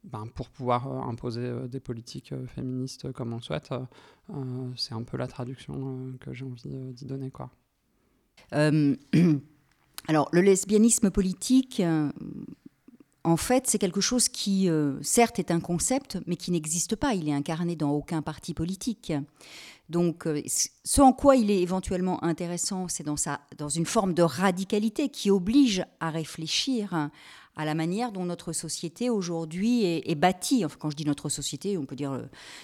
ben, 0.04 0.26
pour 0.34 0.48
pouvoir 0.48 0.86
euh, 0.86 1.00
imposer 1.02 1.42
euh, 1.42 1.68
des 1.68 1.80
politiques 1.80 2.32
euh, 2.32 2.46
féministes 2.46 3.12
comme 3.12 3.32
on 3.32 3.36
le 3.36 3.42
souhaite, 3.42 3.70
c'est 4.76 4.94
un 4.94 5.02
peu 5.02 5.16
la 5.16 5.26
traduction 5.26 6.16
que 6.20 6.32
j'ai 6.32 6.44
envie 6.44 6.92
d'y 6.92 7.04
donner. 7.04 7.30
Quoi. 7.30 7.50
alors, 8.52 10.28
le 10.32 10.40
lesbianisme 10.40 11.10
politique, 11.10 11.82
en 13.24 13.36
fait, 13.36 13.66
c'est 13.66 13.78
quelque 13.78 14.00
chose 14.00 14.28
qui, 14.28 14.68
certes, 15.02 15.40
est 15.40 15.50
un 15.50 15.58
concept, 15.58 16.18
mais 16.26 16.36
qui 16.36 16.52
n'existe 16.52 16.94
pas. 16.94 17.14
Il 17.14 17.28
est 17.28 17.32
incarné 17.32 17.74
dans 17.74 17.90
aucun 17.90 18.22
parti 18.22 18.54
politique. 18.54 19.12
Donc, 19.90 20.26
ce 20.84 21.00
en 21.00 21.12
quoi 21.12 21.36
il 21.36 21.50
est 21.50 21.60
éventuellement 21.60 22.22
intéressant, 22.24 22.86
c'est 22.88 23.02
dans, 23.02 23.16
dans 23.58 23.68
une 23.68 23.86
forme 23.86 24.14
de 24.14 24.22
radicalité 24.22 25.08
qui 25.08 25.30
oblige 25.30 25.84
à 25.98 26.10
réfléchir 26.10 27.10
à 27.56 27.64
la 27.64 27.74
manière 27.74 28.12
dont 28.12 28.24
notre 28.24 28.52
société 28.52 29.10
aujourd'hui 29.10 29.84
est, 29.84 30.14
bâtie. 30.14 30.64
Enfin, 30.64 30.76
quand 30.78 30.90
je 30.90 30.96
dis 30.96 31.04
notre 31.04 31.28
société, 31.28 31.76
on 31.76 31.84
peut 31.84 31.96
dire 31.96 32.12
euh, 32.12 32.22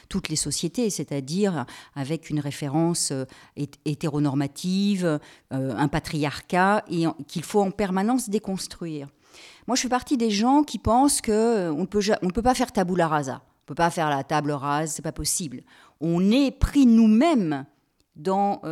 toutes 0.09 0.29
les 0.29 0.37
sociétés, 0.37 0.89
c'est-à-dire 0.89 1.67
avec 1.95 2.31
une 2.31 2.41
référence 2.41 3.11
euh, 3.11 3.25
hétéronormative, 3.85 5.05
euh, 5.53 5.75
un 5.77 5.89
patriarcat, 5.89 6.85
et 6.91 7.05
qu'il 7.29 7.43
faut 7.43 7.61
en 7.61 7.71
permanence 7.71 8.31
déconstruire. 8.31 9.09
Moi, 9.67 9.77
je 9.77 9.83
fais 9.83 9.89
partie 9.89 10.17
des 10.17 10.31
gens 10.31 10.63
qui 10.63 10.79
pensent 10.79 11.21
qu'on 11.21 11.33
ne 11.33 11.85
peut, 11.85 12.43
pas 12.43 12.55
faire 12.55 12.73
tabula 12.73 13.09
rasa. 13.09 13.43
On 13.43 13.65
ne 13.65 13.67
peut 13.67 13.75
pas 13.75 13.91
faire 13.91 14.09
la 14.09 14.23
table 14.23 14.53
rase, 14.53 14.93
c'est 14.93 15.03
pas 15.03 15.13
possible. 15.13 15.63
On 16.01 16.31
est 16.31 16.51
pris 16.51 16.87
nous-mêmes 16.87 17.67
dans 18.17 18.63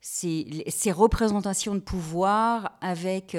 ces, 0.00 0.64
ces, 0.68 0.92
représentations 0.92 1.74
de 1.74 1.80
pouvoir 1.80 2.76
avec 2.80 3.36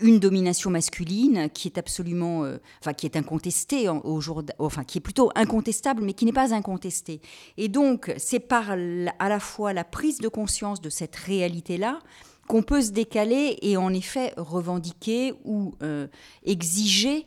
une 0.00 0.18
domination 0.18 0.70
masculine 0.70 1.48
qui 1.52 1.68
est 1.68 1.78
absolument, 1.78 2.44
euh, 2.44 2.58
enfin 2.80 2.92
qui 2.92 3.06
est 3.06 3.16
incontestée 3.16 3.88
au 3.88 4.20
jour, 4.20 4.42
enfin 4.58 4.84
qui 4.84 4.98
est 4.98 5.00
plutôt 5.00 5.30
incontestable, 5.34 6.02
mais 6.02 6.12
qui 6.12 6.24
n'est 6.24 6.32
pas 6.32 6.54
incontestée. 6.54 7.20
Et 7.56 7.68
donc 7.68 8.12
c'est 8.16 8.40
par 8.40 8.70
à 8.70 9.28
la 9.28 9.40
fois 9.40 9.72
la 9.72 9.84
prise 9.84 10.18
de 10.18 10.28
conscience 10.28 10.80
de 10.80 10.90
cette 10.90 11.16
réalité-là 11.16 12.00
qu'on 12.46 12.62
peut 12.62 12.80
se 12.80 12.92
décaler 12.92 13.58
et 13.60 13.76
en 13.76 13.92
effet 13.92 14.32
revendiquer 14.36 15.34
ou 15.44 15.74
euh, 15.82 16.06
exiger 16.44 17.26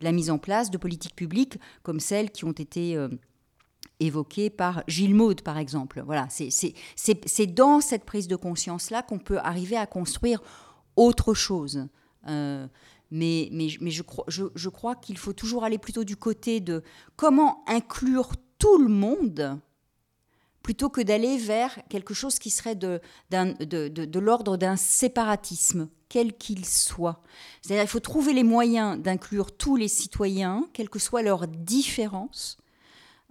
la 0.00 0.12
mise 0.12 0.30
en 0.30 0.38
place 0.38 0.70
de 0.70 0.78
politiques 0.78 1.16
publiques 1.16 1.58
comme 1.82 2.00
celles 2.00 2.30
qui 2.30 2.44
ont 2.44 2.52
été 2.52 2.96
euh, 2.96 3.08
évoquées 4.00 4.50
par 4.50 4.82
Gilles 4.88 5.14
Maud, 5.14 5.42
par 5.42 5.58
exemple. 5.58 6.02
Voilà, 6.04 6.28
c'est 6.30 7.46
dans 7.46 7.80
cette 7.80 8.04
prise 8.04 8.28
de 8.28 8.36
conscience-là 8.36 9.02
qu'on 9.02 9.18
peut 9.18 9.38
arriver 9.38 9.76
à 9.76 9.86
construire 9.86 10.42
autre 10.96 11.34
chose. 11.34 11.86
Euh, 12.28 12.66
mais, 13.10 13.50
je, 13.50 14.68
crois, 14.68 14.94
qu'il 14.96 15.18
faut 15.18 15.32
toujours 15.32 15.64
aller 15.64 15.78
plutôt 15.78 16.04
du 16.04 16.16
côté 16.16 16.60
de 16.60 16.82
comment 17.16 17.64
inclure 17.66 18.32
tout 18.58 18.78
le 18.78 18.88
monde 18.88 19.58
plutôt 20.62 20.90
que 20.90 21.00
d'aller 21.00 21.38
vers 21.38 21.78
quelque 21.88 22.12
chose 22.12 22.38
qui 22.38 22.50
serait 22.50 22.76
de 22.76 23.00
l'ordre 24.18 24.56
d'un 24.56 24.76
séparatisme, 24.76 25.88
quel 26.10 26.36
qu'il 26.36 26.66
soit. 26.66 27.22
C'est-à-dire 27.62 27.84
qu'il 27.84 27.90
faut 27.90 28.00
trouver 28.00 28.34
les 28.34 28.42
moyens 28.42 29.00
d'inclure 29.00 29.56
tous 29.56 29.76
les 29.76 29.88
citoyens, 29.88 30.68
quelles 30.74 30.90
que 30.90 30.98
soient 30.98 31.22
leurs 31.22 31.48
différences, 31.48 32.58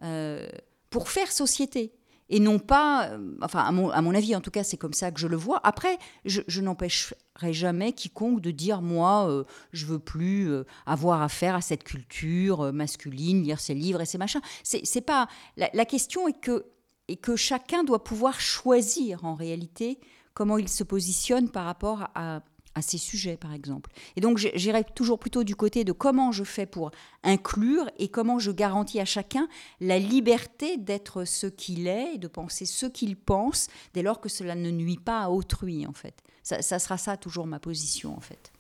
euh, 0.02 0.48
pour 0.90 1.10
faire 1.10 1.32
société 1.32 1.94
et 2.30 2.40
non 2.40 2.60
pas, 2.60 3.10
euh, 3.10 3.36
enfin 3.42 3.64
à 3.64 3.72
mon, 3.72 4.16
avis 4.16 4.36
en 4.36 4.42
tout 4.42 4.52
cas 4.52 4.64
c'est 4.64 4.78
comme 4.78 4.94
ça 4.94 5.12
que 5.12 5.20
je 5.20 5.28
le 5.28 5.36
vois. 5.36 5.60
Après, 5.64 5.98
je, 6.26 6.62
n'empêcherai 6.62 7.16
jamais 7.52 7.94
quiconque 7.94 8.42
de 8.42 8.52
dire 8.52 8.82
moi 8.82 9.28
euh, 9.30 9.44
je 9.72 9.86
veux 9.88 10.00
plus 10.00 10.50
euh, 10.50 10.64
avoir 10.86 11.22
affaire 11.22 11.56
à 11.56 11.62
cette 11.62 11.84
culture 11.84 12.72
masculine, 12.72 13.44
lire 13.44 13.60
ces 13.60 13.74
livres 13.74 14.02
et 14.02 14.06
ces 14.06 14.20
machins. 14.20 14.42
C'est, 14.64 15.02
pas 15.02 15.28
la, 15.58 15.70
la, 15.74 15.86
question 15.86 16.28
est 16.28 16.40
que 16.40 16.66
et 17.08 17.16
que 17.16 17.36
chacun 17.36 17.84
doit 17.84 18.04
pouvoir 18.04 18.40
choisir 18.40 19.26
en 19.26 19.34
réalité 19.34 20.00
comment 20.36 20.60
il 20.60 20.70
se 20.70 20.84
positionne 20.84 21.50
par 21.50 21.66
rapport 21.66 22.10
à, 22.14 22.42
à 22.80 22.82
ces 22.82 22.98
sujets, 22.98 23.38
par 23.38 23.54
exemple. 23.54 23.92
Et 24.16 24.22
donc, 24.22 24.38
j'irai 24.38 24.84
toujours 24.84 25.20
plutôt 25.20 25.44
du 25.44 25.56
côté 25.56 25.84
de 25.84 25.92
comment 25.92 26.32
je 26.32 26.44
fais 26.44 26.66
pour 26.66 26.92
inclure 27.24 27.90
et 27.98 28.08
comment 28.08 28.40
je 28.40 28.52
garantis 28.52 29.00
à 29.00 29.06
chacun 29.06 29.48
la 29.80 30.00
liberté 30.00 30.78
d'être 30.78 31.26
ce 31.26 31.48
qu'il 31.48 31.88
est 31.88 32.16
et 32.16 32.18
de 32.18 32.28
penser 32.28 32.66
ce 32.66 32.88
qu'il 32.88 33.16
pense, 33.16 33.68
dès 33.94 34.02
lors 34.02 34.20
que 34.20 34.30
cela 34.30 34.56
ne 34.56 34.72
nuit 34.72 34.98
pas 34.98 35.22
à 35.22 35.30
autrui, 35.30 35.86
en 35.86 35.94
fait. 35.94 36.16
Ça, 36.44 36.62
ça 36.62 36.80
sera 36.80 36.98
ça 36.98 37.18
toujours 37.18 37.46
ma 37.46 37.60
position, 37.60 38.16
en 38.18 38.22
fait. 38.22 38.52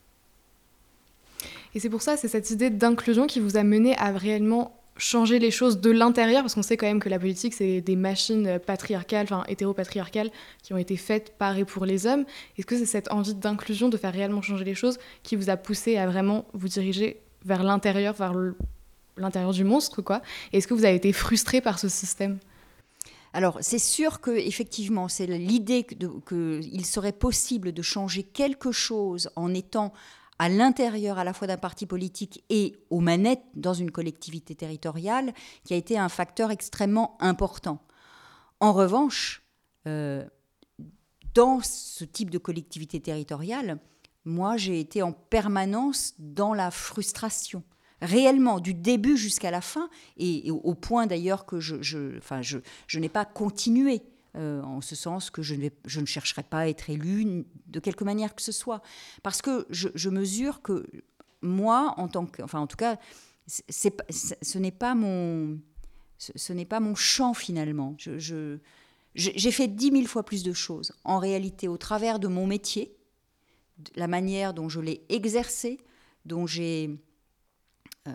Et 1.74 1.80
c'est 1.80 1.90
pour 1.90 2.02
ça, 2.02 2.18
c'est 2.18 2.28
cette 2.28 2.50
idée 2.52 2.70
d'inclusion 2.70 3.28
qui 3.28 3.40
vous 3.40 3.58
a 3.58 3.64
mené 3.64 3.98
à 3.98 4.12
réellement 4.12 4.79
changer 5.00 5.40
les 5.40 5.50
choses 5.50 5.80
de 5.82 5.90
l'intérieur, 5.90 6.44
parce 6.44 6.54
qu'on 6.54 6.62
sait 6.62 6.78
quand 6.78 6.86
même 6.86 7.00
que 7.00 7.10
la 7.10 7.18
politique, 7.18 7.54
c'est 7.56 7.82
des 7.82 7.96
machines 7.96 8.60
patriarcales, 8.66 9.24
enfin 9.24 9.44
hétéropatriarcales, 9.48 10.30
qui 10.62 10.74
ont 10.74 10.78
été 10.78 10.98
faites 10.98 11.36
par 11.38 11.58
et 11.58 11.66
pour 11.66 11.86
les 11.86 12.06
hommes. 12.06 12.26
Est-ce 12.58 12.68
que 12.68 12.78
c'est 12.78 12.86
cette 12.86 13.12
envie 13.12 13.34
d'inclusion, 13.34 13.90
de 13.90 13.98
faire 13.98 14.14
réellement 14.14 14.42
changer 14.42 14.66
les 14.66 14.76
choses, 14.76 15.00
qui 15.24 15.36
vous 15.36 15.50
a 15.50 15.58
poussé 15.58 15.98
à 15.98 16.06
vraiment 16.06 16.46
vous 16.54 16.68
diriger 16.68 17.22
vers 17.46 17.64
l'intérieur, 17.64 18.14
vers 18.14 18.34
l'intérieur 19.18 19.54
du 19.54 19.64
monstre, 19.64 20.02
quoi? 20.02 20.22
Est-ce 20.54 20.68
que 20.68 20.74
vous 20.74 20.86
avez 20.86 20.96
été 20.96 21.14
frustré 21.14 21.62
par 21.62 21.80
ce 21.80 21.88
système? 21.90 22.38
Alors, 23.32 23.60
c'est 23.62 23.80
sûr 23.80 24.22
que 24.22 24.32
effectivement, 24.32 25.08
c'est 25.08 25.28
l'idée 25.28 25.86
qu'il 25.86 26.86
serait 26.86 27.12
possible 27.12 27.72
de 27.72 27.82
changer 27.82 28.24
quelque 28.24 28.72
chose 28.72 29.30
en 29.36 29.54
étant 29.54 29.94
à 30.40 30.50
l'intérieur 30.50 31.20
à 31.20 31.24
la 31.24 31.34
fois 31.34 31.48
d'un 31.48 31.58
parti 31.58 31.86
politique 31.86 32.44
et 32.50 32.76
aux 32.90 33.02
manettes 33.02 33.44
dans 33.56 33.74
une 33.74 33.92
collectivité 33.92 34.56
territoriale 34.56 35.34
qui 35.64 35.74
a 35.74 35.78
été 35.78 35.98
un 35.98 36.10
facteur 36.10 36.50
extrêmement 36.50 37.18
important. 37.20 37.80
En 38.62 38.74
revanche, 38.74 39.44
euh, 39.86 40.26
dans 41.34 41.60
ce 41.62 42.06
type 42.06 42.30
de 42.30 42.38
collectivité 42.38 43.00
territoriale, 43.00 43.80
moi 44.26 44.58
j'ai 44.58 44.80
été 44.80 45.02
en 45.02 45.12
permanence 45.12 46.14
dans 46.18 46.54
la 46.54 46.72
frustration 46.72 47.64
réellement 48.02 48.60
du 48.60 48.74
début 48.74 49.18
jusqu'à 49.18 49.52
la 49.52 49.62
fin, 49.62 49.90
et, 50.18 50.50
au 50.52 50.74
point 50.74 51.08
d'ailleurs 51.08 51.46
que 51.46 51.60
je, 51.60 52.18
enfin, 52.18 52.42
je, 52.42 52.60
je 52.88 53.00
n'ai 53.00 53.10
pas 53.10 53.26
continué. 53.26 54.02
Euh, 54.36 54.62
en 54.62 54.80
ce 54.80 54.96
sens 54.96 55.32
que 55.32 55.42
je 55.42 55.56
ne, 55.56 55.70
je 55.86 56.00
ne 56.00 56.06
chercherai 56.06 56.44
pas 56.44 56.60
à 56.60 56.68
être 56.68 56.92
élu 56.92 57.46
de 57.66 57.80
quelque 57.80 58.04
manière 58.04 58.36
que 58.36 58.44
ce 58.44 58.52
soit. 58.52 58.84
Parce 59.24 59.42
que 59.42 59.66
je, 59.72 60.10
mesure 60.10 60.62
que 60.62 60.86
moi, 61.42 61.96
en 61.98 62.08
tant 62.08 62.28
que. 62.28 62.44
Enfin, 62.44 62.60
en 62.60 62.68
tout 62.68 62.78
cas, 62.78 63.00
c'est, 63.48 63.96
ce 64.10 64.58
n'est 64.60 64.72
pas 64.72 64.94
mon. 64.94 65.60
Ce, 66.20 66.54
n'est 66.54 66.66
pas 66.66 66.80
mon 66.80 66.94
champ 66.96 67.34
finalement. 67.34 67.96
Je, 67.98 68.60
j'ai 69.16 69.52
fait 69.52 69.68
dix 69.68 69.90
mille 69.90 70.08
fois 70.08 70.24
plus 70.24 70.44
de 70.44 70.54
choses, 70.54 70.92
en 71.04 71.18
réalité, 71.18 71.68
au 71.68 71.78
travers 71.78 72.20
de 72.20 72.28
mon 72.28 72.46
métier, 72.46 72.96
la 73.96 74.08
manière 74.08 74.54
dont 74.54 74.70
je 74.70 74.80
l'ai 74.80 75.04
exercé, 75.10 75.80
dont 76.26 76.46
j'ai 76.46 77.00
euh, 78.08 78.12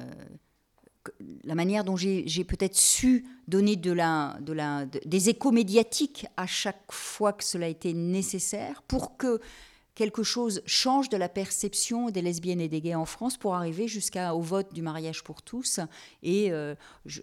la 1.44 1.54
manière 1.54 1.84
dont 1.84 1.96
j'ai 1.96 2.44
peut-être 2.44 2.76
su 2.76 3.24
donner 3.48 3.76
de 3.76 3.92
la, 3.92 4.36
de 4.40 4.52
la, 4.52 4.86
des 4.86 5.28
échos 5.28 5.50
médiatiques 5.50 6.26
à 6.36 6.46
chaque 6.46 6.90
fois 6.90 7.32
que 7.32 7.44
cela 7.44 7.68
été 7.68 7.92
nécessaire 7.92 8.82
pour 8.82 9.16
que 9.16 9.40
quelque 9.94 10.22
chose 10.22 10.60
change 10.66 11.08
de 11.08 11.16
la 11.16 11.28
perception 11.28 12.10
des 12.10 12.20
lesbiennes 12.20 12.60
et 12.60 12.68
des 12.68 12.80
gays 12.80 12.94
en 12.94 13.04
France 13.04 13.36
pour 13.36 13.54
arriver 13.54 13.86
jusqu'au 13.86 14.40
vote 14.40 14.72
du 14.74 14.82
mariage 14.82 15.22
pour 15.22 15.42
tous 15.42 15.80
et, 16.22 16.50
euh, 16.50 16.74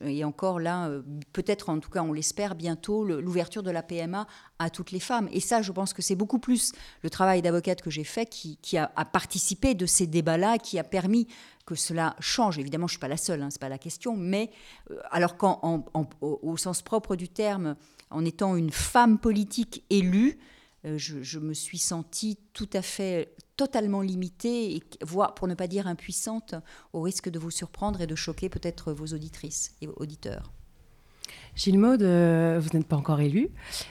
et 0.02 0.24
encore 0.24 0.60
là, 0.60 0.88
euh, 0.88 1.02
peut-être 1.34 1.70
en 1.70 1.80
tout 1.80 1.90
cas 1.90 2.02
on 2.02 2.14
l'espère 2.14 2.56
bientôt, 2.56 3.04
l'ouverture 3.04 3.64
de 3.64 3.72
la 3.72 3.84
PMA 3.84 4.26
à 4.60 4.70
toutes 4.70 4.92
les 4.92 5.00
femmes. 5.00 5.28
Et 5.32 5.40
ça, 5.40 5.62
je 5.62 5.72
pense 5.72 5.94
que 5.94 6.02
c'est 6.02 6.16
beaucoup 6.16 6.40
plus 6.40 6.72
le 7.04 7.10
travail 7.10 7.42
d'avocate 7.42 7.82
que 7.82 7.90
j'ai 7.90 8.04
fait 8.06 8.26
qui, 8.28 8.78
a, 8.78 8.88
participé 9.06 9.74
de 9.74 9.86
ces 9.86 10.08
débats-là, 10.08 10.58
qui 10.58 10.80
a 10.80 10.84
permis 10.84 11.28
que 11.66 11.76
cela 11.76 12.16
change. 12.20 12.58
Évidemment, 12.58 12.88
je 12.88 12.94
ne 12.94 12.98
suis 12.98 13.02
pas 13.02 13.08
la 13.08 13.18
seule, 13.18 13.42
hein, 13.42 13.50
ce 13.50 13.56
n'est 13.56 13.60
pas 13.60 13.70
la 13.70 13.78
question, 13.78 14.16
mais 14.16 14.50
euh, 14.92 15.00
alors 15.12 15.36
qu'au 15.38 16.58
sens 16.58 16.82
propre 16.82 17.16
du 17.16 17.28
terme, 17.28 17.76
en 18.10 18.24
étant 18.24 18.56
une 18.56 18.72
femme 18.72 19.20
politique 19.20 19.84
élue, 19.90 20.40
euh, 20.86 20.98
je, 20.98 21.40
me 21.40 21.54
suis 21.54 21.78
sentie 21.78 22.38
tout 22.54 22.70
à 22.74 22.82
fait 22.82 23.36
totalement 23.56 24.02
limitée, 24.02 24.82
voire 25.02 25.36
pour 25.36 25.48
ne 25.48 25.54
pas 25.54 25.68
dire 25.68 25.88
impuissante, 25.88 26.56
au 26.94 27.02
risque 27.02 27.30
de 27.30 27.38
vous 27.38 27.52
surprendre 27.52 28.02
et 28.02 28.08
de 28.08 28.16
choquer 28.16 28.50
peut-être 28.50 28.92
vos 28.92 29.08
auditrices 29.08 29.76
et 29.82 29.88
auditeurs. 29.88 30.52
Gilles 31.56 31.78
Maud, 31.78 32.02
euh, 32.02 32.60
vous 32.62 32.76
n'êtes 32.76 32.88
pas 32.88 32.96
encore 32.96 33.20
élu, 33.20 33.50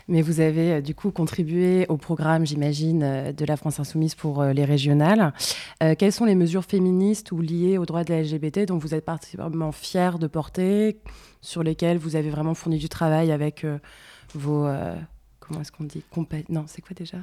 mais 0.09 0.21
vous 0.21 0.41
avez 0.41 0.73
euh, 0.73 0.81
du 0.81 0.95
coup 0.95 1.11
contribué 1.11 1.87
au 1.89 1.97
programme, 1.97 2.45
j'imagine, 2.45 3.33
de 3.33 3.45
la 3.45 3.57
France 3.57 3.79
Insoumise 3.79 4.15
pour 4.15 4.43
les 4.43 4.65
régionales. 4.65 5.33
quelles 5.99 6.13
sont 6.13 6.25
les 6.25 6.35
mesures 6.35 6.65
féministes 6.65 7.31
ou 7.31 7.41
liées 7.41 7.79
aux 7.79 7.87
droits 7.87 8.03
de 8.03 8.13
la 8.13 8.23
LGBT 8.23 8.67
dont 8.67 8.79
vous 8.79 8.95
êtes 8.95 9.05
particulièrement 9.05 9.73
fier 9.73 10.19
de 10.19 10.27
porter, 10.27 11.01
sur 11.41 11.63
lesquelles 11.63 11.99
vous 11.99 12.17
avez 12.17 12.31
vraiment 12.31 12.55
fourni 12.55 12.79
du 12.79 12.89
travail 12.89 13.31
avec 13.31 13.65
vos 14.35 14.67
comment 15.51 15.63
est-ce 15.63 15.73
qu'on 15.73 15.85
dit 15.85 16.05
Non, 16.49 16.65
c'est 16.67 16.81
quoi 16.81 16.95
déjà? 16.95 17.19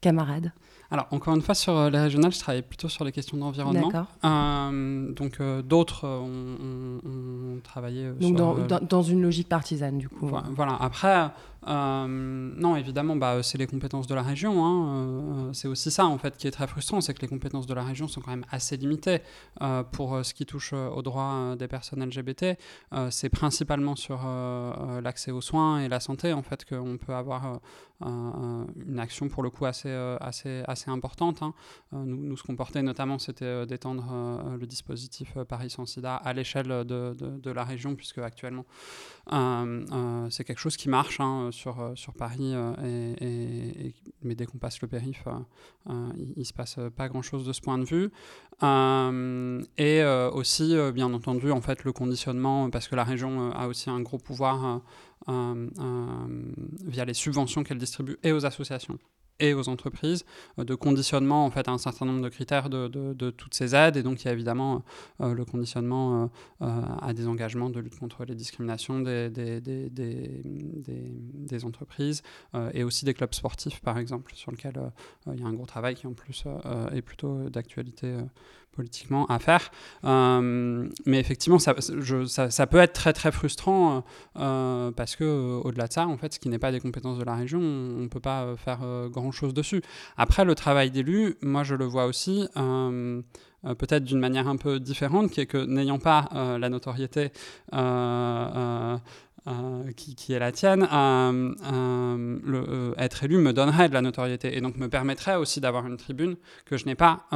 Camarades. 0.00 0.52
Alors, 0.90 1.06
encore 1.10 1.34
une 1.34 1.42
fois, 1.42 1.54
sur 1.54 1.76
euh, 1.76 1.90
les 1.90 1.98
régionales, 1.98 2.32
je 2.32 2.38
travaille 2.38 2.62
plutôt 2.62 2.88
sur 2.88 3.04
les 3.04 3.12
questions 3.12 3.36
d'environnement. 3.36 3.88
D'accord. 3.88 4.06
Euh, 4.24 5.12
donc, 5.12 5.40
euh, 5.40 5.62
d'autres 5.62 6.06
ont, 6.06 7.60
travaillé 7.62 8.10
donc 8.10 8.36
dans, 8.36 8.80
dans, 8.80 9.02
une 9.02 9.22
logique 9.22 9.48
partisane, 9.48 9.98
du 9.98 10.08
coup. 10.08 10.30
Voilà. 10.54 10.76
Après, 10.80 11.30
non, 11.66 12.76
évidemment, 12.76 13.16
bah, 13.16 13.42
c'est 13.42 13.58
les 13.58 13.66
compétences 13.66 14.06
de 14.06 14.14
la 14.14 14.22
région. 14.22 14.64
Hein. 14.64 15.50
c'est 15.52 15.68
aussi 15.68 15.90
ça, 15.90 16.06
en 16.06 16.18
fait, 16.18 16.36
qui 16.36 16.46
est 16.46 16.50
très 16.50 16.66
frustrant, 16.66 17.00
c'est 17.00 17.14
que 17.14 17.22
les 17.22 17.28
compétences 17.28 17.66
de 17.66 17.74
la 17.74 17.84
région 17.84 18.08
sont 18.08 18.20
quand 18.20 18.30
même 18.30 18.46
assez 18.50 18.76
limitées 18.76 19.20
pour 19.92 20.24
ce 20.24 20.34
qui 20.34 20.46
touche 20.46 20.72
aux 20.72 21.02
droits 21.02 21.56
des 21.58 21.68
personnes 21.68 22.04
LGBT. 22.04 22.58
c'est 23.10 23.28
principalement 23.28 23.96
sur 23.96 24.20
l'accès 25.02 25.30
aux 25.30 25.40
soins 25.40 25.80
et 25.80 25.88
la 25.88 26.00
santé, 26.00 26.32
en 26.32 26.42
fait, 26.42 26.64
qu'on 26.64 26.98
peut 26.98 27.14
avoir 27.14 27.60
une 28.04 28.98
action, 28.98 29.28
pour 29.28 29.42
le 29.42 29.50
coup, 29.50 29.66
assez, 29.66 29.90
importante. 30.86 31.42
Hein. 31.42 31.54
Euh, 31.92 32.04
nous, 32.04 32.16
nous, 32.16 32.36
ce 32.36 32.42
qu'on 32.42 32.56
portait 32.56 32.82
notamment, 32.82 33.18
c'était 33.18 33.44
euh, 33.44 33.66
d'étendre 33.66 34.08
euh, 34.12 34.56
le 34.56 34.66
dispositif 34.66 35.36
Paris 35.48 35.70
sans 35.70 35.86
sida 35.86 36.16
à 36.16 36.32
l'échelle 36.32 36.68
de, 36.84 37.14
de, 37.14 37.50
la 37.50 37.64
région, 37.64 37.94
puisque 37.94 38.18
actuellement, 38.18 38.64
c'est 40.30 40.44
quelque 40.44 40.58
chose 40.58 40.76
qui 40.76 40.88
marche 40.88 41.20
hein, 41.20 41.50
sur, 41.52 41.92
sur 41.94 42.14
Paris, 42.14 42.54
et, 42.84 43.94
mais 44.22 44.34
dès 44.34 44.46
qu'on 44.46 44.58
passe 44.58 44.80
le 44.80 44.88
périph', 44.88 45.28
il 45.88 46.34
ne 46.36 46.44
se 46.44 46.52
passe 46.52 46.78
pas 46.96 47.08
grand-chose 47.08 47.46
de 47.46 47.52
ce 47.52 47.60
point 47.60 47.78
de 47.78 47.84
vue. 47.84 48.10
et 49.78 50.04
aussi, 50.32 50.76
bien 50.92 51.12
entendu, 51.12 51.50
en 51.50 51.60
fait, 51.60 51.84
le 51.84 51.92
conditionnement, 51.92 52.70
parce 52.70 52.88
que 52.88 52.96
la 52.96 53.04
région 53.04 53.52
a 53.52 53.66
aussi 53.66 53.90
un 53.90 54.00
gros 54.00 54.18
pouvoir 54.18 54.80
via 55.28 57.04
les 57.04 57.14
subventions 57.14 57.62
qu'elle 57.64 57.78
distribue 57.78 58.18
et 58.22 58.32
aux 58.32 58.44
associations 58.44 58.98
et 59.42 59.52
aux 59.54 59.68
entreprises, 59.68 60.24
euh, 60.58 60.64
de 60.64 60.74
conditionnement 60.74 61.44
en 61.44 61.50
fait 61.50 61.68
à 61.68 61.72
un 61.72 61.78
certain 61.78 62.06
nombre 62.06 62.22
de 62.22 62.28
critères 62.28 62.70
de, 62.70 63.30
toutes 63.30 63.54
ces 63.54 63.74
aides. 63.74 63.96
Et 63.96 64.02
donc 64.02 64.22
il 64.22 64.26
y 64.26 64.28
a 64.28 64.32
évidemment 64.32 64.84
euh, 65.20 65.34
le 65.34 65.44
conditionnement 65.44 66.30
euh, 66.62 66.80
à 67.00 67.12
des 67.12 67.26
engagements 67.26 67.68
de 67.68 67.80
lutte 67.80 67.98
contre 67.98 68.24
les 68.24 68.34
discriminations 68.36 69.00
des, 69.00 69.30
des 71.40 71.64
entreprises 71.64 72.22
et 72.72 72.84
aussi 72.84 73.04
des 73.04 73.14
clubs 73.14 73.34
sportifs 73.34 73.80
par 73.80 73.98
exemple, 73.98 74.32
sur 74.34 74.52
lequel 74.52 74.74
il 75.26 75.40
y 75.40 75.42
a 75.42 75.46
un 75.46 75.52
gros 75.52 75.66
travail 75.66 75.96
qui 75.96 76.06
en 76.06 76.12
plus 76.12 76.44
est 76.92 77.02
plutôt 77.02 77.50
d'actualité 77.50 78.16
politiquement 78.72 79.26
à 79.26 79.38
faire. 79.38 79.70
Euh, 80.04 80.88
mais 81.06 81.20
effectivement, 81.20 81.58
ça, 81.58 81.74
peut 81.74 82.78
être 82.78 83.12
très 83.12 83.32
frustrant 83.32 84.04
euh, 84.38 84.90
parce 84.92 85.16
que 85.16 85.24
euh, 85.24 85.60
au-delà 85.62 85.86
de 85.86 85.92
ça, 85.92 86.06
en 86.06 86.16
fait, 86.16 86.34
ce 86.34 86.40
qui 86.40 86.48
n'est 86.48 86.58
pas 86.58 86.72
des 86.72 86.80
compétences 86.80 87.18
de 87.18 87.24
la 87.24 87.34
région, 87.34 87.60
on 87.60 88.00
ne 88.00 88.08
peut 88.08 88.20
pas 88.20 88.56
faire 88.56 88.80
grand-chose 89.10 89.54
dessus. 89.54 89.82
Après, 90.16 90.44
le 90.44 90.54
travail 90.54 90.90
d'élu, 90.90 91.36
moi 91.42 91.62
je 91.62 91.74
le 91.74 91.84
vois 91.84 92.06
aussi. 92.06 92.48
peut-être 92.54 94.04
d'une 94.04 94.18
manière 94.18 94.48
un 94.48 94.56
peu 94.56 94.80
différente, 94.80 95.30
qui 95.30 95.40
est 95.40 95.46
que 95.46 95.64
n'ayant 95.64 95.98
pas 95.98 96.28
la 96.58 96.68
notoriété 96.68 97.30
qui, 99.96 100.32
est 100.32 100.38
la 100.38 100.52
tienne, 100.52 100.88
euh, 100.92 101.54
euh, 101.72 102.38
le, 102.44 102.94
être 102.96 103.24
élu 103.24 103.38
me 103.38 103.52
donnerait 103.52 103.88
de 103.88 103.94
la 103.94 104.02
notoriété 104.02 104.56
et 104.56 104.60
donc 104.60 104.76
me 104.76 104.88
permettrait 104.88 105.34
aussi 105.34 105.60
d'avoir 105.60 105.86
une 105.86 105.96
tribune 105.96 106.36
que 106.64 106.76
je 106.76 106.86
n'ai 106.86 106.94
pas 106.94 107.26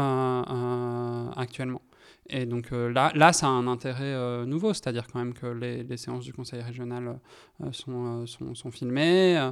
actuellement. 1.37 1.83
Et 2.29 2.47
donc 2.47 2.73
euh, 2.73 2.93
là, 2.93 3.13
là, 3.15 3.33
ça 3.33 3.47
a 3.47 3.51
un 3.51 3.67
intérêt 3.67 4.03
euh, 4.05 4.45
nouveau, 4.47 4.73
c'est-à-dire 4.75 5.07
quand 5.13 5.19
même 5.19 5.33
que 5.33 5.47
les, 5.47 5.97
séances 5.97 6.25
du 6.25 6.33
conseil 6.33 6.61
régional 6.61 7.21
euh, 7.63 7.73
sont, 7.73 8.27
sont, 8.27 8.71
filmées. 8.71 9.51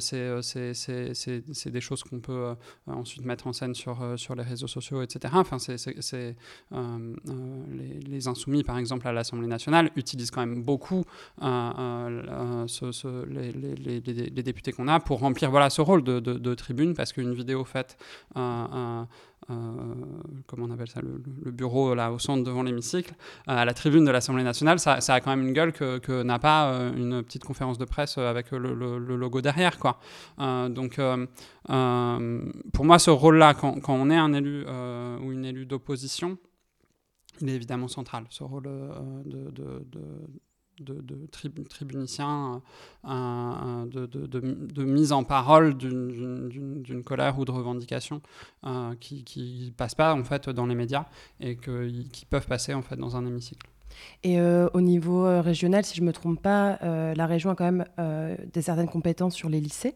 c'est 0.00 1.70
des 1.70 1.80
choses 1.80 2.02
qu'on 2.02 2.20
peut 2.20 2.54
ensuite 2.86 3.24
mettre 3.24 3.46
en 3.46 3.52
scène 3.52 3.74
sur, 3.74 4.14
sur 4.16 4.34
les 4.34 4.42
réseaux 4.42 4.66
sociaux, 4.66 5.02
etc. 5.02 5.34
Enfin, 5.36 5.58
c'est 5.58 5.76
les, 6.10 6.34
les, 8.06 8.28
insoumis, 8.28 8.64
par 8.64 8.78
exemple, 8.78 9.06
à 9.06 9.12
l'Assemblée 9.12 9.46
nationale, 9.46 9.90
utilisent 9.96 10.30
quand 10.30 10.44
même 10.44 10.62
beaucoup 10.62 11.04
les, 11.40 11.92
députés 14.42 14.72
qu'on 14.72 14.88
a 14.88 15.00
pour 15.00 15.20
remplir 15.20 15.50
voilà, 15.50 15.70
ce 15.70 15.80
rôle 15.80 16.02
de, 16.02 16.20
de, 16.20 16.34
de 16.34 16.54
tribune, 16.54 16.94
parce 16.94 17.12
qu'une 17.12 17.32
vidéo 17.32 17.64
faite 17.64 17.96
comment 20.46 20.66
on 20.66 20.70
appelle 20.70 20.88
ça, 20.88 21.00
le, 21.00 21.50
bureau 21.50 21.94
là 21.94 22.12
au 22.12 22.18
centre 22.18 22.44
devant 22.44 22.62
l'hémicycle, 22.62 23.14
euh, 23.48 23.56
à 23.56 23.64
la 23.64 23.72
tribune 23.72 24.04
de 24.04 24.10
l'Assemblée 24.10 24.44
nationale, 24.44 24.78
ça, 24.78 24.96
a 24.96 25.20
quand 25.20 25.30
même 25.30 25.46
une 25.46 25.54
gueule 25.54 25.72
que, 25.72 26.22
n'a 26.22 26.38
pas 26.38 26.72
euh, 26.72 26.92
une 26.94 27.22
petite 27.22 27.44
conférence 27.44 27.78
de 27.78 27.84
presse 27.84 28.18
avec 28.18 28.50
le, 28.50 28.74
logo 28.98 29.40
derrière. 29.40 29.78
Quoi. 29.78 29.98
donc 30.68 31.00
pour 32.72 32.84
moi, 32.84 32.98
ce 32.98 33.10
rôle-là, 33.10 33.54
quand, 33.54 33.80
on 33.88 34.10
est 34.10 34.16
un 34.16 34.32
élu 34.32 34.66
ou 34.66 35.32
une 35.32 35.44
élue 35.44 35.66
d'opposition, 35.66 36.38
il 37.40 37.48
est 37.48 37.54
évidemment 37.54 37.88
central, 37.88 38.24
ce 38.30 38.42
rôle 38.42 38.64
de 39.24 39.52
tribunicien, 41.70 42.62
euh, 43.06 43.86
de, 43.86 44.84
mise 44.84 45.12
en 45.12 45.24
parole 45.24 45.76
d'une 45.76 47.02
colère 47.04 47.38
ou 47.38 47.44
de 47.44 47.50
revendication 47.50 48.20
euh, 48.64 48.94
qui 49.00 49.66
ne 49.66 49.70
passe 49.72 49.94
pas 49.94 50.14
en 50.14 50.24
fait 50.24 50.48
dans 50.48 50.66
les 50.66 50.74
médias 50.74 51.06
et 51.40 51.56
qui 51.56 52.26
peuvent 52.26 52.46
passer 52.46 52.74
en 52.74 52.82
fait 52.82 52.96
dans 52.96 53.16
un 53.16 53.26
hémicycle. 53.26 53.68
Et 54.22 54.38
euh, 54.38 54.68
au 54.74 54.80
niveau 54.80 55.40
régional, 55.40 55.84
si 55.84 55.96
je 55.96 56.02
ne 56.02 56.06
me 56.06 56.12
trompe 56.12 56.40
pas, 56.40 56.78
la 56.82 57.26
région 57.26 57.50
a 57.50 57.54
quand 57.54 57.70
même 57.70 57.84
des 58.52 58.62
certaines 58.62 58.88
compétences 58.88 59.34
sur 59.34 59.48
les 59.48 59.60
lycées. 59.60 59.94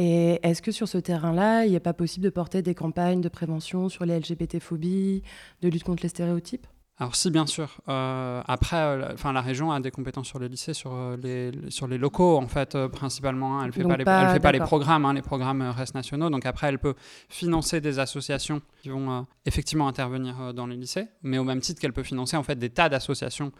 Et 0.00 0.38
est-ce 0.44 0.62
que 0.62 0.70
sur 0.70 0.86
ce 0.86 0.96
terrain-là, 0.96 1.64
il 1.64 1.72
n'est 1.72 1.80
pas 1.80 1.92
possible 1.92 2.24
de 2.24 2.30
porter 2.30 2.62
des 2.62 2.76
campagnes 2.76 3.20
de 3.20 3.28
prévention 3.28 3.88
sur 3.88 4.04
les 4.04 4.16
LGBT-phobies, 4.20 5.24
de 5.60 5.68
lutte 5.68 5.82
contre 5.82 6.04
les 6.04 6.08
stéréotypes? 6.08 6.68
Alors 7.00 7.14
si, 7.14 7.30
bien 7.30 7.46
sûr. 7.46 7.80
Euh, 7.88 8.42
après, 8.46 8.76
euh, 8.76 9.14
la 9.24 9.40
région 9.40 9.70
a 9.70 9.78
des 9.78 9.92
compétences 9.92 10.26
sur 10.26 10.40
les 10.40 10.48
lycées, 10.48 10.74
sur, 10.74 10.92
euh, 10.92 11.16
les, 11.16 11.52
sur 11.70 11.86
les 11.86 11.96
locaux, 11.96 12.36
en 12.36 12.48
fait, 12.48 12.76
principalement. 12.88 13.60
Hein. 13.60 13.62
Elle 13.62 13.68
ne 13.68 13.72
fait, 13.72 13.82
pas 13.84 13.96
les, 13.96 14.04
elle 14.04 14.34
fait 14.34 14.40
pas 14.40 14.50
les 14.50 14.58
programmes, 14.58 15.04
hein. 15.04 15.14
les 15.14 15.22
programmes 15.22 15.62
restent 15.62 15.94
nationaux. 15.94 16.28
Donc 16.28 16.44
après, 16.44 16.66
elle 16.68 16.80
peut 16.80 16.94
financer 17.28 17.80
des 17.80 18.00
associations 18.00 18.62
qui 18.82 18.88
vont 18.88 19.26
effectivement 19.46 19.86
intervenir 19.86 20.52
dans 20.52 20.66
les 20.66 20.76
lycées, 20.76 21.06
mais 21.22 21.38
au 21.38 21.44
même 21.44 21.60
titre 21.60 21.80
qu'elle 21.80 21.92
peut 21.92 22.02
financer 22.02 22.36
en 22.36 22.42
fait 22.42 22.56
des 22.56 22.70
tas 22.70 22.88
d'associations 22.88 23.52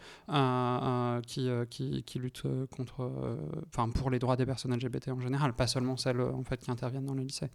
qui, 1.25 1.49
qui, 1.69 2.03
qui, 2.03 2.19
luttent 2.19 2.43
contre, 2.75 3.09
enfin, 3.73 3.89
pour 3.89 4.09
les 4.09 4.19
droits 4.19 4.35
des 4.35 4.45
personnes 4.45 4.75
LGBT 4.75 5.09
en 5.09 5.21
général, 5.21 5.53
pas 5.53 5.67
seulement 5.67 5.95
celles 5.95 6.21
en 6.21 6.43
fait, 6.43 6.57
qui 6.57 6.71
interviennent 6.71 7.05
dans 7.05 7.15
les 7.15 7.23
lycées. 7.23 7.49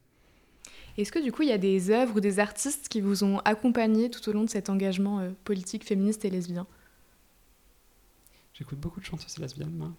Est-ce 0.97 1.11
que 1.11 1.19
du 1.19 1.33
coup, 1.33 1.43
il 1.43 1.49
y 1.49 1.53
a 1.53 1.59
des 1.59 1.91
œuvres 1.91 2.17
ou 2.17 2.21
des 2.21 2.39
artistes 2.39 2.89
qui 2.89 3.01
vous 3.01 3.25
ont 3.25 3.39
accompagné 3.41 4.11
tout 4.11 4.29
au 4.29 4.33
long 4.33 4.45
de 4.45 4.51
cet 4.51 4.71
engagement 4.71 5.21
euh, 5.21 5.31
politique, 5.45 5.85
féministe 5.85 6.25
et 6.25 6.31
lesbien? 6.31 6.67
J'écoute 8.53 8.79
beaucoup 8.79 9.01
de 9.01 9.05
chanteuses 9.05 9.39
lesbiennes, 9.39 9.75
moi. 9.75 9.93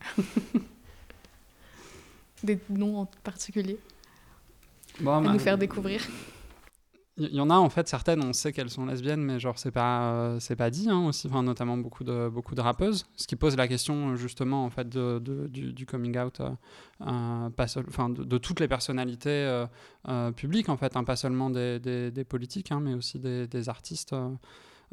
des 2.43 2.59
noms 2.69 2.99
en 2.99 3.05
particulier? 3.23 3.77
Bon, 5.01 5.11
à 5.27 5.33
nous 5.33 5.39
faire 5.39 5.57
découvrir 5.57 6.01
il 7.17 7.33
y 7.33 7.39
en 7.39 7.49
a 7.49 7.55
en 7.55 7.69
fait 7.69 7.87
certaines, 7.87 8.21
on 8.23 8.33
sait 8.33 8.51
qu'elles 8.51 8.69
sont 8.69 8.85
lesbiennes, 8.85 9.21
mais 9.21 9.39
genre 9.39 9.57
c'est 9.57 9.71
pas 9.71 10.11
euh, 10.11 10.39
c'est 10.39 10.57
pas 10.57 10.69
dit 10.69 10.89
hein, 10.89 11.07
aussi, 11.07 11.27
enfin, 11.27 11.43
notamment 11.43 11.77
beaucoup 11.77 12.03
de 12.03 12.27
beaucoup 12.27 12.55
de 12.55 12.61
rappeuses, 12.61 13.05
ce 13.15 13.25
qui 13.25 13.37
pose 13.37 13.55
la 13.55 13.69
question 13.69 14.15
justement 14.17 14.65
en 14.65 14.69
fait 14.69 14.89
de, 14.89 15.19
du, 15.47 15.85
coming 15.85 16.17
out, 16.17 16.41
euh, 16.41 16.49
euh, 17.01 17.49
enfin 17.87 18.09
de, 18.09 18.37
toutes 18.37 18.59
les 18.59 18.67
personnalités 18.67 19.65
publiques 20.35 20.67
en 20.67 20.77
fait, 20.77 20.97
hein, 20.97 21.05
pas 21.05 21.15
seulement 21.15 21.49
des, 21.49 21.79
des, 21.79 22.23
politiques, 22.25 22.71
hein, 22.71 22.81
mais 22.81 22.93
aussi 22.93 23.19
des, 23.19 23.69
artistes. 23.69 24.13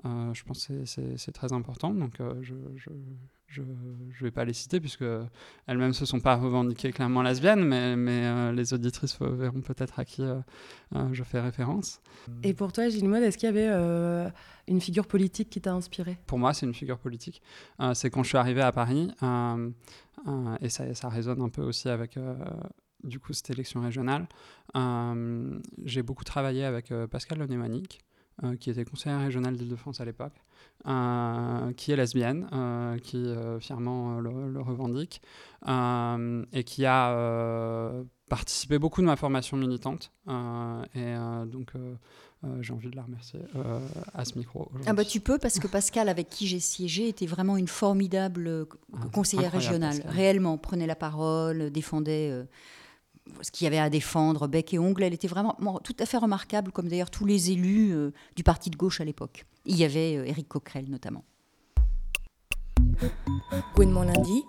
je 0.05 0.43
pense 0.45 0.69
que 0.69 0.85
c'est 0.85 1.33
très 1.33 1.53
important, 1.53 1.93
donc 1.93 2.19
je 2.41 2.55
ne 3.61 4.25
vais 4.25 4.31
pas 4.31 4.45
les 4.45 4.53
citer 4.53 4.81
puisque 4.81 5.03
elles-mêmes 5.67 5.89
ne 5.89 5.93
se 5.93 6.07
sont 6.07 6.21
pas 6.21 6.37
revendiquées 6.37 6.93
clairement 6.93 7.23
lesbiennes, 7.23 7.65
mais, 7.65 7.97
mais 7.97 8.25
euh, 8.25 8.53
les 8.53 8.73
auditrices 8.73 9.19
verront 9.21 9.61
peut-être 9.61 9.99
à 9.99 10.05
qui 10.05 10.23
euh, 10.23 10.41
euh, 10.95 11.09
je 11.13 11.23
fais 11.23 11.41
référence. 11.41 12.01
Et 12.43 12.55
pour 12.55 12.73
toi, 12.73 12.89
Gilles 12.89 13.09
Maud, 13.09 13.23
est-ce 13.23 13.37
qu'il 13.37 13.55
y 13.55 13.59
avait 13.59 14.33
une 14.69 14.81
figure 14.81 15.07
politique 15.07 15.51
qui 15.51 15.61
t'a 15.61 15.73
inspiré 15.73 16.19
Pour 16.27 16.39
moi, 16.39 16.55
c'est 16.55 16.67
une 16.67 16.75
figure 16.75 16.99
politique. 16.99 17.43
c'est 17.95 18.11
quand 18.11 18.23
je 18.23 18.29
suis 18.29 18.39
arrivé 18.39 18.63
à 18.63 18.73
Paris, 18.73 19.11
et 20.61 20.69
ça, 20.69 20.95
ça 20.95 21.09
résonne 21.09 21.43
un 21.43 21.49
peu 21.49 21.63
aussi 21.63 21.89
avec 21.89 22.19
du 23.05 23.19
coup 23.19 23.33
cette 23.33 23.51
élection 23.51 23.81
régionale. 23.81 24.27
J'ai 25.85 26.03
beaucoup 26.03 26.25
travaillé 26.25 26.65
avec 26.65 26.93
Pascal 27.11 27.39
Lenemanique, 28.43 28.61
qui 28.61 28.71
était 28.71 28.85
conseiller 28.85 29.17
régional 29.17 29.57
d'Île-de-France 29.57 30.01
à 30.01 30.05
l'époque. 30.05 30.35
Euh, 30.89 31.73
qui 31.75 31.93
est 31.93 31.97
lesbienne, 31.97 32.49
euh, 32.53 32.99
qui 32.99 33.17
euh, 33.17 33.61
fièrement 33.61 34.19
le, 34.19 34.61
revendique, 34.61 35.23
et 35.65 36.65
qui 36.65 36.87
a 36.87 37.93
participé 38.29 38.81
beaucoup 38.81 39.01
de 39.01 39.07
ma 39.07 39.15
formation 39.15 39.57
militante. 39.57 40.11
et 40.27 41.15
donc, 41.47 41.73
j'ai 42.61 42.73
envie 42.73 42.91
de 42.91 42.97
la 42.97 43.03
remercier 43.03 43.39
à 44.13 44.25
ce 44.25 44.37
micro. 44.37 44.73
Ah 44.87 44.93
bah 44.93 45.05
tu 45.05 45.21
peux 45.21 45.39
parce 45.39 45.61
que 45.61 45.69
Pascal 45.69 46.09
avec 46.09 46.29
qui 46.29 46.49
j'ai 46.49 46.59
siégé 46.59 47.07
était 47.07 47.27
vraiment 47.27 47.57
une 47.57 47.69
formidable 47.69 48.67
ah, 48.93 49.07
conseillère 49.13 49.53
régionale. 49.53 50.03
Réellement, 50.07 50.59
prenait 50.59 50.89
la 50.89 50.97
parole, 50.97 51.71
défendait 51.71 52.45
ce 53.41 53.51
qu'il 53.51 53.65
y 53.65 53.69
avait 53.69 53.79
à 53.79 53.91
défendre, 53.91 54.47
bec 54.49 54.73
et 54.75 54.79
ongle. 54.79 55.03
Elle 55.03 55.15
était 55.15 55.29
vraiment 55.29 55.57
tout 55.83 55.97
à 55.99 56.07
fait 56.07 56.19
remarquable, 56.19 56.73
comme 56.73 56.89
d'ailleurs 56.89 57.11
tous 57.11 57.25
les 57.25 57.51
élus 57.51 57.95
euh, 57.95 58.13
du 58.37 58.43
parti 58.43 58.71
de 58.71 58.77
gauche 58.77 59.01
à 59.01 59.05
l'époque. 59.05 59.45
Il 59.65 59.77
y 59.77 59.85
avait 59.85 60.17
euh, 60.17 60.25
Éric 60.25 60.49
Coquerel 60.49 60.87
notamment. 60.89 61.25
Gouinement 63.75 64.03
lundi. 64.03 64.43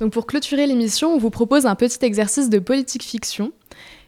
Donc 0.00 0.12
pour 0.12 0.26
clôturer 0.26 0.66
l'émission, 0.66 1.14
on 1.14 1.18
vous 1.18 1.30
propose 1.30 1.66
un 1.66 1.74
petit 1.74 2.04
exercice 2.04 2.50
de 2.50 2.58
politique 2.58 3.02
fiction. 3.02 3.52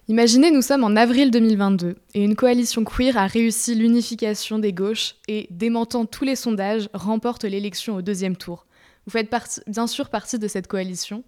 Imaginez, 0.08 0.52
nous 0.52 0.62
sommes 0.62 0.84
en 0.84 0.94
avril 0.94 1.32
2022 1.32 1.96
et 2.14 2.22
une 2.22 2.36
coalition 2.36 2.84
queer 2.84 3.16
a 3.16 3.26
réussi 3.26 3.74
l'unification 3.74 4.60
des 4.60 4.72
gauches 4.72 5.16
et, 5.26 5.48
démentant 5.50 6.06
tous 6.06 6.24
les 6.24 6.36
sondages, 6.36 6.88
remporte 6.94 7.42
l'élection 7.42 7.96
au 7.96 8.02
deuxième 8.02 8.36
tour. 8.36 8.66
Vous 9.06 9.10
faites 9.10 9.32
bien 9.66 9.86
sûr 9.86 10.08
partie 10.08 10.38
de 10.38 10.46
cette 10.46 10.68
coalition. 10.68 11.24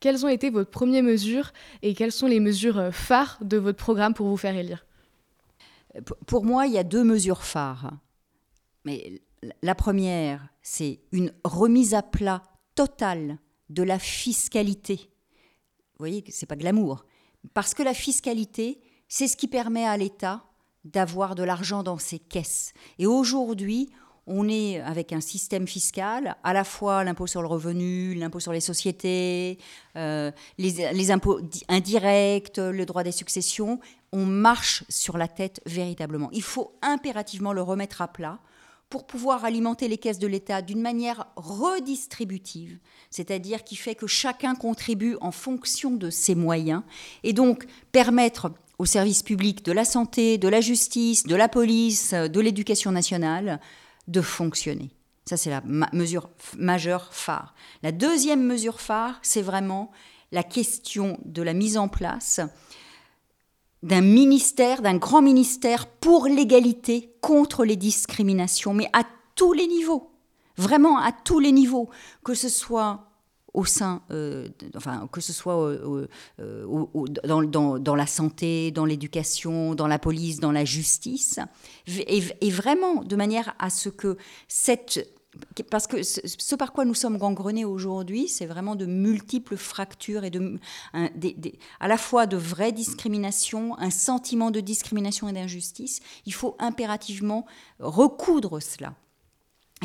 Quelles 0.00 0.24
ont 0.24 0.28
été 0.28 0.50
vos 0.50 0.64
premières 0.64 1.02
mesures 1.02 1.52
et 1.82 1.94
quelles 1.94 2.12
sont 2.12 2.26
les 2.26 2.40
mesures 2.40 2.78
euh, 2.78 2.90
phares 2.90 3.38
de 3.42 3.58
votre 3.58 3.78
programme 3.78 4.14
pour 4.14 4.26
vous 4.26 4.36
faire 4.36 4.56
élire? 4.56 4.86
Pour 6.26 6.44
moi, 6.44 6.66
il 6.66 6.72
y 6.72 6.78
a 6.78 6.84
deux 6.84 7.04
mesures 7.04 7.42
phares. 7.42 7.92
Mais 8.84 9.20
la 9.62 9.74
première, 9.74 10.48
c'est 10.62 11.00
une 11.12 11.32
remise 11.44 11.94
à 11.94 12.02
plat 12.02 12.42
totale 12.74 13.38
de 13.68 13.82
la 13.82 13.98
fiscalité. 13.98 14.96
Vous 14.96 15.98
voyez 15.98 16.22
que 16.22 16.32
c'est 16.32 16.46
pas 16.46 16.56
glamour. 16.56 17.04
Parce 17.52 17.74
que 17.74 17.82
la 17.82 17.94
fiscalité, 17.94 18.80
c'est 19.08 19.28
ce 19.28 19.36
qui 19.36 19.48
permet 19.48 19.84
à 19.84 19.96
l'État 19.96 20.44
d'avoir 20.84 21.34
de 21.34 21.42
l'argent 21.42 21.82
dans 21.82 21.98
ses 21.98 22.18
caisses. 22.18 22.72
Et 22.98 23.06
aujourd'hui, 23.06 23.90
on 24.32 24.48
est 24.48 24.80
avec 24.80 25.12
un 25.12 25.20
système 25.20 25.66
fiscal, 25.66 26.36
à 26.44 26.52
la 26.52 26.62
fois 26.62 27.02
l'impôt 27.02 27.26
sur 27.26 27.42
le 27.42 27.48
revenu, 27.48 28.14
l'impôt 28.14 28.38
sur 28.38 28.52
les 28.52 28.60
sociétés, 28.60 29.58
euh, 29.96 30.30
les, 30.56 31.10
impôts 31.10 31.40
indirects, 31.68 32.56
le 32.56 32.84
droit 32.86 33.02
des 33.02 33.12
successions. 33.12 33.80
On 34.12 34.24
marche 34.24 34.84
sur 34.88 35.18
la 35.18 35.26
tête 35.26 35.60
véritablement. 35.66 36.30
Il 36.32 36.44
faut 36.44 36.72
impérativement 36.80 37.52
le 37.52 37.60
remettre 37.60 38.02
à 38.02 38.08
plat 38.08 38.38
pour 38.88 39.04
pouvoir 39.04 39.44
alimenter 39.44 39.88
les 39.88 39.98
caisses 39.98 40.18
de 40.20 40.28
l'État 40.28 40.62
d'une 40.62 40.80
manière 40.80 41.26
redistributive, 41.34 42.78
c'est-à-dire 43.10 43.64
qui 43.64 43.74
fait 43.74 43.96
que 43.96 44.06
chacun 44.06 44.54
contribue 44.54 45.16
en 45.20 45.32
fonction 45.32 45.90
de 45.90 46.08
ses 46.08 46.36
moyens, 46.36 46.82
et 47.24 47.32
donc 47.32 47.66
permettre 47.90 48.52
aux 48.78 48.86
services 48.86 49.22
publics 49.24 49.64
de 49.64 49.72
la 49.72 49.84
santé, 49.84 50.38
de 50.38 50.48
la 50.48 50.60
justice, 50.60 51.24
de 51.24 51.36
la 51.36 51.48
police, 51.48 52.14
de 52.14 52.40
l'éducation 52.40 52.92
nationale, 52.92 53.60
de 54.08 54.20
fonctionner. 54.20 54.90
Ça, 55.26 55.36
c'est 55.36 55.50
la 55.50 55.62
mesure 55.92 56.30
majeure 56.56 57.12
phare. 57.12 57.54
La 57.82 57.92
deuxième 57.92 58.44
mesure 58.44 58.80
phare, 58.80 59.18
c'est 59.22 59.42
vraiment 59.42 59.90
la 60.32 60.42
question 60.42 61.18
de 61.24 61.42
la 61.42 61.52
mise 61.52 61.76
en 61.76 61.88
place 61.88 62.40
d'un 63.82 64.02
ministère, 64.02 64.82
d'un 64.82 64.96
grand 64.96 65.22
ministère 65.22 65.86
pour 65.86 66.26
l'égalité 66.26 67.14
contre 67.20 67.64
les 67.64 67.76
discriminations, 67.76 68.74
mais 68.74 68.90
à 68.92 69.04
tous 69.34 69.52
les 69.52 69.66
niveaux, 69.66 70.10
vraiment 70.56 70.98
à 70.98 71.12
tous 71.12 71.38
les 71.38 71.52
niveaux, 71.52 71.88
que 72.22 72.34
ce 72.34 72.48
soit 72.48 73.09
au 73.54 73.64
sein, 73.64 74.02
euh, 74.10 74.48
enfin, 74.76 75.08
que 75.10 75.20
ce 75.20 75.32
soit 75.32 75.56
euh, 75.58 76.06
dans, 76.38 77.94
la 77.96 78.06
santé, 78.06 78.70
dans 78.70 78.84
l'éducation, 78.84 79.74
dans 79.74 79.86
la 79.86 79.98
police, 79.98 80.40
dans 80.40 80.52
la 80.52 80.64
justice, 80.64 81.38
et, 81.86 82.50
vraiment 82.50 83.02
de 83.02 83.16
manière 83.16 83.54
à 83.58 83.70
ce 83.70 83.88
que 83.88 84.16
cette... 84.48 85.16
Parce 85.70 85.86
que 85.86 86.02
ce, 86.02 86.56
par 86.56 86.72
quoi 86.72 86.84
nous 86.84 86.94
sommes 86.94 87.16
gangrenés 87.16 87.64
aujourd'hui, 87.64 88.26
c'est 88.26 88.46
vraiment 88.46 88.74
de 88.74 88.84
multiples 88.84 89.56
fractures 89.56 90.24
et 90.24 90.30
de, 90.30 90.58
à 91.78 91.86
la 91.86 91.96
fois 91.96 92.26
de 92.26 92.36
vraies 92.36 92.72
discriminations, 92.72 93.78
un 93.78 93.90
sentiment 93.90 94.50
de 94.50 94.58
discrimination 94.58 95.28
et 95.28 95.32
d'injustice. 95.32 96.00
Il 96.26 96.34
faut 96.34 96.56
impérativement 96.58 97.46
recoudre 97.78 98.60
cela. 98.60 98.94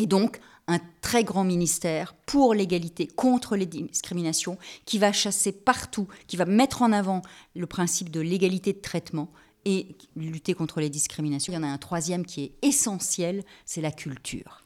Et 0.01 0.07
donc, 0.07 0.39
un 0.67 0.79
très 1.01 1.23
grand 1.23 1.43
ministère 1.43 2.15
pour 2.25 2.53
l'égalité, 2.53 3.07
contre 3.07 3.55
les 3.55 3.65
discriminations, 3.65 4.57
qui 4.85 4.97
va 4.97 5.11
chasser 5.11 5.51
partout, 5.51 6.07
qui 6.27 6.37
va 6.37 6.45
mettre 6.45 6.81
en 6.81 6.91
avant 6.91 7.21
le 7.55 7.67
principe 7.67 8.09
de 8.09 8.19
l'égalité 8.19 8.73
de 8.73 8.79
traitement 8.79 9.31
et 9.65 9.95
lutter 10.15 10.53
contre 10.53 10.79
les 10.79 10.89
discriminations. 10.89 11.53
Il 11.53 11.55
y 11.55 11.59
en 11.59 11.63
a 11.63 11.67
un 11.67 11.77
troisième 11.77 12.25
qui 12.25 12.43
est 12.43 12.51
essentiel, 12.61 13.43
c'est 13.65 13.81
la 13.81 13.91
culture. 13.91 14.63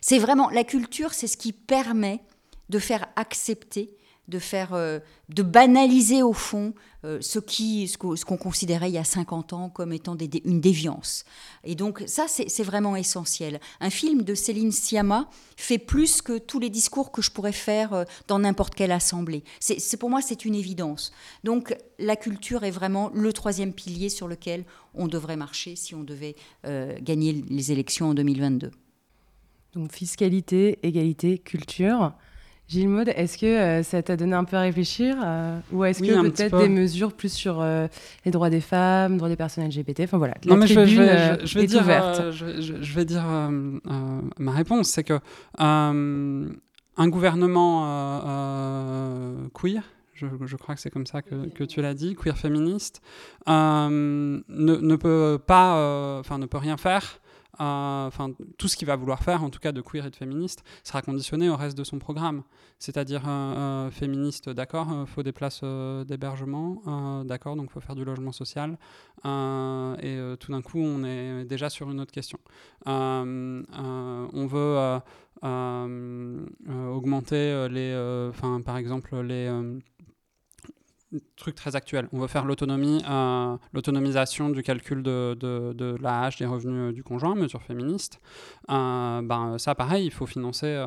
C'est 0.00 0.18
vraiment 0.18 0.50
la 0.50 0.64
culture, 0.64 1.14
c'est 1.14 1.26
ce 1.26 1.36
qui 1.36 1.52
permet 1.52 2.22
de 2.68 2.78
faire 2.78 3.06
accepter 3.16 3.97
de 4.28 4.38
faire, 4.38 4.74
euh, 4.74 4.98
de 5.30 5.42
banaliser 5.42 6.22
au 6.22 6.34
fond 6.34 6.74
euh, 7.04 7.18
ce 7.20 7.38
qui, 7.38 7.88
ce 7.88 7.96
qu'on 7.96 8.36
considérait 8.36 8.90
il 8.90 8.94
y 8.94 8.98
a 8.98 9.04
50 9.04 9.54
ans 9.54 9.70
comme 9.70 9.92
étant 9.92 10.16
une 10.16 10.60
déviance. 10.60 11.24
Et 11.64 11.74
donc 11.74 12.02
ça, 12.06 12.26
c'est 12.28 12.62
vraiment 12.62 12.94
essentiel. 12.94 13.58
Un 13.80 13.90
film 13.90 14.22
de 14.22 14.34
Céline 14.34 14.70
Sciamma 14.72 15.28
fait 15.56 15.78
plus 15.78 16.20
que 16.20 16.38
tous 16.38 16.60
les 16.60 16.70
discours 16.70 17.10
que 17.10 17.22
je 17.22 17.30
pourrais 17.30 17.52
faire 17.52 17.94
euh, 17.94 18.04
dans 18.28 18.38
n'importe 18.38 18.74
quelle 18.74 18.92
assemblée. 18.92 19.42
C'est 19.60 19.96
pour 19.96 20.10
moi, 20.10 20.20
c'est 20.20 20.44
une 20.44 20.54
évidence. 20.54 21.10
Donc 21.42 21.74
la 21.98 22.16
culture 22.16 22.64
est 22.64 22.70
vraiment 22.70 23.10
le 23.14 23.32
troisième 23.32 23.72
pilier 23.72 24.10
sur 24.10 24.28
lequel 24.28 24.64
on 24.94 25.08
devrait 25.08 25.36
marcher 25.36 25.76
si 25.76 25.94
on 25.94 26.02
devait 26.02 26.34
gagner 27.00 27.44
les 27.48 27.72
élections 27.72 28.10
en 28.10 28.14
2022. 28.14 28.70
Donc 29.74 29.92
fiscalité, 29.92 30.78
égalité, 30.82 31.38
culture. 31.38 32.12
Gilles 32.68 32.88
Maud, 32.88 33.08
est-ce 33.08 33.38
que 33.38 33.46
euh, 33.46 33.82
ça 33.82 34.02
t'a 34.02 34.16
donné 34.16 34.34
un 34.34 34.44
peu 34.44 34.56
à 34.56 34.60
réfléchir 34.60 35.16
euh, 35.24 35.58
Ou 35.72 35.84
est-ce 35.84 36.02
Oui, 36.02 36.08
que 36.08 36.20
peut-être 36.28 36.50
peu. 36.50 36.58
des 36.58 36.68
mesures 36.68 37.14
plus 37.14 37.32
sur 37.32 37.60
euh, 37.62 37.88
les 38.26 38.30
droits 38.30 38.50
des 38.50 38.60
femmes, 38.60 39.16
droits 39.16 39.30
des 39.30 39.36
personnes 39.36 39.66
LGBT 39.66 40.00
Enfin 40.04 40.18
voilà, 40.18 40.34
la 40.44 40.50
Non, 40.54 40.60
mais 40.60 40.66
je 40.66 40.74
vais, 40.74 40.86
je 40.86 40.94
tribune 40.96 41.06
vais- 41.06 41.40
je- 41.40 41.46
je 41.46 41.58
vais 41.58 41.64
est 41.64 41.66
dire, 41.66 41.80
ouverte. 41.80 42.30
je, 42.30 42.44
vais- 42.44 42.60
je- 42.62 42.82
je 42.82 42.94
vais 42.94 43.04
dire 43.06 43.24
ma 44.38 44.52
réponse, 44.52 44.88
c'est 44.88 45.02
que 45.04 45.18
un 45.58 47.08
gouvernement 47.08 47.84
queer, 49.54 49.82
je, 50.14 50.26
je 50.44 50.56
crois 50.56 50.74
que 50.74 50.80
c'est 50.80 50.90
comme 50.90 51.06
ça 51.06 51.22
que, 51.22 51.48
que 51.48 51.64
tu 51.64 51.80
l'as 51.80 51.94
dit, 51.94 52.14
queer 52.16 52.36
féministe, 52.36 53.00
ne, 53.46 54.40
ne 54.48 54.96
peut 54.96 55.38
pas, 55.44 56.18
enfin 56.20 56.38
ne 56.38 56.46
peut 56.46 56.58
rien 56.58 56.76
faire. 56.76 57.20
Euh, 57.60 58.06
Enfin, 58.06 58.30
tout 58.56 58.68
ce 58.68 58.76
qu'il 58.76 58.86
va 58.86 58.96
vouloir 58.96 59.22
faire, 59.22 59.42
en 59.42 59.50
tout 59.50 59.58
cas 59.58 59.72
de 59.72 59.80
queer 59.80 60.06
et 60.06 60.10
de 60.10 60.16
féministe, 60.16 60.64
sera 60.84 61.02
conditionné 61.02 61.48
au 61.48 61.56
reste 61.56 61.76
de 61.76 61.84
son 61.84 61.98
programme. 61.98 62.42
C'est-à-dire 62.78 63.22
euh, 63.26 63.86
euh, 63.88 63.90
féministe, 63.90 64.48
d'accord, 64.48 64.88
il 65.00 65.06
faut 65.06 65.22
des 65.22 65.32
places 65.32 65.60
euh, 65.64 66.04
d'hébergement, 66.04 66.82
euh, 66.86 67.24
d'accord, 67.24 67.56
donc 67.56 67.70
faut 67.70 67.80
faire 67.80 67.96
du 67.96 68.04
logement 68.04 68.32
social, 68.32 68.78
euh, 69.24 69.96
et 69.96 70.16
euh, 70.16 70.36
tout 70.36 70.52
d'un 70.52 70.62
coup, 70.62 70.78
on 70.78 71.04
est 71.04 71.44
déjà 71.44 71.70
sur 71.70 71.90
une 71.90 72.00
autre 72.00 72.12
question. 72.12 72.38
Euh, 72.86 73.62
euh, 73.78 74.28
on 74.32 74.46
veut 74.46 74.58
euh, 74.78 74.98
euh, 75.44 76.46
euh, 76.68 76.88
augmenter 76.88 77.36
euh, 77.36 77.68
les, 77.68 77.92
euh, 77.92 78.30
enfin, 78.30 78.60
par 78.60 78.76
exemple, 78.76 79.16
les 79.20 79.48
euh, 81.14 81.18
trucs 81.36 81.54
très 81.54 81.76
actuels. 81.76 82.08
On 82.12 82.18
veut 82.18 82.26
faire 82.26 82.44
l'autonomie, 82.44 83.02
euh, 83.08 83.56
l'autonomisation 83.72 84.50
du 84.50 84.62
calcul 84.62 85.02
de, 85.02 85.36
de, 85.38 85.72
de 85.72 85.96
l'AH 86.00 86.36
des 86.38 86.46
revenus 86.46 86.90
euh, 86.90 86.92
du 86.92 87.02
conjoint, 87.02 87.34
mesure 87.34 87.62
féministe. 87.62 88.20
Euh, 88.70 89.22
ben, 89.22 89.56
ça, 89.58 89.74
pareil, 89.74 90.06
il 90.06 90.12
faut 90.12 90.26
financer, 90.26 90.86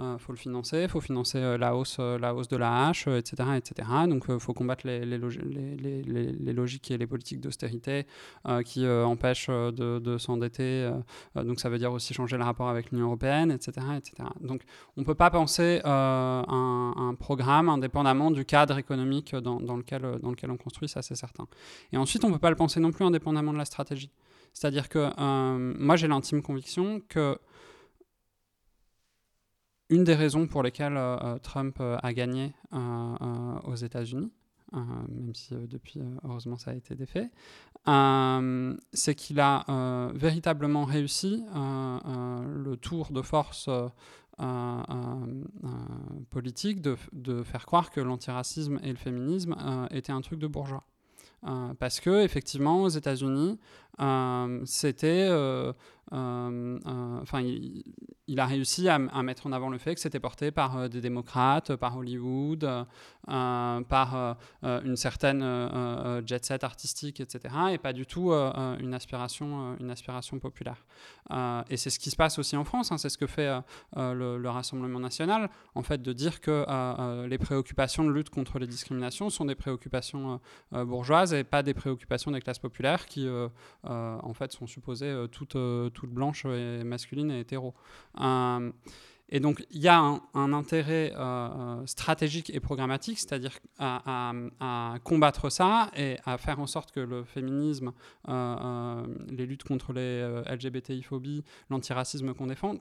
euh, 0.00 0.14
euh, 0.14 0.18
faut 0.18 0.32
le 0.32 0.38
financer, 0.38 0.82
il 0.82 0.88
faut 0.88 1.00
financer 1.00 1.38
euh, 1.38 1.58
la, 1.58 1.74
hausse, 1.76 1.96
euh, 2.00 2.18
la 2.18 2.34
hausse 2.34 2.48
de 2.48 2.56
l'AH, 2.56 3.04
euh, 3.06 3.18
etc., 3.18 3.48
etc. 3.56 3.88
Donc, 4.08 4.24
il 4.28 4.40
faut 4.40 4.52
combattre 4.54 4.86
les, 4.86 5.04
les, 5.04 5.18
logi- 5.18 5.40
les, 5.44 5.76
les- 5.76 6.02
les- 6.02 6.32
les 6.32 6.52
logiques 6.52 6.90
et 6.90 6.98
les 6.98 7.06
politiques 7.06 7.40
d'austérité 7.40 8.06
euh, 8.48 8.62
qui 8.62 8.84
euh, 8.84 9.04
empêchent 9.04 9.48
euh, 9.50 9.70
de, 9.70 9.98
de 9.98 10.18
s'endetter. 10.18 10.62
euh, 10.84 10.92
euh, 11.36 11.44
donc, 11.44 11.60
ça 11.60 11.68
veut 11.68 11.78
dire 11.78 11.92
aussi 11.92 12.14
changer 12.14 12.36
le 12.36 12.44
rapport 12.44 12.68
avec 12.68 12.90
l'Union 12.90 13.06
européenne, 13.06 13.50
etc., 13.50 13.86
etc. 13.96 14.28
Donc, 14.40 14.62
on 14.96 15.00
ne 15.02 15.06
peut 15.06 15.14
pas 15.14 15.30
penser 15.30 15.80
euh, 15.84 16.42
un, 16.46 17.14
programme 17.18 17.68
indépendamment 17.68 18.30
du 18.30 18.44
cadre 18.44 18.78
économique 18.78 19.34
dans, 19.34 19.58
lequel, 19.76 20.04
euh, 20.04 20.18
dans 20.18 20.30
lequel 20.30 20.50
on 20.50 20.56
construit, 20.56 20.88
ça 20.88 21.02
c'est 21.02 21.14
certain. 21.16 21.46
Et 21.92 21.96
ensuite, 21.96 22.24
on 22.24 22.28
ne 22.28 22.32
peut 22.34 22.38
pas 22.38 22.50
le 22.50 22.56
penser 22.56 22.80
non 22.80 22.92
plus 22.92 23.04
indépendamment 23.04 23.52
de 23.52 23.58
la 23.58 23.64
stratégie. 23.64 24.10
C'est-à-dire 24.52 24.88
que 24.88 25.10
euh, 25.18 25.74
moi, 25.78 25.96
j'ai 25.96 26.08
l'intime 26.08 26.42
conviction 26.42 27.00
que 27.08 27.38
une 29.90 30.04
des 30.04 30.14
raisons 30.14 30.46
pour 30.46 30.62
lesquelles 30.62 30.96
euh, 30.96 31.16
euh, 31.22 31.38
Trump 31.38 31.76
euh, 31.80 31.98
a 32.02 32.12
gagné 32.14 32.54
aux 32.72 33.74
États-Unis, 33.74 34.30
même 34.72 35.34
si 35.34 35.54
depuis, 35.66 36.00
heureusement, 36.24 36.56
ça 36.56 36.70
a 36.70 36.74
été 36.74 36.94
défait, 36.94 37.28
c'est 38.92 39.14
qu'il 39.16 39.40
a 39.40 40.12
véritablement 40.14 40.84
réussi 40.84 41.44
le 41.52 42.74
tour 42.76 43.10
de 43.10 43.22
force 43.22 43.68
politique 46.30 46.80
de, 46.80 47.42
faire 47.42 47.66
croire 47.66 47.90
que 47.90 48.00
l'antiracisme 48.00 48.78
et 48.84 48.90
le 48.90 48.98
féminisme 48.98 49.56
étaient 49.90 50.12
un 50.12 50.20
truc 50.20 50.38
de 50.38 50.46
bourgeois. 50.46 50.84
Parce 51.80 51.98
que 51.98 52.22
effectivement, 52.22 52.84
aux 52.84 52.88
États-Unis, 52.88 53.58
c'était, 54.64 55.28
enfin, 56.12 57.40
il, 57.40 58.40
a 58.40 58.46
réussi 58.46 58.88
à, 58.88 58.98
mettre 58.98 59.46
en 59.46 59.52
avant 59.52 59.70
le 59.70 59.78
fait 59.78 59.94
que 59.94 60.00
c'était 60.00 60.20
porté 60.20 60.50
par 60.50 60.76
euh, 60.76 60.88
des 60.88 61.00
démocrates, 61.00 61.76
par 61.76 61.96
Hollywood, 61.96 62.64
euh, 62.64 62.84
euh, 63.28 63.80
par 63.82 64.16
euh, 64.16 64.34
euh, 64.64 64.80
une 64.84 64.96
certaine 64.96 65.42
euh, 65.42 65.68
euh, 65.68 66.22
jet 66.26 66.44
set 66.44 66.64
artistique, 66.64 67.20
etc., 67.20 67.54
et 67.72 67.78
pas 67.78 67.92
du 67.92 68.06
tout 68.06 68.32
euh, 68.32 68.52
euh, 68.56 68.78
une 68.78 68.94
aspiration, 68.94 69.72
euh, 69.72 69.76
une 69.80 69.90
aspiration 69.90 70.38
populaire. 70.38 70.84
Euh, 71.30 71.62
et 71.70 71.76
c'est 71.76 71.90
ce 71.90 71.98
qui 71.98 72.10
se 72.10 72.16
passe 72.16 72.38
aussi 72.38 72.56
en 72.56 72.64
France. 72.64 72.90
hein, 72.92 72.98
c'est 72.98 73.08
ce 73.08 73.18
que 73.18 73.26
fait 73.26 73.46
euh, 73.46 73.60
euh, 73.96 74.14
le, 74.14 74.38
le 74.38 74.50
Rassemblement 74.50 75.00
national, 75.00 75.50
en 75.74 75.82
fait, 75.82 76.02
de 76.02 76.12
dire 76.12 76.40
que 76.40 76.50
euh, 76.50 76.64
euh, 76.68 77.28
les 77.28 77.38
préoccupations 77.38 78.04
de 78.04 78.10
lutte 78.10 78.30
contre 78.30 78.58
les 78.58 78.66
discriminations 78.66 79.30
sont 79.30 79.44
des 79.44 79.54
préoccupations 79.54 80.40
euh, 80.72 80.78
euh, 80.78 80.84
bourgeoises 80.84 81.34
et 81.34 81.44
pas 81.44 81.62
des 81.62 81.74
préoccupations 81.74 82.30
des 82.30 82.40
classes 82.40 82.58
populaires 82.58 83.06
qui, 83.06 83.26
euh, 83.26 83.48
euh, 83.84 84.18
en 84.22 84.34
fait, 84.34 84.52
sont 84.52 84.66
supposées 84.66 85.06
euh, 85.06 85.26
toutes, 85.26 85.56
toutes 86.00 86.10
blanches 86.10 86.44
et 86.46 86.82
masculines 86.84 87.30
et 87.30 87.40
hétéros. 87.40 87.74
Euh, 88.20 88.72
et 89.32 89.38
donc, 89.38 89.64
il 89.70 89.80
y 89.80 89.86
a 89.86 90.00
un, 90.34 90.52
intérêt 90.52 91.12
euh, 91.14 91.18
euh, 91.20 91.86
stratégique 91.86 92.50
et 92.52 92.58
programmatique, 92.58 93.20
c'est-à-dire 93.20 93.52
à, 93.78 94.32
à- 94.58 94.98
combattre 95.04 95.50
ça 95.50 95.90
et 95.96 96.16
à 96.24 96.36
faire 96.36 96.58
en 96.58 96.66
sorte 96.66 96.90
que 96.90 96.98
le 96.98 97.22
féminisme, 97.22 97.92
les 98.26 99.46
luttes 99.46 99.62
contre 99.62 99.92
les 99.92 100.42
LGBTI-phobies, 100.48 101.44
l'antiracisme 101.68 102.34
qu'on 102.34 102.48
défend, 102.48 102.74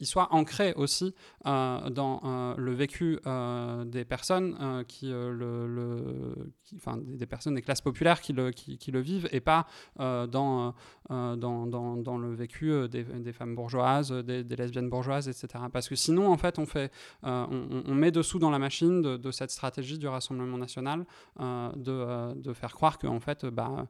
il 0.00 0.06
soit 0.06 0.32
ancré 0.32 0.74
aussi 0.74 1.14
euh, 1.46 1.90
dans 1.90 2.20
euh, 2.24 2.54
le 2.56 2.72
vécu 2.72 3.18
euh, 3.26 3.84
des 3.84 4.04
personnes 4.04 4.84
qui, 4.88 5.06
le, 5.06 5.32
le- 5.66 6.52
enfin, 6.76 6.98
des, 6.98 7.26
personnes 7.26 7.54
des 7.54 7.62
classes 7.62 7.80
populaires 7.80 8.20
qui 8.20 8.32
le, 8.32 8.50
qui, 8.50 8.90
le 8.90 9.00
vivent 9.00 9.28
et 9.32 9.40
pas 9.40 9.66
dans, 9.98 10.74
dans, 11.08 11.36
dans, 11.36 12.18
le 12.18 12.34
vécu 12.34 12.88
des, 12.88 13.32
femmes 13.32 13.54
bourgeoises, 13.54 14.10
des, 14.12 14.42
lesbiennes 14.56 14.90
bourgeoises, 14.90 15.28
etc. 15.28 15.64
Parce 15.72 15.88
que 15.88 15.96
sinon, 15.96 16.30
en 16.30 16.36
fait, 16.36 16.58
on, 16.58 16.66
fait, 16.66 16.92
on, 17.22 17.94
met 17.94 18.10
dessous 18.10 18.38
dans 18.38 18.50
la 18.50 18.58
machine 18.58 19.02
de, 19.02 19.30
cette 19.30 19.50
stratégie 19.50 19.98
du 19.98 20.08
Rassemblement 20.08 20.58
national 20.58 21.04
de, 21.38 22.34
de 22.34 22.52
faire 22.52 22.72
croire 22.72 22.98
que 22.98 23.06
en 23.06 23.20
fait, 23.20 23.46
bah, 23.46 23.86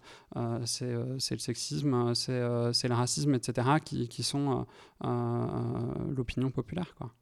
c'est 0.65 0.93
le 0.93 1.19
sexisme, 1.19 2.15
c'est 2.15 2.39
le 2.89 2.95
racisme, 2.95 3.35
etc., 3.35 3.69
qui, 3.85 4.23
sont 4.23 4.67
l'opinion 6.15 6.51
populaire. 6.51 6.95
Quoi. 6.97 7.13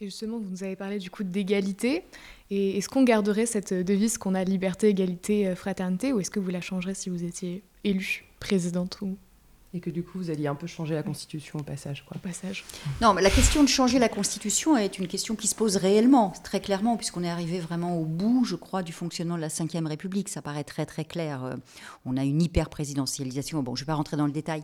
Et 0.00 0.06
justement, 0.06 0.38
vous 0.38 0.50
nous 0.50 0.64
avez 0.64 0.76
parlé 0.76 0.98
du 0.98 1.10
coup 1.10 1.24
d'égalité. 1.24 2.04
Et 2.50 2.78
est-ce 2.78 2.88
qu'on 2.88 3.04
garderait 3.04 3.46
cette 3.46 3.72
devise 3.72 4.18
qu'on 4.18 4.34
a 4.34 4.44
liberté, 4.44 4.88
égalité, 4.88 5.48
euh, 5.48 5.54
fraternité, 5.54 6.12
ou 6.12 6.20
est-ce 6.20 6.30
que 6.30 6.40
vous 6.40 6.50
la 6.50 6.60
changerez 6.60 6.94
si 6.94 7.10
vous 7.10 7.24
étiez 7.24 7.62
élue 7.84 8.24
présidente 8.40 8.98
ou 9.00 9.16
Et 9.76 9.80
que 9.80 9.90
du 9.90 10.04
coup, 10.04 10.18
vous 10.18 10.30
alliez 10.30 10.46
un 10.46 10.54
peu 10.54 10.68
changer 10.68 10.94
la 10.94 11.02
constitution 11.02 11.58
au 11.58 11.62
passage. 11.64 12.04
Quoi. 12.06 12.16
au 12.16 12.20
passage 12.20 12.64
Non, 13.02 13.12
mais 13.12 13.22
la 13.22 13.30
question 13.30 13.64
de 13.64 13.68
changer 13.68 13.98
la 13.98 14.08
Constitution 14.08 14.76
est 14.76 15.00
une 15.00 15.08
question 15.08 15.34
qui 15.34 15.48
se 15.48 15.56
pose 15.56 15.76
réellement, 15.76 16.32
très 16.44 16.60
clairement, 16.60 16.96
puisqu'on 16.96 17.24
est 17.24 17.28
arrivé 17.28 17.58
vraiment 17.58 17.98
au 17.98 18.04
bout, 18.04 18.44
je 18.44 18.54
crois, 18.54 18.84
du 18.84 18.92
fonctionnement 18.92 19.34
de 19.34 19.40
la 19.40 19.48
Ve 19.48 19.86
République. 19.86 20.28
Ça 20.28 20.42
paraît 20.42 20.62
très 20.62 20.86
très 20.86 21.04
clair. 21.04 21.42
Euh, 21.44 21.56
On 22.06 22.16
a 22.16 22.22
une 22.22 22.40
hyper-présidentialisation. 22.40 23.64
Bon, 23.64 23.74
je 23.74 23.82
ne 23.82 23.86
vais 23.86 23.90
pas 23.90 23.94
rentrer 23.96 24.16
dans 24.16 24.26
le 24.26 24.32
détail. 24.32 24.62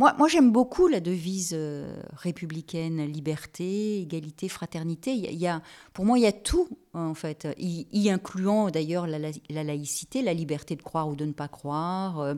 Moi, 0.00 0.12
moi 0.18 0.26
j'aime 0.26 0.50
beaucoup 0.50 0.88
la 0.88 0.98
devise 0.98 1.50
euh, 1.52 1.96
républicaine, 2.16 3.06
liberté, 3.06 4.00
égalité, 4.00 4.48
fraternité. 4.48 5.12
Il 5.12 5.20
y 5.24 5.26
a- 5.28 5.30
il 5.30 5.38
y 5.38 5.46
a, 5.46 5.62
pour 5.92 6.04
moi, 6.04 6.18
il 6.18 6.22
y 6.22 6.26
a 6.26 6.32
tout, 6.32 6.68
en 6.94 7.14
fait, 7.14 7.46
y, 7.58 7.86
y 7.92 8.10
incluant 8.10 8.70
d'ailleurs 8.70 9.06
la, 9.06 9.20
la- 9.20 9.30
la 9.50 9.62
laïcité, 9.62 10.20
la 10.22 10.34
liberté 10.34 10.74
de 10.74 10.82
croire 10.82 11.08
ou 11.08 11.14
de 11.14 11.24
ne 11.26 11.32
pas 11.32 11.46
croire, 11.46 12.18
euh, 12.18 12.34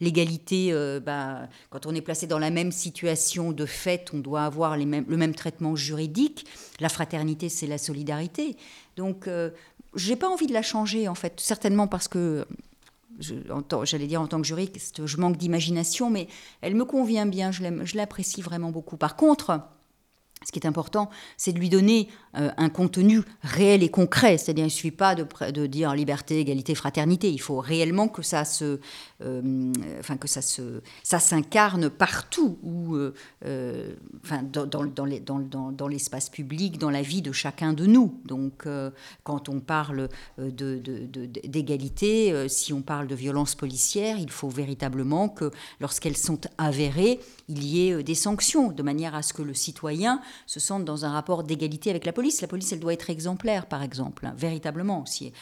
l'égalité, 0.00 0.68
euh, 0.72 1.00
bah, 1.00 1.48
quand 1.70 1.86
on 1.86 1.94
est 1.94 2.00
placé 2.00 2.26
dans 2.26 2.38
la 2.38 2.50
même 2.50 2.72
situation 2.72 3.52
de 3.52 3.66
fait, 3.66 4.10
on 4.12 4.18
doit 4.18 4.42
avoir 4.42 4.76
le 4.76 4.84
même 4.84 5.34
traitement 5.34 5.76
juridique. 5.76 6.46
La 6.80 6.88
fraternité, 6.88 7.48
c'est 7.48 7.66
la 7.66 7.78
solidarité. 7.78 8.56
Donc, 8.96 9.28
euh, 9.28 9.50
j'ai 9.94 10.16
pas 10.16 10.28
envie 10.28 10.46
de 10.46 10.52
la 10.52 10.62
changer, 10.62 11.08
en 11.08 11.14
fait, 11.14 11.40
certainement 11.40 11.86
parce 11.86 12.08
que 12.08 12.46
j'allais 13.18 14.06
dire 14.06 14.20
en 14.20 14.26
tant 14.26 14.40
que 14.40 14.46
juriste, 14.46 15.06
je 15.06 15.16
manque 15.16 15.36
d'imagination, 15.36 16.10
mais 16.10 16.28
elle 16.60 16.74
me 16.74 16.84
convient 16.84 17.26
bien, 17.26 17.50
je 17.50 17.96
l'apprécie 17.96 18.42
vraiment 18.42 18.70
beaucoup. 18.70 18.96
Par 18.96 19.16
contre, 19.16 19.60
ce 20.44 20.52
qui 20.52 20.60
est 20.60 20.66
important, 20.66 21.10
c'est 21.36 21.52
de 21.52 21.58
lui 21.58 21.70
donner 21.70 22.08
euh, 22.36 22.50
un 22.56 22.68
contenu 22.68 23.22
réel 23.42 23.82
et 23.82 23.88
concret. 23.88 24.38
C'est-à-dire, 24.38 24.64
il 24.64 24.68
ne 24.68 24.72
suffit 24.72 24.90
pas 24.90 25.14
de, 25.14 25.66
dire 25.66 25.94
liberté, 25.94 26.38
égalité, 26.38 26.74
fraternité. 26.74 27.30
Il 27.30 27.40
faut 27.40 27.58
réellement 27.58 28.06
que 28.06 28.22
ça 28.22 28.44
se, 28.44 28.78
enfin 29.20 30.16
que 30.16 30.28
ça 30.28 30.42
se, 30.42 30.82
ça 31.02 31.18
s'incarne 31.18 31.88
partout 31.88 32.58
où, 32.62 32.94
euh, 32.94 33.14
euh, 33.44 33.94
enfin, 34.22 34.42
dans, 34.42 34.66
dans, 34.66 34.84
dans 34.84 35.72
dans- 35.72 35.88
l'espace 35.88 36.28
public, 36.28 36.78
dans 36.78 36.90
la 36.90 37.02
vie 37.02 37.22
de 37.22 37.32
chacun 37.32 37.72
de 37.72 37.86
nous. 37.86 38.20
Donc, 38.24 38.66
euh, 38.66 38.90
quand 39.24 39.48
on 39.48 39.60
parle 39.60 40.08
euh, 40.38 40.50
de, 40.50 40.80
d'égalité, 41.46 42.32
euh, 42.32 42.48
si 42.48 42.72
on 42.72 42.82
parle 42.82 43.06
de 43.06 43.14
violence 43.14 43.54
policière, 43.54 44.18
il 44.18 44.30
faut 44.30 44.48
véritablement 44.48 45.28
que, 45.28 45.50
lorsqu'elles 45.80 46.16
sont 46.16 46.40
avérées, 46.58 47.20
il 47.48 47.64
y 47.64 47.88
ait 47.88 47.92
euh, 47.92 48.02
des 48.02 48.14
sanctions, 48.16 48.72
de 48.72 48.82
manière 48.82 49.14
à 49.14 49.22
ce 49.22 49.32
que 49.32 49.42
le 49.42 49.54
citoyen 49.54 50.20
se 50.46 50.60
sentent 50.60 50.84
dans 50.84 51.04
un 51.04 51.12
rapport 51.12 51.44
d'égalité 51.44 51.90
avec 51.90 52.04
la 52.04 52.12
police. 52.12 52.40
La 52.40 52.48
police, 52.48 52.72
elle 52.72 52.80
doit 52.80 52.92
être 52.92 53.10
exemplaire, 53.10 53.66
par 53.66 53.82
exemple, 53.82 54.26
hein, 54.26 54.34
véritablement. 54.36 55.06
Si, 55.06 55.32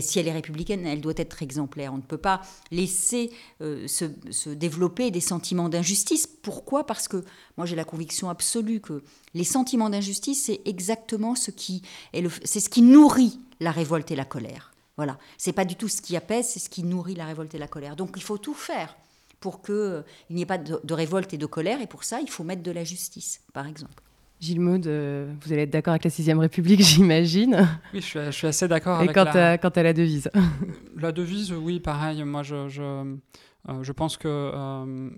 si 0.00 0.18
elle 0.18 0.28
est 0.28 0.32
républicaine, 0.32 0.86
elle 0.86 1.00
doit 1.00 1.14
être 1.16 1.42
exemplaire. 1.42 1.92
On 1.94 1.96
ne 1.96 2.02
peut 2.02 2.18
pas 2.18 2.42
laisser 2.70 3.15
euh, 3.60 3.86
se, 3.86 4.48
développer 4.48 5.10
des 5.10 5.20
sentiments 5.20 5.68
d'injustice. 5.68 6.26
Pourquoi? 6.26 6.86
Parce 6.86 7.08
que 7.08 7.24
moi, 7.56 7.66
j'ai 7.66 7.76
la 7.76 7.84
conviction 7.84 8.30
absolue 8.30 8.80
que 8.80 9.02
les 9.34 9.44
sentiments 9.44 9.90
d'injustice, 9.90 10.44
c'est 10.44 10.60
exactement 10.64 11.34
ce 11.34 11.50
qui 11.50 11.82
est 12.12 12.20
le, 12.20 12.30
c'est 12.44 12.60
ce 12.60 12.68
qui 12.68 12.82
nourrit 12.82 13.38
la 13.60 13.70
révolte 13.70 14.10
et 14.10 14.16
la 14.16 14.24
colère. 14.24 14.72
Voilà, 14.96 15.18
c'est 15.36 15.52
pas 15.52 15.64
du 15.64 15.76
tout 15.76 15.88
ce 15.88 16.00
qui 16.00 16.16
apaise, 16.16 16.48
c'est 16.48 16.58
ce 16.58 16.70
qui 16.70 16.82
nourrit 16.82 17.14
la 17.14 17.26
révolte 17.26 17.54
et 17.54 17.58
la 17.58 17.68
colère. 17.68 17.96
Donc 17.96 18.12
il 18.16 18.22
faut 18.22 18.38
tout 18.38 18.54
faire 18.54 18.96
pour 19.40 19.62
qu'il 19.62 19.74
euh, 19.74 20.02
n'y 20.30 20.42
ait 20.42 20.46
pas 20.46 20.58
de, 20.58 20.80
de, 20.82 20.94
révolte 20.94 21.34
et 21.34 21.38
de 21.38 21.46
colère, 21.46 21.80
et 21.82 21.86
pour 21.86 22.04
ça, 22.04 22.20
il 22.20 22.30
faut 22.30 22.44
mettre 22.44 22.62
de 22.62 22.70
la 22.70 22.84
justice, 22.84 23.42
par 23.52 23.66
exemple. 23.66 24.02
Gilles 24.40 24.60
Maud, 24.60 24.86
euh, 24.86 25.32
vous 25.40 25.52
allez 25.52 25.62
être 25.62 25.70
d'accord 25.70 25.92
avec 25.92 26.04
la 26.04 26.10
Sixième 26.10 26.38
République, 26.38 26.80
j'imagine. 26.82 27.66
Oui, 27.94 28.00
je 28.00 28.06
suis, 28.06 28.18
je 28.26 28.30
suis 28.30 28.46
assez 28.46 28.68
d'accord 28.68 29.00
Et 29.00 29.04
avec 29.04 29.14
quant, 29.14 29.24
la... 29.24 29.52
à, 29.52 29.58
quant 29.58 29.70
à 29.70 29.82
la 29.82 29.92
devise 29.92 30.30
La 30.96 31.10
devise, 31.12 31.52
oui, 31.52 31.80
pareil. 31.80 32.22
Moi, 32.24 32.42
je, 32.42 32.68
je, 32.68 32.82
euh, 32.82 33.82
je 33.82 33.92
pense 33.92 34.16
que 34.16 34.28
euh, 34.28 35.10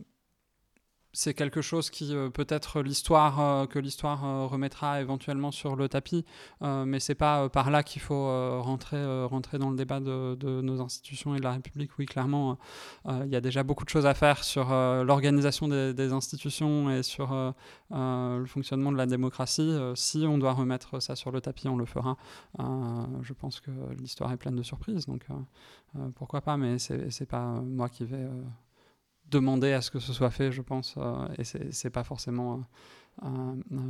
c'est 1.13 1.35
quelque 1.35 1.63
chose 1.63 1.91
qui 1.91 2.15
euh, 2.15 2.29
peut-être 2.29 2.83
l'histoire 2.83 3.41
euh, 3.41 3.67
que 3.67 3.79
l'histoire 3.79 4.25
euh, 4.25 4.47
remettra 4.47 5.01
éventuellement 5.01 5.51
sur 5.51 5.75
le 5.75 5.89
tapis, 5.89 6.25
mais 6.61 7.01
c'est 7.01 7.15
pas 7.15 7.49
par 7.49 7.71
là 7.71 7.83
qu'il 7.83 8.03
faut 8.03 8.27
rentrer 8.61 9.25
rentrer 9.25 9.59
dans 9.59 9.71
le 9.71 9.77
débat 9.77 10.01
de, 10.01 10.35
de, 10.35 10.61
nos 10.61 10.81
institutions 10.81 11.35
et 11.35 11.39
de 11.39 11.45
la 11.45 11.53
République. 11.53 11.91
Oui, 11.99 12.07
clairement, 12.07 12.59
il 13.07 13.29
y 13.29 13.37
a 13.37 13.41
déjà 13.41 13.63
beaucoup 13.63 13.85
de 13.85 13.91
choses 13.91 14.07
à 14.07 14.15
faire 14.15 14.45
sur 14.45 14.71
l'organisation 14.71 15.69
des, 15.69 16.13
institutions 16.13 16.91
et 16.91 17.03
sur 17.03 17.55
le 17.91 18.47
fonctionnement 18.47 18.93
de 18.93 18.97
la 18.97 19.07
démocratie. 19.07 19.77
si 19.95 20.25
on 20.27 20.39
doit 20.39 20.53
remettre 20.53 21.01
ça 21.01 21.17
sur 21.17 21.31
le 21.31 21.41
tapis, 21.41 21.69
on 21.69 21.77
le 21.77 21.87
fera. 21.87 22.17
je 22.59 23.33
pense 23.33 23.61
que 23.61 23.71
l'histoire 23.99 24.33
est 24.33 24.37
pleine 24.37 24.57
de 24.57 24.63
surprises, 24.63 25.07
donc 25.07 25.27
pourquoi 26.17 26.41
pas. 26.41 26.57
Mais 26.57 26.79
c'est 26.79 27.29
pas 27.29 27.61
moi 27.63 27.89
qui 27.89 28.05
vais 28.05 28.27
demander 29.31 29.72
à 29.72 29.81
ce 29.81 29.91
que 29.91 29.99
ce 29.99 30.12
soit 30.12 30.31
fait, 30.31 30.53
je 30.53 30.62
pense, 30.62 30.95
euh, 30.97 31.26
et 31.39 31.45
c'est 31.45 31.91
pas 31.91 32.05
forcément 32.05 32.62
euh, 33.24 33.26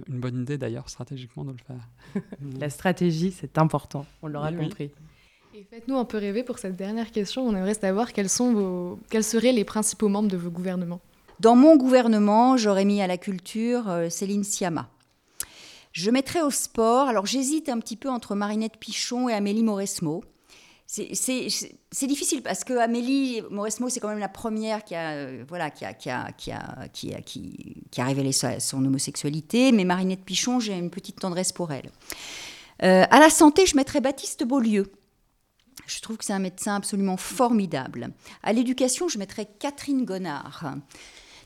une 0.08 0.20
bonne 0.20 0.42
idée 0.42 0.58
d'ailleurs 0.58 0.88
stratégiquement 0.88 1.44
de 1.44 1.52
le 1.52 1.58
faire. 1.58 2.22
La 2.60 2.70
stratégie, 2.70 3.32
c'est 3.32 3.58
important, 3.58 4.06
on 4.22 4.28
l'aura 4.28 4.52
compris. 4.52 4.90
Et 5.54 5.64
faites-nous 5.64 5.96
un 5.96 6.04
peu 6.04 6.18
rêver 6.18 6.44
pour 6.44 6.58
cette 6.58 6.76
dernière 6.76 7.10
question. 7.10 7.46
On 7.46 7.54
aimerait 7.56 7.74
savoir 7.74 8.12
quels, 8.12 8.28
sont 8.28 8.52
vos... 8.52 9.00
quels 9.10 9.24
seraient 9.24 9.52
les 9.52 9.64
principaux 9.64 10.08
membres 10.08 10.28
de 10.28 10.36
vos 10.36 10.50
gouvernements. 10.50 11.00
Dans 11.40 11.56
mon 11.56 11.76
gouvernement, 11.76 12.56
j'aurais 12.56 12.84
mis 12.84 13.00
à 13.00 13.06
la 13.06 13.16
culture 13.16 13.88
euh, 13.88 14.08
Céline 14.08 14.44
Sciamma. 14.44 14.88
Je 15.92 16.10
mettrais 16.10 16.42
au 16.42 16.50
sport, 16.50 17.08
alors 17.08 17.26
j'hésite 17.26 17.68
un 17.68 17.80
petit 17.80 17.96
peu 17.96 18.08
entre 18.08 18.34
Marinette 18.34 18.76
Pichon 18.76 19.28
et 19.28 19.32
Amélie 19.32 19.62
Mauresmo 19.62 20.22
c'est 20.90 22.06
difficile 22.06 22.42
parce 22.42 22.64
que 22.64 22.72
Amélie 22.72 23.42
Mauresmo, 23.50 23.90
c'est 23.90 24.00
quand 24.00 24.08
même 24.08 24.18
la 24.18 24.28
première 24.28 24.84
qui 24.84 24.94
a, 24.94 25.10
euh, 25.10 25.44
voilà, 25.46 25.70
qui 25.70 25.84
a, 25.84 25.92
qui 25.92 26.08
a, 26.08 26.32
qui 26.32 26.50
a, 26.50 26.88
qui 26.90 27.14
a, 27.14 27.20
qui, 27.20 28.00
a 28.00 28.04
révélé 28.04 28.32
sa, 28.32 28.58
son 28.58 28.82
homosexualité. 28.82 29.70
Mais 29.72 29.84
Marinette 29.84 30.24
Pichon, 30.24 30.60
j'ai 30.60 30.72
une 30.72 30.88
petite 30.88 31.20
tendresse 31.20 31.52
pour 31.52 31.72
elle. 31.72 31.90
Euh, 32.82 33.04
à 33.10 33.20
la 33.20 33.28
santé, 33.28 33.66
je 33.66 33.76
mettrais 33.76 34.00
Baptiste 34.00 34.44
Beaulieu. 34.44 34.90
Je 35.86 36.00
trouve 36.00 36.16
que 36.16 36.24
c'est 36.24 36.32
un 36.32 36.38
médecin 36.38 36.76
absolument 36.76 37.18
formidable. 37.18 38.10
À 38.42 38.54
l'éducation, 38.54 39.08
je 39.08 39.18
mettrais 39.18 39.46
Catherine 39.58 40.06
Gonard, 40.06 40.74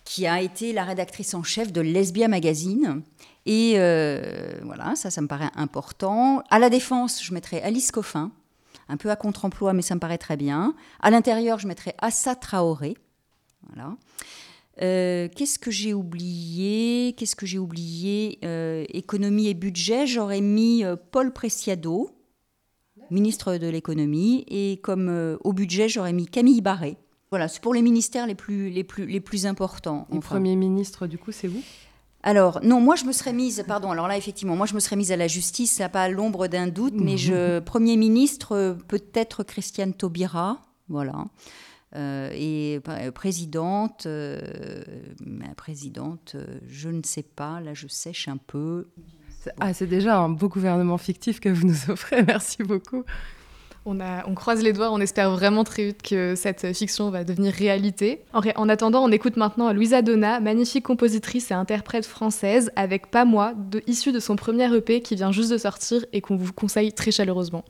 qui 0.04 0.26
a 0.28 0.40
été 0.40 0.72
la 0.72 0.84
rédactrice 0.84 1.34
en 1.34 1.42
chef 1.42 1.72
de 1.72 1.80
Lesbia 1.80 2.28
Magazine. 2.28 3.02
Et 3.46 3.74
euh, 3.76 4.60
voilà, 4.62 4.94
ça, 4.94 5.10
ça 5.10 5.20
me 5.20 5.26
paraît 5.26 5.50
important. 5.56 6.44
À 6.48 6.60
la 6.60 6.70
défense, 6.70 7.24
je 7.24 7.34
mettrais 7.34 7.60
Alice 7.60 7.90
Coffin 7.90 8.30
un 8.88 8.96
peu 8.96 9.10
à 9.10 9.16
contre-emploi, 9.16 9.72
mais 9.72 9.82
ça 9.82 9.94
me 9.94 10.00
paraît 10.00 10.18
très 10.18 10.36
bien. 10.36 10.74
À 11.00 11.10
l'intérieur, 11.10 11.58
je 11.58 11.66
mettrais 11.66 11.94
Assa 11.98 12.34
Traoré. 12.34 12.96
Voilà. 13.68 13.96
Euh, 14.80 15.28
Qu'est-ce 15.36 15.58
que 15.58 15.70
j'ai 15.70 15.94
oublié? 15.94 17.14
Qu'est-ce 17.16 17.36
que 17.36 17.46
j'ai 17.46 17.58
oublié? 17.58 18.38
Euh, 18.44 18.84
Économie 18.88 19.48
et 19.48 19.54
budget, 19.54 20.06
j'aurais 20.06 20.40
mis 20.40 20.84
euh, 20.84 20.96
Paul 20.96 21.32
Preciado, 21.32 22.10
ministre 23.10 23.58
de 23.58 23.66
l'économie, 23.66 24.44
et 24.48 24.80
comme 24.82 25.38
au 25.44 25.52
budget, 25.52 25.88
j'aurais 25.88 26.14
mis 26.14 26.26
Camille 26.26 26.62
Barré. 26.62 26.96
Voilà, 27.30 27.48
c'est 27.48 27.62
pour 27.62 27.74
les 27.74 27.82
ministères 27.82 28.26
les 28.26 28.34
plus, 28.34 28.70
les 28.70 28.84
plus, 28.84 29.06
les 29.06 29.20
plus 29.20 29.46
importants. 29.46 30.06
Le 30.10 30.18
enfin. 30.18 30.36
Premier 30.36 30.56
ministre, 30.56 31.06
du 31.06 31.18
coup, 31.18 31.32
c'est 31.32 31.48
vous? 31.48 31.62
Alors, 32.22 32.60
non, 32.62 32.80
moi 32.80 32.94
je 32.94 33.04
me 33.04 33.12
serais 33.12 33.32
mise, 33.32 33.64
pardon, 33.66 33.90
alors 33.90 34.06
là 34.06 34.16
effectivement, 34.16 34.54
moi 34.54 34.66
je 34.66 34.74
me 34.74 34.80
serais 34.80 34.96
mise 34.96 35.10
à 35.10 35.16
la 35.16 35.26
justice, 35.26 35.72
ça 35.72 35.88
pas 35.88 36.08
l'ombre 36.08 36.46
d'un 36.46 36.68
doute, 36.68 36.94
mais 36.96 37.16
je, 37.16 37.58
Premier 37.58 37.96
ministre, 37.96 38.76
peut-être 38.86 39.42
Christiane 39.42 39.92
Taubira, 39.92 40.60
voilà. 40.88 41.26
Euh, 41.94 42.30
et 42.32 42.80
euh, 42.88 43.10
présidente, 43.10 44.06
euh, 44.06 44.40
présidente, 45.56 46.36
je 46.66 46.88
ne 46.88 47.02
sais 47.04 47.22
pas, 47.22 47.60
là 47.60 47.74
je 47.74 47.86
sèche 47.86 48.28
un 48.28 48.38
peu. 48.38 48.88
Ah, 49.60 49.74
c'est 49.74 49.86
déjà 49.86 50.18
un 50.18 50.30
beau 50.30 50.48
gouvernement 50.48 50.98
fictif 50.98 51.40
que 51.40 51.48
vous 51.48 51.66
nous 51.66 51.80
offrez, 51.90 52.22
merci 52.22 52.62
beaucoup. 52.62 53.04
On, 53.84 54.34
croise 54.34 54.62
les 54.62 54.72
doigts, 54.72 54.92
on 54.92 55.00
espère 55.00 55.32
vraiment 55.32 55.64
très 55.64 55.86
vite 55.86 56.02
que 56.02 56.34
cette 56.36 56.72
fiction 56.72 57.10
va 57.10 57.24
devenir 57.24 57.52
réalité. 57.52 58.20
En, 58.32 58.40
en 58.54 58.68
attendant, 58.68 59.02
on 59.02 59.10
écoute 59.10 59.36
maintenant 59.36 59.72
Louisa 59.72 60.02
Donna, 60.02 60.38
magnifique 60.38 60.84
compositrice 60.84 61.50
et 61.50 61.54
interprète 61.54 62.06
française, 62.06 62.70
avec 62.76 63.10
Pas 63.10 63.24
moi, 63.24 63.54
issue 63.88 64.12
de 64.12 64.20
son 64.20 64.36
premier 64.36 64.72
EP 64.74 65.00
qui 65.00 65.16
vient 65.16 65.32
juste 65.32 65.50
de 65.50 65.58
sortir 65.58 66.04
et 66.12 66.20
qu'on 66.20 66.36
vous 66.36 66.52
conseille 66.52 66.92
très 66.92 67.10
chaleureusement. 67.10 67.64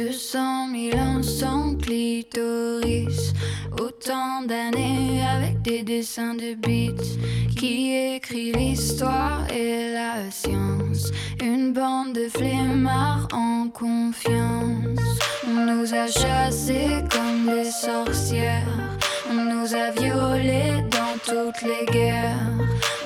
200 0.00 0.68
000 0.92 0.98
ans 0.98 1.22
sans 1.22 1.74
clitoris. 1.76 3.34
Autant 3.78 4.40
d'années 4.48 5.20
avec 5.22 5.60
des 5.60 5.82
dessins 5.82 6.32
de 6.34 6.54
bits 6.54 7.18
Qui 7.54 8.14
écrit 8.14 8.50
l'histoire 8.52 9.46
et 9.52 9.92
la 9.92 10.30
science. 10.30 11.12
Une 11.42 11.74
bande 11.74 12.14
de 12.14 12.28
flemmards 12.30 13.28
en 13.32 13.68
confiance. 13.68 14.98
On 15.46 15.66
nous 15.66 15.92
a 15.92 16.06
chassés 16.06 17.04
comme 17.12 17.54
des 17.54 17.70
sorcières. 17.70 18.78
On 19.30 19.34
nous 19.34 19.74
a 19.74 19.90
violés 19.90 20.82
dans 20.96 21.16
toutes 21.22 21.62
les 21.62 21.84
guerres. 21.92 22.48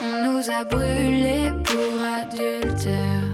On 0.01 0.31
nous 0.31 0.49
a 0.49 0.63
brûlés 0.63 1.51
pour 1.65 1.95
adultère. 2.23 3.25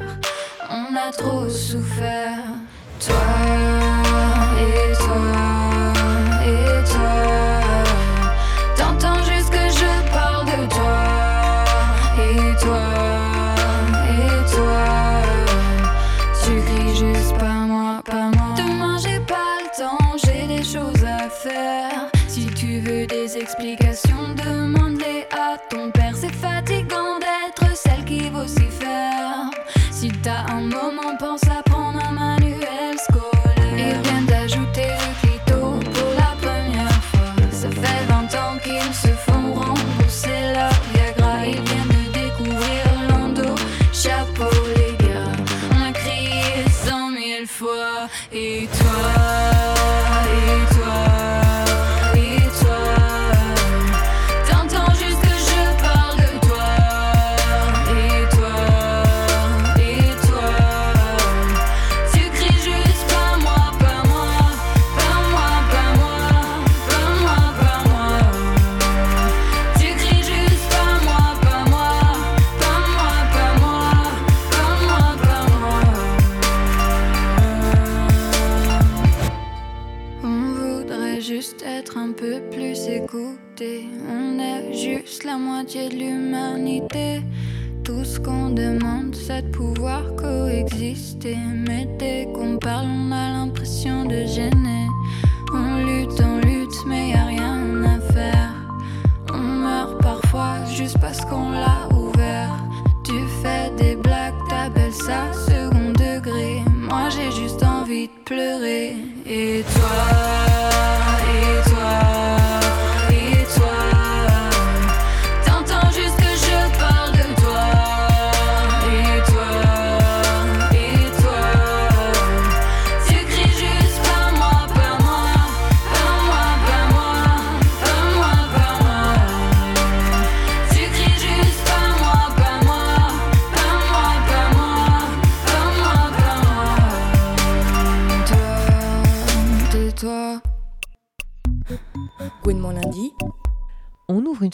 On 0.71 0.97
a 0.97 1.13
trop 1.13 1.47
souffert 1.51 2.41
toi 3.01 3.90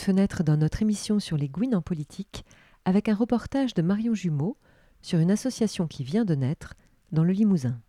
fenêtre 0.07 0.45
dans 0.45 0.57
notre 0.57 0.83
émission 0.83 1.19
sur 1.19 1.37
les 1.37 1.49
Gouines 1.49 1.75
en 1.75 1.83
politique 1.83 2.45
avec 2.85 3.09
un 3.09 3.15
reportage 3.17 3.75
de 3.75 3.83
Marion 3.83 4.15
Jumeau 4.15 4.57
sur 5.03 5.19
une 5.19 5.33
association 5.33 5.89
qui 5.89 6.05
vient 6.05 6.25
de 6.25 6.37
naître 6.37 6.75
dans 7.11 7.25
le 7.25 7.33
Limousin. 7.33 7.81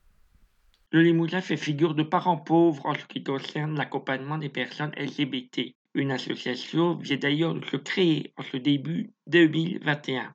Le 0.89 1.03
Limousin 1.03 1.41
fait 1.41 1.57
figure 1.57 1.93
de 1.93 2.01
parent 2.01 2.37
pauvre 2.37 2.83
en 2.87 2.95
ce 2.95 3.05
qui 3.05 3.23
concerne 3.23 3.77
l'accompagnement 3.77 4.39
des 4.39 4.49
personnes 4.49 4.93
LGBT. 4.97 5.75
Une 5.93 6.09
association 6.09 6.95
vient 6.95 7.17
d'ailleurs 7.17 7.53
de 7.53 7.63
se 7.65 7.77
créer 7.77 8.33
en 8.35 8.41
ce 8.41 8.57
début 8.57 9.13
2021. 9.27 10.33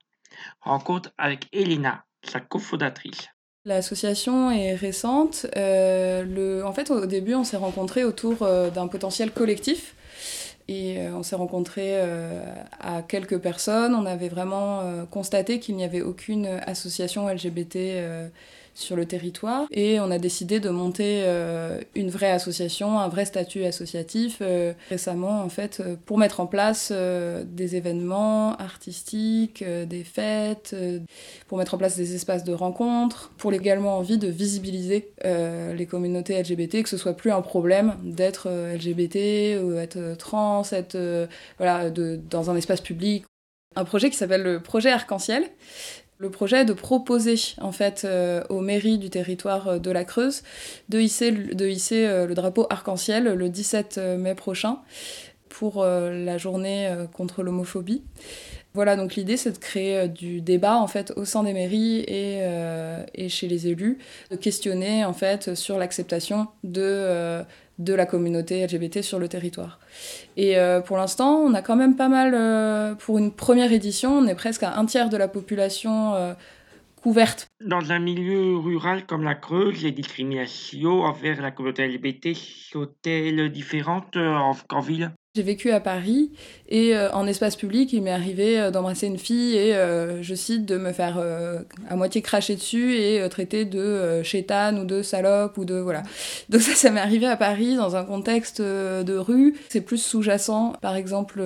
Rencontre 0.61 1.11
avec 1.19 1.49
Elena, 1.53 2.05
sa 2.23 2.39
cofondatrice. 2.39 3.27
L'association 3.65 4.53
est 4.53 4.77
récente. 4.77 5.47
Euh, 5.57 6.23
le... 6.23 6.65
En 6.65 6.73
fait, 6.73 6.93
au 6.93 7.07
début, 7.07 7.35
on 7.35 7.43
s'est 7.43 7.57
rencontrés 7.57 8.05
autour 8.05 8.43
euh, 8.43 8.71
d'un 8.71 8.87
potentiel 8.87 9.33
collectif 9.33 9.97
et 10.69 10.99
euh, 10.99 11.15
on 11.15 11.23
s'est 11.23 11.37
rencontrés 11.37 12.01
euh, 12.01 12.43
à 12.81 13.03
quelques 13.03 13.39
personnes. 13.39 13.95
On 13.95 14.07
avait 14.07 14.29
vraiment 14.29 14.81
euh, 14.81 15.05
constaté 15.05 15.59
qu'il 15.61 15.77
n'y 15.77 15.85
avait 15.85 16.03
aucune 16.03 16.47
association 16.47 17.29
LGBT 17.29 18.31
sur 18.75 18.97
le 18.97 19.07
territoire. 19.07 19.67
Et 19.71 20.01
on 20.01 20.11
a 20.11 20.19
décidé 20.19 20.61
de 20.61 20.71
monter 20.71 21.25
une 21.95 22.11
vraie 22.11 22.31
association, 22.31 22.99
un 22.99 23.09
vrai 23.09 23.25
statut 23.25 23.65
associatif 23.65 24.43
récemment, 24.89 25.43
en 25.43 25.49
fait, 25.49 25.83
pour 26.07 26.19
mettre 26.19 26.41
en 26.41 26.47
place 26.47 26.93
des 26.93 27.77
événements 27.77 28.57
artistiques, 28.57 29.65
des 29.65 30.05
fêtes, 30.05 30.77
pour 31.49 31.59
mettre 31.59 31.75
en 31.75 31.79
place 31.79 31.97
des 31.97 32.15
espaces 32.15 32.45
de 32.45 32.53
rencontres, 32.53 33.33
pour 33.37 33.53
également 33.53 33.99
envie 33.99 34.19
de 34.19 34.29
visibiliser 34.29 35.13
les 35.25 35.87
communautés 35.87 36.41
LGBT, 36.41 36.83
que 36.83 36.89
ce 36.89 36.97
soit 36.97 37.17
plus 37.17 37.31
un 37.31 37.43
problème 37.43 37.97
d'être 38.03 38.49
LGBT 38.49 39.63
ou 39.63 39.77
être 39.77 40.17
trans 40.19 40.63
euh, 40.95 41.27
voilà, 41.59 41.91
de, 41.91 42.21
dans 42.31 42.51
un 42.51 42.57
espace 42.57 42.81
public. 42.81 43.25
Un 43.75 43.85
projet 43.85 44.11
qui 44.11 44.17
s'appelle 44.17 44.43
le 44.43 44.61
projet 44.61 44.91
Arc-en-Ciel. 44.91 45.45
Le 46.23 46.31
projet 46.31 46.61
est 46.61 46.65
de 46.65 46.73
proposer 46.73 47.35
en 47.61 47.73
fait 47.73 48.03
euh, 48.05 48.45
aux 48.49 48.61
mairies 48.61 48.97
du 48.99 49.11
territoire 49.11 49.67
euh, 49.67 49.79
de 49.81 49.91
la 49.91 50.05
Creuse 50.05 50.45
de 50.89 51.01
hisser, 51.01 51.31
hisser 51.69 52.07
le 52.07 52.33
drapeau 52.35 52.69
arc-en-ciel 52.71 53.25
le 53.25 53.49
17 53.49 53.99
mai 54.19 54.37
prochain 54.37 54.79
pour 55.49 55.85
la 55.85 56.39
journée 56.39 56.91
contre 57.13 57.43
l'homophobie. 57.43 58.03
Voilà, 58.73 58.97
donc 58.97 59.17
l'idée 59.17 59.37
c'est 59.37 59.53
de 59.53 59.59
créer 59.59 60.09
du 60.09 60.41
débat 60.41 60.77
en 60.77 60.87
fait 60.87 61.13
au 61.17 61.25
sein 61.25 61.43
des 61.43 61.53
mairies 61.53 62.01
et, 62.01 62.41
et 63.15 63.29
chez 63.29 63.49
les 63.49 63.69
élus, 63.69 63.99
de 64.31 64.37
questionner 64.37 65.05
en 65.05 65.13
fait 65.13 65.55
sur 65.55 65.79
l'acceptation 65.79 66.49
de 66.65 67.43
de 67.83 67.95
la 67.95 68.07
communauté 68.07 68.65
LGBT 68.65 69.03
sur 69.03 69.19
le 69.19 69.29
territoire. 69.29 69.79
Et 70.37 70.59
euh, 70.59 70.81
pour 70.81 70.97
l'instant, 70.97 71.37
on 71.37 71.55
a 71.55 71.63
quand 71.63 71.77
même 71.77 71.97
pas 71.97 72.09
mal, 72.09 72.35
euh, 72.35 72.95
pour 72.95 73.19
une 73.19 73.33
première 73.33 73.73
édition, 73.73 74.13
on 74.19 74.27
est 74.27 74.35
presque 74.35 74.63
à 74.63 74.77
un 74.77 74.87
tiers 74.87 75.09
de 75.09 75.17
la 75.17 75.29
population 75.29 76.15
euh, 76.15 76.35
couverte. 77.03 77.47
Dans 77.65 77.93
un 77.93 77.99
milieu 77.99 78.57
rural 78.57 79.07
comme 79.07 79.25
la 79.25 79.35
Creuse, 79.35 79.83
les 79.83 79.93
discriminations 79.93 81.03
envers 81.03 81.41
la 81.43 81.51
communauté 81.51 81.87
LGBT 81.87 82.35
sont-elles 82.35 83.51
différentes 83.51 84.17
qu'en 84.69 84.81
ville? 84.81 85.13
J'ai 85.35 85.43
vécu 85.43 85.71
à 85.71 85.81
Paris 85.81 86.31
et 86.69 86.95
euh, 86.95 87.11
en 87.13 87.27
espace 87.27 87.57
public, 87.57 87.91
il 87.95 88.03
m'est 88.03 88.11
arrivé 88.11 88.61
euh, 88.61 88.71
d'embrasser 88.71 89.07
une 89.07 89.17
fille 89.17 89.57
et, 89.57 89.75
euh, 89.75 90.23
je 90.23 90.35
cite, 90.35 90.67
de 90.67 90.77
me 90.77 90.93
faire 90.93 91.19
à 91.89 91.97
moitié 91.97 92.21
cracher 92.21 92.55
dessus 92.55 92.97
et 92.97 93.27
traiter 93.31 93.65
de 93.65 94.23
chétane 94.23 94.79
ou 94.79 94.85
de 94.85 95.03
salope 95.03 95.57
ou 95.57 95.65
de... 95.65 95.77
Voilà. 95.77 96.03
Donc 96.51 96.61
ça, 96.61 96.75
ça 96.75 96.91
m'est 96.91 97.01
arrivé 97.01 97.25
à 97.27 97.39
Paris 97.39 97.77
dans 97.77 97.97
un 97.97 98.05
contexte 98.05 98.61
de 98.61 99.17
rue. 99.17 99.55
C'est 99.71 99.81
plus 99.81 100.03
sous-jacent, 100.03 100.75
par 100.83 100.97
exemple, 100.97 101.43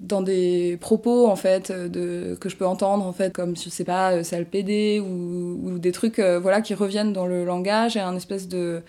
dans 0.00 0.22
des 0.22 0.78
propos, 0.80 1.26
en 1.26 1.36
fait, 1.36 1.72
de, 1.72 2.36
que 2.40 2.48
je 2.48 2.56
peux 2.56 2.66
entendre, 2.66 3.04
en 3.04 3.12
fait, 3.12 3.32
comme, 3.32 3.56
je 3.56 3.68
sais 3.68 3.84
pas, 3.84 4.22
sale 4.22 4.46
PD 4.46 5.00
ou, 5.00 5.60
ou 5.64 5.78
des 5.78 5.92
trucs, 5.92 6.20
voilà, 6.20 6.60
qui 6.60 6.74
reviennent 6.74 7.12
dans 7.12 7.26
le 7.26 7.44
langage 7.44 7.96
et 7.96 8.00
un 8.00 8.14
espèce 8.14 8.48
de, 8.48 8.82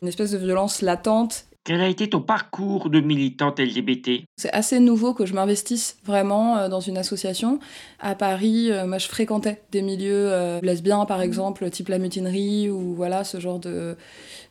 une 0.00 0.08
espèce 0.08 0.30
de 0.30 0.38
violence 0.38 0.80
latente 0.80 1.47
quel 1.68 1.82
a 1.82 1.88
été 1.88 2.08
ton 2.08 2.22
parcours 2.22 2.88
de 2.88 2.98
militante 2.98 3.60
LGBT 3.60 4.22
C'est 4.38 4.50
assez 4.54 4.80
nouveau 4.80 5.12
que 5.12 5.26
je 5.26 5.34
m'investisse 5.34 5.98
vraiment 6.02 6.56
euh, 6.56 6.68
dans 6.70 6.80
une 6.80 6.96
association. 6.96 7.58
À 8.00 8.14
Paris, 8.14 8.72
euh, 8.72 8.86
moi, 8.86 8.96
je 8.96 9.06
fréquentais 9.06 9.60
des 9.70 9.82
milieux 9.82 10.32
euh, 10.32 10.60
lesbiens, 10.62 11.04
par 11.04 11.20
exemple, 11.20 11.68
type 11.68 11.88
la 11.88 11.98
mutinerie 11.98 12.70
ou 12.70 12.94
voilà 12.94 13.22
ce 13.22 13.38
genre 13.38 13.58
de, 13.58 13.98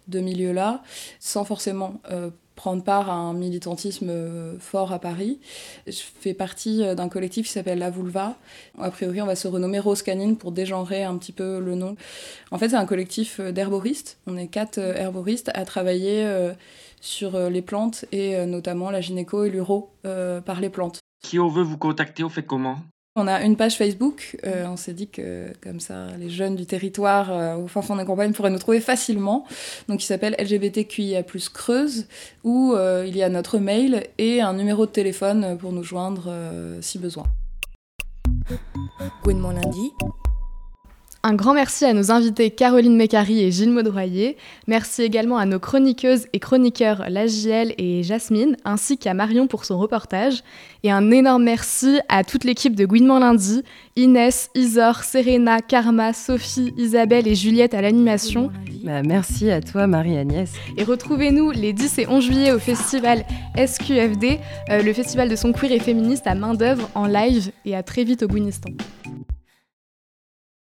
de 0.09 0.19
milieu-là, 0.19 0.83
sans 1.19 1.43
forcément 1.43 1.99
prendre 2.55 2.83
part 2.83 3.09
à 3.09 3.13
un 3.13 3.33
militantisme 3.33 4.11
fort 4.59 4.91
à 4.91 4.99
Paris. 4.99 5.39
Je 5.85 6.01
fais 6.19 6.33
partie 6.33 6.83
d'un 6.95 7.07
collectif 7.07 7.45
qui 7.45 7.53
s'appelle 7.53 7.77
La 7.77 7.91
Vulva. 7.91 8.35
A 8.79 8.89
priori, 8.89 9.21
on 9.21 9.27
va 9.27 9.35
se 9.35 9.47
renommer 9.47 9.77
Rose 9.77 10.01
Canine 10.01 10.37
pour 10.37 10.51
dégenrer 10.51 11.03
un 11.03 11.17
petit 11.17 11.31
peu 11.31 11.59
le 11.59 11.75
nom. 11.75 11.95
En 12.49 12.57
fait, 12.57 12.69
c'est 12.69 12.75
un 12.75 12.87
collectif 12.87 13.39
d'herboristes. 13.39 14.17
On 14.25 14.37
est 14.37 14.47
quatre 14.47 14.79
herboristes 14.79 15.51
à 15.53 15.65
travailler 15.65 16.25
sur 17.01 17.35
euh, 17.35 17.49
les 17.49 17.61
plantes 17.61 18.05
et 18.11 18.35
euh, 18.35 18.45
notamment 18.45 18.91
la 18.91 19.01
gynéco 19.01 19.43
et 19.43 19.49
l'uro 19.49 19.91
euh, 20.05 20.41
par 20.41 20.59
les 20.59 20.69
plantes. 20.69 20.99
Si 21.23 21.39
on 21.39 21.47
veut 21.47 21.63
vous 21.63 21.77
contacter, 21.77 22.23
on 22.23 22.29
fait 22.29 22.43
comment? 22.43 22.77
On 23.15 23.27
a 23.27 23.41
une 23.41 23.55
page 23.55 23.77
Facebook, 23.77 24.37
on 24.43 24.77
s'est 24.77 24.93
dit 24.93 25.09
que 25.09 25.51
comme 25.63 25.79
ça 25.79 26.09
les 26.19 26.29
jeunes 26.29 26.55
du 26.55 26.67
territoire 26.67 27.57
au 27.57 27.67
fin 27.67 27.81
fond 27.81 27.95
de 27.95 27.99
la 27.99 28.05
campagne 28.05 28.31
pourraient 28.31 28.51
nous 28.51 28.59
trouver 28.59 28.79
facilement, 28.79 29.43
donc 29.87 30.03
il 30.03 30.05
s'appelle 30.05 30.35
LGBTQIA 30.37 31.23
Creuse, 31.51 32.05
où 32.43 32.75
il 32.77 33.17
y 33.17 33.23
a 33.23 33.29
notre 33.29 33.57
mail 33.57 34.03
et 34.19 34.39
un 34.39 34.53
numéro 34.53 34.85
de 34.85 34.91
téléphone 34.91 35.57
pour 35.57 35.71
nous 35.71 35.81
joindre 35.81 36.31
si 36.81 36.99
besoin. 36.99 37.23
Gouinement 39.23 39.49
lundi, 39.49 39.89
un 41.23 41.33
grand 41.33 41.53
merci 41.53 41.83
à 41.85 41.93
nos 41.93 42.11
invités 42.11 42.51
Caroline 42.51 42.95
Mécari 42.95 43.43
et 43.43 43.51
Gilles 43.51 43.71
Maudroyer. 43.71 44.37
Merci 44.67 45.03
également 45.03 45.37
à 45.37 45.45
nos 45.45 45.59
chroniqueuses 45.59 46.27
et 46.31 46.39
chroniqueurs 46.39 47.09
Lagiel 47.09 47.73
et 47.77 48.03
Jasmine, 48.03 48.55
ainsi 48.65 48.97
qu'à 48.97 49.13
Marion 49.13 49.47
pour 49.47 49.65
son 49.65 49.77
reportage. 49.77 50.43
Et 50.83 50.91
un 50.91 51.11
énorme 51.11 51.43
merci 51.43 51.99
à 52.07 52.23
toute 52.23 52.43
l'équipe 52.43 52.75
de 52.75 52.85
Gouinement 52.85 53.19
Lundi, 53.19 53.63
Inès, 53.95 54.49
Isor, 54.55 55.03
Serena, 55.03 55.59
Karma, 55.59 56.13
Sophie, 56.13 56.73
Isabelle 56.77 57.27
et 57.27 57.35
Juliette 57.35 57.73
à 57.73 57.81
l'animation. 57.81 58.51
Bah, 58.83 59.01
merci 59.03 59.49
à 59.49 59.59
toi 59.61 59.87
Marie-Agnès. 59.87 60.53
Et 60.77 60.83
retrouvez-nous 60.83 61.51
les 61.51 61.73
10 61.73 61.99
et 61.99 62.07
11 62.07 62.23
juillet 62.23 62.51
au 62.51 62.59
festival 62.59 63.25
SQFD, 63.57 64.39
euh, 64.69 64.81
le 64.81 64.93
festival 64.93 65.29
de 65.29 65.35
son 65.35 65.51
queer 65.51 65.71
et 65.71 65.79
féministe 65.79 66.27
à 66.27 66.35
main 66.35 66.53
d'œuvre 66.53 66.89
en 66.95 67.05
live 67.05 67.51
et 67.65 67.75
à 67.75 67.83
très 67.83 68.03
vite 68.03 68.23
au 68.23 68.27
Gouinistan. 68.27 68.69